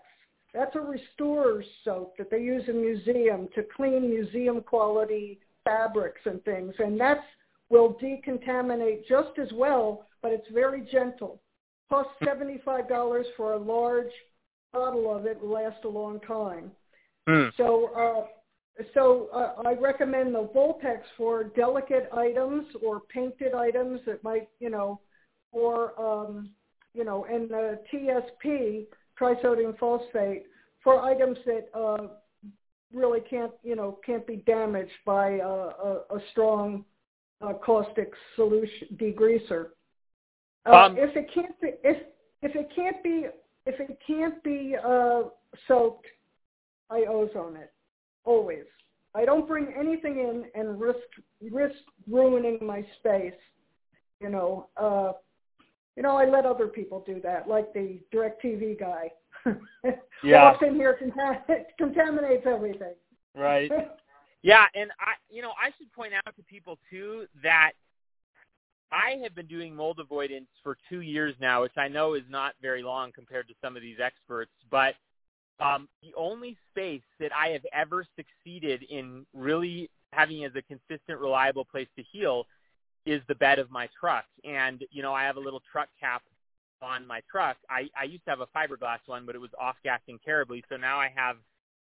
That's 0.52 0.74
a 0.74 0.80
restorer 0.80 1.62
soap 1.84 2.16
that 2.18 2.30
they 2.30 2.40
use 2.40 2.64
in 2.66 2.80
museum 2.80 3.48
to 3.54 3.62
clean 3.76 4.08
museum 4.08 4.62
quality 4.62 5.38
fabrics 5.64 6.20
and 6.24 6.42
things, 6.44 6.74
and 6.78 6.98
that 7.00 7.18
will 7.68 7.98
decontaminate 8.02 9.06
just 9.08 9.38
as 9.38 9.48
well, 9.52 10.06
but 10.22 10.32
it's 10.32 10.46
very 10.52 10.88
gentle. 10.90 11.40
Costs 11.90 12.12
seventy-five 12.24 12.88
dollars 12.88 13.26
for 13.36 13.52
a 13.52 13.58
large 13.58 14.10
bottle 14.72 15.14
of 15.14 15.26
it. 15.26 15.40
Will 15.40 15.50
last 15.50 15.84
a 15.84 15.88
long 15.88 16.20
time. 16.20 16.70
Mm. 17.28 17.50
So, 17.56 17.90
uh, 17.94 18.26
so 18.94 19.28
uh, 19.32 19.62
I 19.66 19.74
recommend 19.74 20.34
the 20.34 20.48
Vulpex 20.54 21.00
for 21.16 21.44
delicate 21.44 22.08
items 22.12 22.66
or 22.84 23.00
painted 23.00 23.54
items 23.54 24.00
that 24.06 24.22
might, 24.22 24.48
you 24.60 24.70
know, 24.70 25.00
or 25.52 25.98
um, 26.00 26.50
you 26.94 27.04
know, 27.04 27.26
and 27.30 27.48
the 27.48 27.80
TSP 27.92 28.86
trisodium 29.20 29.78
phosphate 29.78 30.44
for 30.82 31.00
items 31.00 31.38
that 31.46 31.68
uh, 31.74 32.08
really 32.92 33.20
can't, 33.20 33.52
you 33.62 33.76
know, 33.76 33.98
can't 34.04 34.26
be 34.26 34.36
damaged 34.46 34.92
by 35.04 35.32
a, 35.32 35.46
a, 35.46 36.02
a 36.10 36.20
strong 36.32 36.84
uh, 37.40 37.52
caustic 37.54 38.10
solution 38.34 38.88
degreaser. 38.96 39.68
Uh, 40.66 40.74
Um, 40.74 40.96
if 40.98 41.16
it 41.16 41.30
can't 41.32 41.58
be, 41.60 41.68
if 41.82 42.02
if 42.42 42.54
it 42.54 42.68
can't 42.74 43.02
be, 43.02 43.26
if 43.64 43.80
it 43.80 43.98
can't 44.06 44.42
be 44.42 44.76
uh, 44.76 45.22
soaked, 45.66 46.06
I 46.90 47.04
ozone 47.08 47.56
it 47.56 47.72
always. 48.26 48.64
I 49.14 49.24
don't 49.24 49.48
bring 49.48 49.72
anything 49.78 50.18
in 50.18 50.44
and 50.54 50.78
risk 50.78 50.98
risk 51.50 51.76
ruining 52.10 52.58
my 52.60 52.84
space. 52.98 53.32
You 54.20 54.28
know, 54.28 54.68
uh, 54.76 55.12
you 55.96 56.02
know, 56.02 56.16
I 56.16 56.26
let 56.26 56.44
other 56.44 56.66
people 56.66 57.02
do 57.06 57.20
that, 57.22 57.48
like 57.48 57.72
the 57.72 58.00
Directv 58.14 58.78
guy. 58.78 59.10
Yeah. 60.24 60.44
Walks 60.44 60.64
in 60.66 60.74
here, 60.76 60.98
contam- 61.00 61.64
contaminates 61.78 62.46
everything. 62.46 62.94
Right. 63.34 63.70
Yeah, 64.42 64.66
and 64.76 64.92
I, 65.00 65.14
you 65.28 65.42
know, 65.42 65.50
I 65.60 65.70
should 65.76 65.92
point 65.92 66.12
out 66.14 66.36
to 66.36 66.42
people 66.44 66.78
too 66.88 67.26
that 67.42 67.72
I 68.92 69.18
have 69.24 69.34
been 69.34 69.46
doing 69.46 69.74
mold 69.74 69.98
avoidance 69.98 70.46
for 70.62 70.76
two 70.88 71.00
years 71.00 71.34
now, 71.40 71.62
which 71.62 71.76
I 71.76 71.88
know 71.88 72.14
is 72.14 72.22
not 72.28 72.54
very 72.62 72.80
long 72.80 73.10
compared 73.12 73.48
to 73.48 73.54
some 73.60 73.74
of 73.74 73.82
these 73.82 73.96
experts, 74.00 74.52
but 74.70 74.94
um, 75.60 75.88
the 76.02 76.12
only 76.16 76.56
space 76.70 77.02
that 77.18 77.32
I 77.34 77.48
have 77.48 77.64
ever 77.72 78.06
succeeded 78.16 78.82
in 78.84 79.26
really 79.34 79.90
having 80.12 80.44
as 80.44 80.52
a 80.54 80.62
consistent, 80.62 81.18
reliable 81.18 81.64
place 81.64 81.88
to 81.96 82.04
heal 82.12 82.46
is 83.04 83.22
the 83.28 83.34
bed 83.34 83.58
of 83.58 83.70
my 83.70 83.88
truck. 83.98 84.24
And 84.44 84.84
you 84.90 85.02
know, 85.02 85.14
I 85.14 85.24
have 85.24 85.36
a 85.36 85.40
little 85.40 85.62
truck 85.70 85.88
cap 85.98 86.22
on 86.82 87.06
my 87.06 87.22
truck. 87.30 87.56
I, 87.70 87.88
I 87.98 88.04
used 88.04 88.24
to 88.24 88.30
have 88.30 88.40
a 88.40 88.46
fiberglass 88.46 88.98
one, 89.06 89.24
but 89.24 89.34
it 89.34 89.40
was 89.40 89.50
off 89.58 89.76
gassing 89.82 90.18
terribly, 90.24 90.62
so 90.68 90.76
now 90.76 90.98
I 90.98 91.10
have 91.14 91.36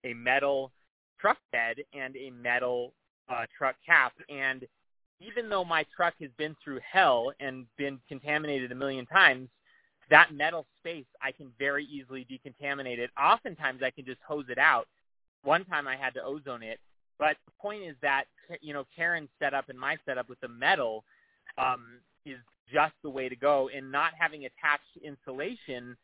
a 0.03 0.13
metal 0.13 0.71
truck 1.19 1.37
bed 1.51 1.77
and 1.93 2.15
a 2.15 2.31
metal 2.31 2.93
uh, 3.29 3.45
truck 3.55 3.75
cap. 3.85 4.13
And 4.29 4.65
even 5.19 5.49
though 5.49 5.63
my 5.63 5.85
truck 5.95 6.15
has 6.19 6.31
been 6.37 6.55
through 6.63 6.79
hell 6.89 7.31
and 7.39 7.65
been 7.77 7.99
contaminated 8.07 8.71
a 8.71 8.75
million 8.75 9.05
times, 9.05 9.49
that 10.11 10.33
metal 10.33 10.67
space 10.79 11.05
I 11.21 11.31
can 11.31 11.47
very 11.57 11.85
easily 11.85 12.27
decontaminate 12.29 12.99
it. 12.99 13.09
Oftentimes 13.19 13.81
I 13.83 13.89
can 13.89 14.05
just 14.05 14.19
hose 14.27 14.45
it 14.49 14.59
out. 14.59 14.87
One 15.43 15.65
time 15.65 15.87
I 15.87 15.95
had 15.95 16.13
to 16.13 16.23
ozone 16.23 16.61
it, 16.61 16.79
but 17.17 17.37
the 17.45 17.51
point 17.59 17.83
is 17.83 17.95
that 18.03 18.25
you 18.61 18.73
know 18.73 18.85
Karen's 18.95 19.29
setup 19.39 19.69
and 19.69 19.79
my 19.79 19.97
setup 20.05 20.29
with 20.29 20.39
the 20.41 20.47
metal 20.47 21.03
um, 21.57 21.99
is 22.25 22.37
just 22.71 22.93
the 23.03 23.09
way 23.09 23.27
to 23.29 23.35
go, 23.35 23.69
and 23.75 23.91
not 23.91 24.11
having 24.19 24.45
attached 24.45 24.83
insulation 25.03 25.97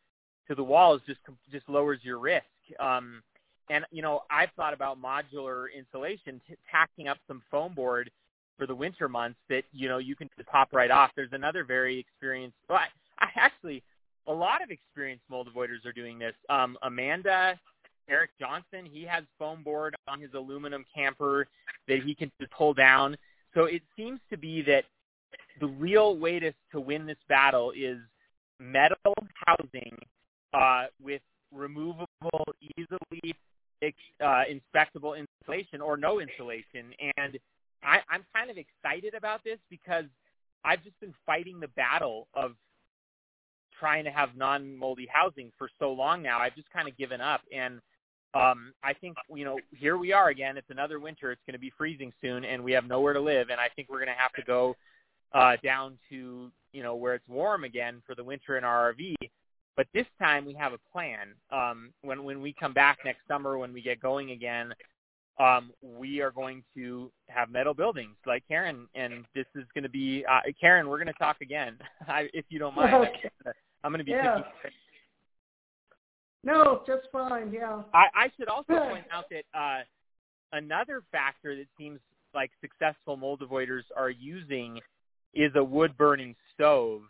to 0.47 0.55
the 0.55 0.63
walls 0.63 1.01
just 1.05 1.19
just 1.51 1.67
lowers 1.69 1.99
your 2.01 2.17
risk. 2.19 2.45
Um, 2.79 3.21
and 3.69 3.85
you 3.91 4.01
know 4.01 4.23
I've 4.31 4.51
thought 4.55 4.73
about 4.73 4.97
modular 5.01 5.65
insulation, 5.77 6.41
t- 6.47 6.55
tacking 6.71 7.09
up 7.09 7.17
some 7.27 7.43
foam 7.51 7.73
board 7.73 8.09
for 8.57 8.65
the 8.65 8.73
winter 8.73 9.07
months 9.07 9.37
that 9.49 9.63
you 9.73 9.89
know 9.89 9.97
you 9.97 10.15
can 10.15 10.29
just 10.37 10.49
pop 10.49 10.69
right 10.71 10.89
off. 10.89 11.11
There's 11.15 11.33
another 11.33 11.63
very 11.63 11.99
experienced. 11.99 12.55
Well, 12.69 12.79
I, 12.79 13.25
I 13.25 13.29
actually 13.35 13.83
a 14.27 14.33
lot 14.33 14.61
of 14.61 14.69
experienced 14.71 15.23
mold 15.29 15.49
avoiders 15.53 15.85
are 15.85 15.93
doing 15.93 16.19
this. 16.19 16.33
Um, 16.49 16.77
Amanda, 16.83 17.59
Erik 18.09 18.31
Johnson, 18.39 18.85
he 18.85 19.03
has 19.03 19.23
foam 19.39 19.63
board 19.63 19.95
on 20.07 20.19
his 20.19 20.33
aluminum 20.33 20.85
camper 20.93 21.47
that 21.87 22.03
he 22.03 22.13
can 22.13 22.31
just 22.39 22.51
pull 22.51 22.73
down. 22.73 23.17
So 23.53 23.65
it 23.65 23.81
seems 23.95 24.19
to 24.29 24.37
be 24.37 24.61
that 24.63 24.83
the 25.59 25.67
real 25.67 26.17
way 26.17 26.39
to 26.39 26.53
to 26.71 26.79
win 26.79 27.05
this 27.05 27.17
battle 27.27 27.71
is 27.75 27.97
metal 28.59 28.97
housing 29.45 29.97
uh, 30.53 30.85
with 31.01 31.21
removable, 31.51 32.07
easily 32.77 33.35
uh, 34.23 34.43
inspectable 34.49 35.15
insulation 35.15 35.81
or 35.81 35.97
no 35.97 36.19
insulation. 36.19 36.93
And 37.17 37.37
I, 37.83 37.99
I'm 38.09 38.25
kind 38.35 38.49
of 38.49 38.57
excited 38.57 39.13
about 39.13 39.43
this 39.43 39.59
because 39.69 40.05
I've 40.63 40.83
just 40.83 40.99
been 40.99 41.13
fighting 41.25 41.59
the 41.59 41.67
battle 41.69 42.27
of 42.33 42.53
trying 43.79 44.03
to 44.03 44.11
have 44.11 44.35
non-moldy 44.35 45.07
housing 45.11 45.51
for 45.57 45.69
so 45.79 45.91
long 45.91 46.21
now. 46.21 46.39
I've 46.39 46.55
just 46.55 46.69
kind 46.71 46.87
of 46.87 46.97
given 46.97 47.21
up, 47.21 47.41
and 47.55 47.79
um, 48.33 48.73
I 48.83 48.93
think 48.93 49.17
you 49.33 49.45
know 49.45 49.59
here 49.75 49.97
we 49.97 50.13
are 50.13 50.29
again. 50.29 50.57
It's 50.57 50.69
another 50.69 50.99
winter. 50.99 51.31
It's 51.31 51.41
going 51.47 51.53
to 51.53 51.59
be 51.59 51.71
freezing 51.77 52.11
soon, 52.21 52.43
and 52.45 52.63
we 52.63 52.71
have 52.73 52.85
nowhere 52.85 53.13
to 53.13 53.21
live. 53.21 53.49
And 53.49 53.59
I 53.59 53.69
think 53.75 53.89
we're 53.89 53.99
going 53.99 54.07
to 54.07 54.21
have 54.21 54.33
to 54.33 54.43
go 54.43 54.75
uh, 55.33 55.57
down 55.63 55.97
to 56.09 56.51
you 56.73 56.83
know 56.83 56.95
where 56.95 57.15
it's 57.15 57.27
warm 57.27 57.63
again 57.63 58.01
for 58.05 58.15
the 58.15 58.23
winter 58.23 58.57
in 58.57 58.63
our 58.63 58.93
RV. 58.93 59.15
But 59.75 59.87
this 59.93 60.07
time 60.19 60.45
we 60.45 60.53
have 60.55 60.73
a 60.73 60.79
plan. 60.91 61.29
Um, 61.51 61.91
when 62.01 62.23
when 62.23 62.41
we 62.41 62.53
come 62.53 62.73
back 62.73 62.99
next 63.05 63.21
summer, 63.27 63.57
when 63.57 63.73
we 63.73 63.81
get 63.81 63.99
going 63.99 64.31
again, 64.31 64.73
um, 65.39 65.71
we 65.81 66.19
are 66.21 66.31
going 66.31 66.63
to 66.75 67.11
have 67.29 67.51
metal 67.51 67.73
buildings 67.73 68.15
like 68.25 68.43
Karen, 68.47 68.87
and 68.95 69.23
this 69.35 69.45
is 69.55 69.65
going 69.73 69.83
to 69.83 69.89
be 69.89 70.25
uh, 70.29 70.41
Karen. 70.59 70.87
We're 70.87 70.97
going 70.97 71.07
to 71.07 71.13
talk 71.13 71.37
again, 71.41 71.77
I, 72.07 72.27
if 72.33 72.45
you 72.49 72.59
don't 72.59 72.75
mind. 72.75 72.93
Okay. 72.93 73.51
I'm 73.83 73.91
going 73.91 73.99
to 73.99 74.05
be 74.05 74.11
Yeah. 74.11 74.41
picking. 74.61 74.71
No, 76.43 76.83
just 76.87 77.07
fine. 77.11 77.51
Yeah. 77.51 77.81
I, 77.93 78.05
I 78.15 78.31
should 78.37 78.47
also 78.47 78.73
point 78.73 79.05
out 79.11 79.25
that 79.31 79.43
uh, 79.57 79.83
another 80.53 81.03
factor 81.11 81.55
that 81.55 81.67
seems 81.77 81.99
like 82.33 82.51
successful 82.61 83.17
mold 83.17 83.41
avoiders 83.41 83.83
are 83.95 84.09
using 84.09 84.79
is 85.33 85.51
a 85.55 85.63
wood 85.63 85.97
burning 85.97 86.35
stove. 86.53 87.01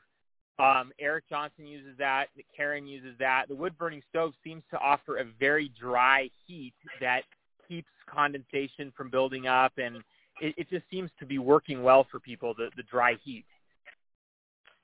Um, 0.59 0.91
Erik 0.99 1.25
Johnson 1.29 1.67
uses 1.67 1.95
that. 1.99 2.27
Karen 2.55 2.87
uses 2.87 3.15
that. 3.19 3.45
The 3.47 3.55
wood 3.55 3.77
burning 3.77 4.01
stove 4.09 4.33
seems 4.43 4.63
to 4.71 4.79
offer 4.79 5.17
a 5.17 5.25
very 5.39 5.71
dry 5.79 6.29
heat 6.47 6.73
that 6.99 7.21
keeps 7.67 7.89
condensation 8.09 8.91
from 8.97 9.11
building 9.11 9.45
up, 9.45 9.73
and 9.77 9.97
it, 10.41 10.55
it 10.57 10.69
just 10.69 10.85
seems 10.89 11.11
to 11.19 11.25
be 11.27 11.37
working 11.37 11.83
well 11.83 12.07
for 12.09 12.19
people. 12.19 12.55
The 12.55 12.69
the 12.75 12.83
dry 12.83 13.15
heat. 13.23 13.45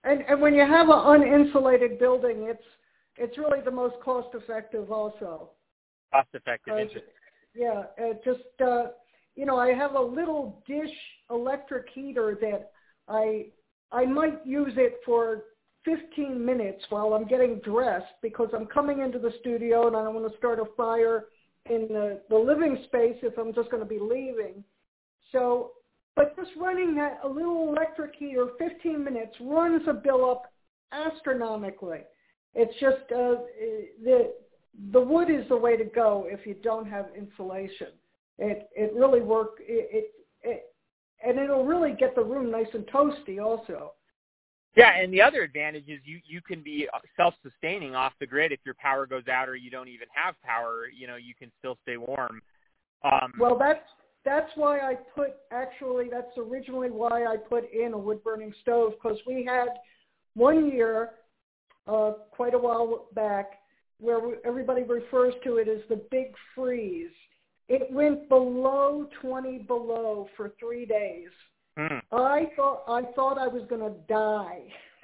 And 0.04 0.22
and 0.28 0.42
when 0.42 0.54
you 0.54 0.66
have 0.66 0.90
an 0.90 0.96
uninsulated 0.96 2.00
building, 2.00 2.48
it's 2.50 2.64
it's 3.18 3.38
really 3.38 3.62
the 3.62 3.72
most 3.72 3.96
cost 4.04 4.30
effective 4.34 4.92
also. 4.92 5.52
Cost 6.12 6.28
effective, 6.34 6.78
Interesting. 6.78 7.14
yeah, 7.56 7.84
it 7.98 8.22
just 8.24 8.62
uh, 8.62 8.88
you 9.36 9.46
know, 9.46 9.58
I 9.58 9.74
have 9.74 9.96
a 9.96 10.02
little 10.02 10.64
dish 10.68 10.94
electric 11.30 11.88
heater 11.94 12.38
that 12.42 12.72
I 13.08 13.48
I 13.92 14.06
might 14.06 14.46
use 14.46 14.74
it 14.76 15.00
for 15.06 15.44
15 15.86 16.44
minutes 16.44 16.84
while 16.90 17.14
I'm 17.14 17.26
getting 17.28 17.60
dressed 17.60 18.14
because 18.22 18.50
I'm 18.54 18.66
coming 18.66 19.02
into 19.02 19.20
the 19.20 19.34
studio 19.40 19.88
and 19.88 19.96
I 19.96 20.04
don't 20.04 20.16
want 20.16 20.32
to 20.32 20.38
start 20.38 20.60
a 20.60 20.66
fire 20.78 21.26
in 21.70 21.88
the, 21.90 22.22
the 22.30 22.38
living 22.38 22.78
space 22.86 23.18
if 23.22 23.38
I'm 23.38 23.54
just 23.54 23.70
going 23.70 23.84
to 23.84 23.90
be 23.90 24.00
leaving. 24.00 24.64
So, 25.32 25.72
but 26.16 26.36
just 26.36 26.52
running 26.60 26.96
that 26.96 27.20
a 27.24 27.28
little 27.28 27.70
electric 27.70 28.16
heater 28.16 28.48
15 28.58 29.04
minutes 29.04 29.36
runs 29.42 29.82
a 29.88 29.94
bill 29.94 30.30
up 30.30 30.52
astronomically. 30.92 32.02
It's 32.54 32.74
just 32.80 33.12
uh, 33.12 33.42
the 34.04 34.34
the 34.92 35.02
wood 35.02 35.30
is 35.30 35.48
the 35.50 35.58
way 35.58 35.78
to 35.78 35.86
go 35.86 36.26
if 36.28 36.46
you 36.46 36.56
don't 36.56 36.88
have 36.88 37.08
insulation. 37.18 37.90
It 38.38 38.70
it 38.76 38.94
really 38.94 39.22
work 39.22 39.58
it, 39.60 39.90
it, 39.92 40.12
it 40.44 40.74
and 41.26 41.40
it'll 41.40 41.66
really 41.66 41.94
get 41.94 42.16
the 42.16 42.24
room 42.24 42.52
nice 42.52 42.68
and 42.74 42.86
toasty 42.88 43.44
also. 43.44 43.94
Yeah, 44.76 44.92
and 44.98 45.14
the 45.14 45.22
other 45.22 45.42
advantage 45.44 45.88
is 45.88 46.00
you 46.04 46.20
you 46.26 46.42
can 46.42 46.62
be 46.62 46.88
self-sustaining 47.16 47.96
off 47.96 48.14
the 48.20 48.28
grid 48.28 48.52
if 48.52 48.60
your 48.66 48.76
power 48.76 49.06
goes 49.06 49.28
out 49.28 49.50
or 49.50 49.56
you 49.56 49.72
don't 49.72 49.88
even 49.88 50.08
have 50.14 50.36
power. 50.44 50.86
You 50.96 51.08
know, 51.08 51.16
you 51.16 51.34
can 51.38 51.52
still 51.60 51.78
stay 51.84 51.98
warm. 51.98 52.42
Um, 53.04 53.34
Well, 53.40 53.58
that's 53.58 53.84
that's 54.26 54.50
why 54.56 54.80
I 54.80 54.96
put 55.16 55.36
actually 55.52 56.10
that's 56.10 56.38
originally 56.38 56.90
why 56.90 57.26
I 57.26 57.38
put 57.38 57.72
in 57.72 57.94
a 57.94 57.98
wood 57.98 58.24
burning 58.24 58.54
stove 58.62 58.94
because 59.02 59.18
we 59.28 59.44
had 59.46 59.68
one 60.36 60.72
year 60.72 61.12
uh, 61.88 62.14
quite 62.32 62.54
a 62.54 62.58
while 62.58 63.08
back 63.14 63.60
where 64.00 64.20
everybody 64.46 64.84
refers 64.84 65.34
to 65.44 65.58
it 65.58 65.68
as 65.68 65.80
the 65.90 66.02
big 66.12 66.28
freeze. 66.56 67.12
It 67.70 67.92
went 67.92 68.28
below 68.28 69.08
20 69.22 69.60
below 69.60 70.28
for 70.36 70.52
three 70.60 70.86
days. 70.86 71.30
hmm. 71.78 72.00
I 72.12 72.50
thought 72.56 72.84
I 72.88 73.04
thought 73.16 73.38
I 73.38 73.48
was 73.48 73.64
going 73.70 73.82
to 73.82 73.98
die. 74.08 74.62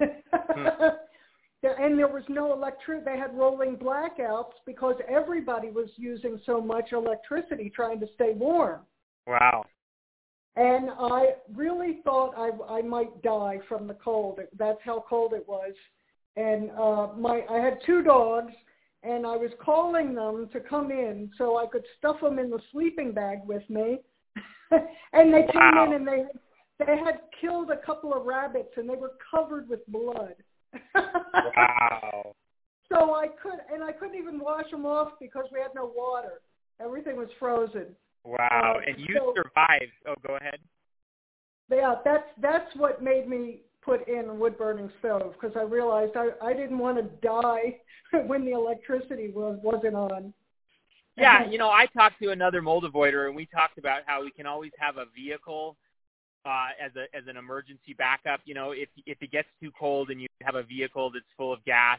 and 1.62 1.98
there 1.98 2.08
was 2.08 2.24
no 2.28 2.52
electricity. 2.52 3.04
They 3.04 3.18
had 3.18 3.36
rolling 3.36 3.76
blackouts 3.76 4.52
because 4.66 4.96
everybody 5.08 5.70
was 5.70 5.88
using 5.96 6.40
so 6.46 6.60
much 6.60 6.92
electricity 6.92 7.70
trying 7.74 8.00
to 8.00 8.06
stay 8.14 8.32
warm. 8.34 8.80
Wow. 9.30 9.64
And 10.56 10.90
I 10.98 11.34
really 11.54 12.00
thought 12.02 12.34
I, 12.36 12.50
I 12.78 12.82
might 12.82 13.22
die 13.22 13.58
from 13.68 13.86
the 13.86 13.94
cold. 13.94 14.40
That's 14.58 14.80
how 14.84 15.04
cold 15.08 15.32
it 15.32 15.46
was. 15.48 15.72
And 16.36 16.70
uh, 16.72 17.16
my 17.16 17.42
I 17.48 17.58
had 17.58 17.78
two 17.86 18.02
dogs, 18.02 18.52
and 19.04 19.24
I 19.24 19.36
was 19.36 19.50
calling 19.64 20.14
them 20.14 20.48
to 20.52 20.60
come 20.60 20.90
in 20.90 21.30
so 21.38 21.56
I 21.56 21.66
could 21.66 21.84
stuff 21.98 22.20
them 22.20 22.38
in 22.40 22.50
the 22.50 22.58
sleeping 22.72 23.12
bag 23.12 23.38
with 23.46 23.62
me. 23.70 24.00
and 25.12 25.32
they 25.32 25.42
came 25.42 25.54
wow. 25.54 25.86
in 25.86 25.94
and 25.94 26.06
they 26.06 26.24
they 26.84 26.96
had 26.98 27.20
killed 27.40 27.70
a 27.70 27.76
couple 27.86 28.12
of 28.12 28.26
rabbits 28.26 28.72
and 28.76 28.88
they 28.88 28.96
were 28.96 29.12
covered 29.30 29.68
with 29.68 29.86
blood. 29.86 30.34
wow. 30.94 32.34
So 32.92 33.14
I 33.14 33.28
could 33.40 33.60
and 33.72 33.84
I 33.84 33.92
couldn't 33.92 34.16
even 34.16 34.40
wash 34.40 34.68
them 34.72 34.84
off 34.84 35.12
because 35.20 35.44
we 35.52 35.60
had 35.60 35.70
no 35.76 35.92
water. 35.94 36.40
Everything 36.80 37.14
was 37.14 37.28
frozen. 37.38 37.94
Wow. 38.24 38.76
Uh, 38.76 38.80
and 38.86 38.98
you 38.98 39.16
so, 39.16 39.34
survived. 39.34 39.92
Oh, 40.06 40.14
go 40.26 40.36
ahead. 40.36 40.58
Yeah, 41.70 41.96
that's 42.04 42.26
that's 42.40 42.74
what 42.76 43.02
made 43.02 43.28
me 43.28 43.60
put 43.82 44.06
in 44.08 44.38
wood 44.38 44.58
burning 44.58 44.90
stove 44.98 45.34
because 45.40 45.56
I 45.56 45.62
realized 45.62 46.12
I 46.16 46.30
I 46.42 46.52
didn't 46.52 46.78
want 46.78 46.98
to 46.98 47.04
die 47.26 47.76
when 48.26 48.44
the 48.44 48.52
electricity 48.52 49.30
was 49.30 49.58
wasn't 49.62 49.94
on. 49.94 50.34
Yeah, 51.16 51.48
you 51.48 51.58
know, 51.58 51.68
I 51.68 51.86
talked 51.86 52.20
to 52.22 52.30
another 52.30 52.62
mold 52.62 52.84
avoider 52.84 53.26
and 53.26 53.36
we 53.36 53.46
talked 53.46 53.78
about 53.78 54.02
how 54.06 54.22
we 54.22 54.30
can 54.30 54.46
always 54.46 54.72
have 54.78 54.96
a 54.96 55.04
vehicle 55.14 55.76
uh, 56.44 56.68
as 56.82 56.92
a 56.96 57.14
as 57.16 57.24
an 57.28 57.36
emergency 57.36 57.94
backup. 57.96 58.40
You 58.44 58.54
know, 58.54 58.72
if 58.72 58.88
if 59.06 59.18
it 59.20 59.30
gets 59.30 59.48
too 59.62 59.70
cold 59.78 60.10
and 60.10 60.20
you 60.20 60.28
have 60.42 60.54
a 60.54 60.62
vehicle 60.62 61.10
that's 61.12 61.26
full 61.36 61.52
of 61.52 61.64
gas, 61.64 61.98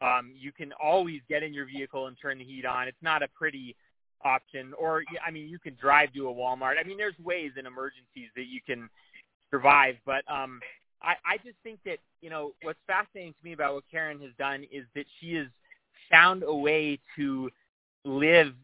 um, 0.00 0.32
you 0.36 0.52
can 0.52 0.72
always 0.82 1.20
get 1.28 1.42
in 1.42 1.54
your 1.54 1.66
vehicle 1.66 2.06
and 2.06 2.16
turn 2.20 2.38
the 2.38 2.44
heat 2.44 2.64
on. 2.64 2.88
It's 2.88 3.02
not 3.02 3.22
a 3.22 3.28
pretty 3.28 3.76
option, 4.24 4.72
or 4.78 5.02
I 5.26 5.30
mean, 5.30 5.48
you 5.48 5.58
can 5.58 5.76
drive 5.80 6.12
to 6.14 6.28
a 6.28 6.34
Walmart. 6.34 6.74
I 6.78 6.86
mean, 6.86 6.98
there's 6.98 7.18
ways 7.22 7.52
in 7.58 7.66
emergencies 7.66 8.28
that 8.36 8.46
you 8.46 8.60
can 8.66 8.88
survive, 9.50 9.96
but 10.04 10.22
um, 10.30 10.60
I, 11.02 11.14
I 11.24 11.36
just 11.38 11.56
think 11.62 11.80
that 11.84 11.98
you 12.20 12.30
know 12.30 12.52
what's 12.62 12.78
fascinating 12.86 13.32
to 13.32 13.44
me 13.44 13.52
about 13.52 13.74
what 13.74 13.84
Karen 13.90 14.20
has 14.20 14.32
done 14.38 14.64
is 14.70 14.84
that 14.94 15.06
she 15.20 15.34
has 15.34 15.46
found 16.10 16.42
a 16.42 16.54
way 16.54 16.98
to 17.16 17.50
live 18.04 18.54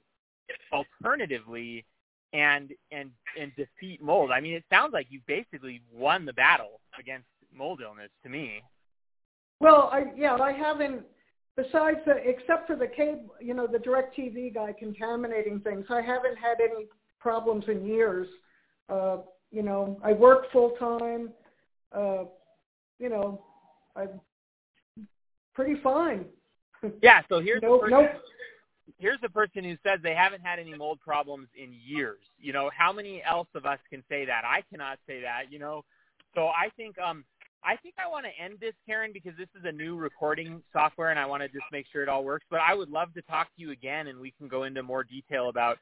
alternatively 0.73 1.85
and 2.33 2.73
and 2.93 3.11
and 3.39 3.53
defeat 3.57 4.03
mold. 4.03 4.31
I 4.31 4.41
mean, 4.41 4.55
it 4.55 4.65
sounds 4.71 4.93
like 4.93 5.07
you 5.11 5.21
basically 5.27 5.81
won 5.93 6.25
the 6.25 6.33
battle 6.33 6.81
against 6.99 7.27
mold 7.55 7.81
illness 7.83 8.11
to 8.23 8.29
me. 8.29 8.63
Well, 9.61 9.89
I 9.93 10.05
yeah, 10.17 10.35
I 10.35 10.53
haven't 10.53 11.03
besides 11.57 11.99
the 12.07 12.17
except 12.17 12.67
for 12.67 12.77
the 12.77 12.87
cable, 12.87 13.35
you 13.41 13.55
know, 13.55 13.67
the 13.67 13.79
DirecTV 13.79 14.55
guy 14.55 14.75
contaminating 14.79 15.61
things. 15.61 15.87
I 15.91 16.03
haven't 16.03 16.37
had 16.37 16.61
any 16.61 16.87
problems 17.19 17.65
in 17.69 17.85
years. 17.85 18.29
Uh, 18.89 19.19
you 19.51 19.63
know, 19.63 19.99
I 20.05 20.13
work 20.13 20.53
full 20.53 20.71
time. 20.79 21.31
Uh, 21.93 22.25
you 22.99 23.09
know, 23.09 23.43
I'm 23.95 24.21
pretty 25.55 25.81
fine. 25.83 26.27
Yeah, 27.03 27.23
so 27.29 27.41
here's 27.41 27.63
no, 27.63 27.77
the 27.77 27.83
person, 27.83 27.99
no. 27.99 28.09
here's 28.99 29.21
the 29.21 29.31
person 29.31 29.65
who 29.65 29.77
says 29.83 29.99
they 30.03 30.15
haven't 30.15 30.43
had 30.43 30.59
any 30.59 30.75
mold 30.75 31.01
problems 31.01 31.49
in 31.61 31.75
years. 31.85 32.21
You 32.39 32.53
know, 32.53 32.71
how 32.77 32.93
many 32.93 33.23
else 33.25 33.49
of 33.55 33.67
us 33.67 33.79
can 33.91 34.05
say 34.09 34.25
that? 34.27 34.45
I 34.45 34.63
cannot 34.71 34.99
say 35.07 35.21
that, 35.23 35.51
you 35.51 35.59
know. 35.59 35.85
So 36.35 36.49
I 36.49 36.69
think 36.77 36.97
um 36.99 37.25
I 37.67 37.77
think 37.77 37.97
I 37.99 38.09
want 38.09 38.25
to 38.27 38.43
end 38.43 38.59
this, 38.61 38.75
Karen, 38.87 39.11
because 39.13 39.33
this 39.37 39.49
is 39.59 39.65
a 39.65 39.73
new 39.73 39.97
recording 39.97 40.63
software, 40.73 41.11
and 41.11 41.19
I 41.19 41.27
want 41.27 41.43
to 41.43 41.49
just 41.49 41.65
make 41.73 41.87
sure 41.93 42.01
it 42.05 42.09
all 42.09 42.23
works. 42.23 42.47
But 42.49 42.61
I 42.61 42.75
would 42.75 42.91
love 42.91 43.13
to 43.15 43.23
talk 43.23 43.49
to 43.57 43.61
you 43.61 43.73
again, 43.73 44.07
and 44.07 44.21
we 44.21 44.33
can 44.39 44.47
go 44.47 44.63
into 44.63 44.85
more 44.85 45.03
detail 45.03 45.49
about 45.49 45.79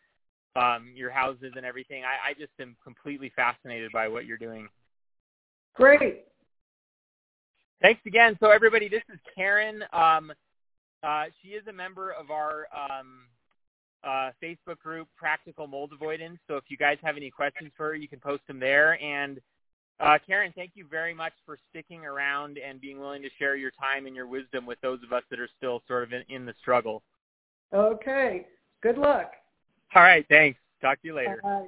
um, 0.56 0.92
your 0.94 1.10
houses 1.10 1.52
and 1.56 1.66
everything. 1.66 2.02
I, 2.04 2.30
I 2.30 2.34
just 2.34 2.52
am 2.58 2.74
completely 2.82 3.30
fascinated 3.36 3.92
by 3.92 4.08
what 4.08 4.24
you're 4.24 4.38
doing. 4.38 4.66
Great. 5.74 6.24
Thanks 7.82 8.00
again. 8.06 8.38
So 8.40 8.48
everybody, 8.48 8.88
this 8.88 9.02
is 9.12 9.18
Karen. 9.34 9.84
Um, 9.92 10.32
uh, 11.02 11.24
she 11.42 11.48
is 11.48 11.66
a 11.66 11.72
member 11.72 12.12
of 12.12 12.30
our 12.30 12.66
um, 12.74 13.26
uh, 14.02 14.30
Facebook 14.42 14.78
group, 14.78 15.06
Practical 15.18 15.66
Mold 15.66 15.90
Avoidance. 15.92 16.38
So 16.48 16.56
if 16.56 16.64
you 16.68 16.78
guys 16.78 16.96
have 17.02 17.18
any 17.18 17.30
questions 17.30 17.72
for 17.76 17.88
her, 17.88 17.94
you 17.94 18.08
can 18.08 18.20
post 18.20 18.46
them 18.46 18.58
there. 18.58 18.98
And 19.02 19.38
uh, 20.00 20.18
Karen, 20.26 20.52
thank 20.56 20.72
you 20.74 20.86
very 20.90 21.14
much 21.14 21.32
for 21.46 21.58
sticking 21.70 22.04
around 22.04 22.58
and 22.58 22.80
being 22.80 22.98
willing 22.98 23.22
to 23.22 23.30
share 23.38 23.56
your 23.56 23.70
time 23.70 24.06
and 24.06 24.16
your 24.16 24.26
wisdom 24.26 24.66
with 24.66 24.80
those 24.80 24.98
of 25.04 25.12
us 25.12 25.22
that 25.30 25.38
are 25.38 25.48
still 25.56 25.82
sort 25.86 26.02
of 26.02 26.12
in, 26.12 26.22
in 26.28 26.44
the 26.44 26.54
struggle. 26.60 27.02
Okay. 27.72 28.46
Good 28.82 28.98
luck. 28.98 29.32
All 29.94 30.02
right. 30.02 30.26
Thanks. 30.28 30.58
Talk 30.80 31.00
to 31.02 31.08
you 31.08 31.14
later. 31.14 31.40
Bye. 31.42 31.66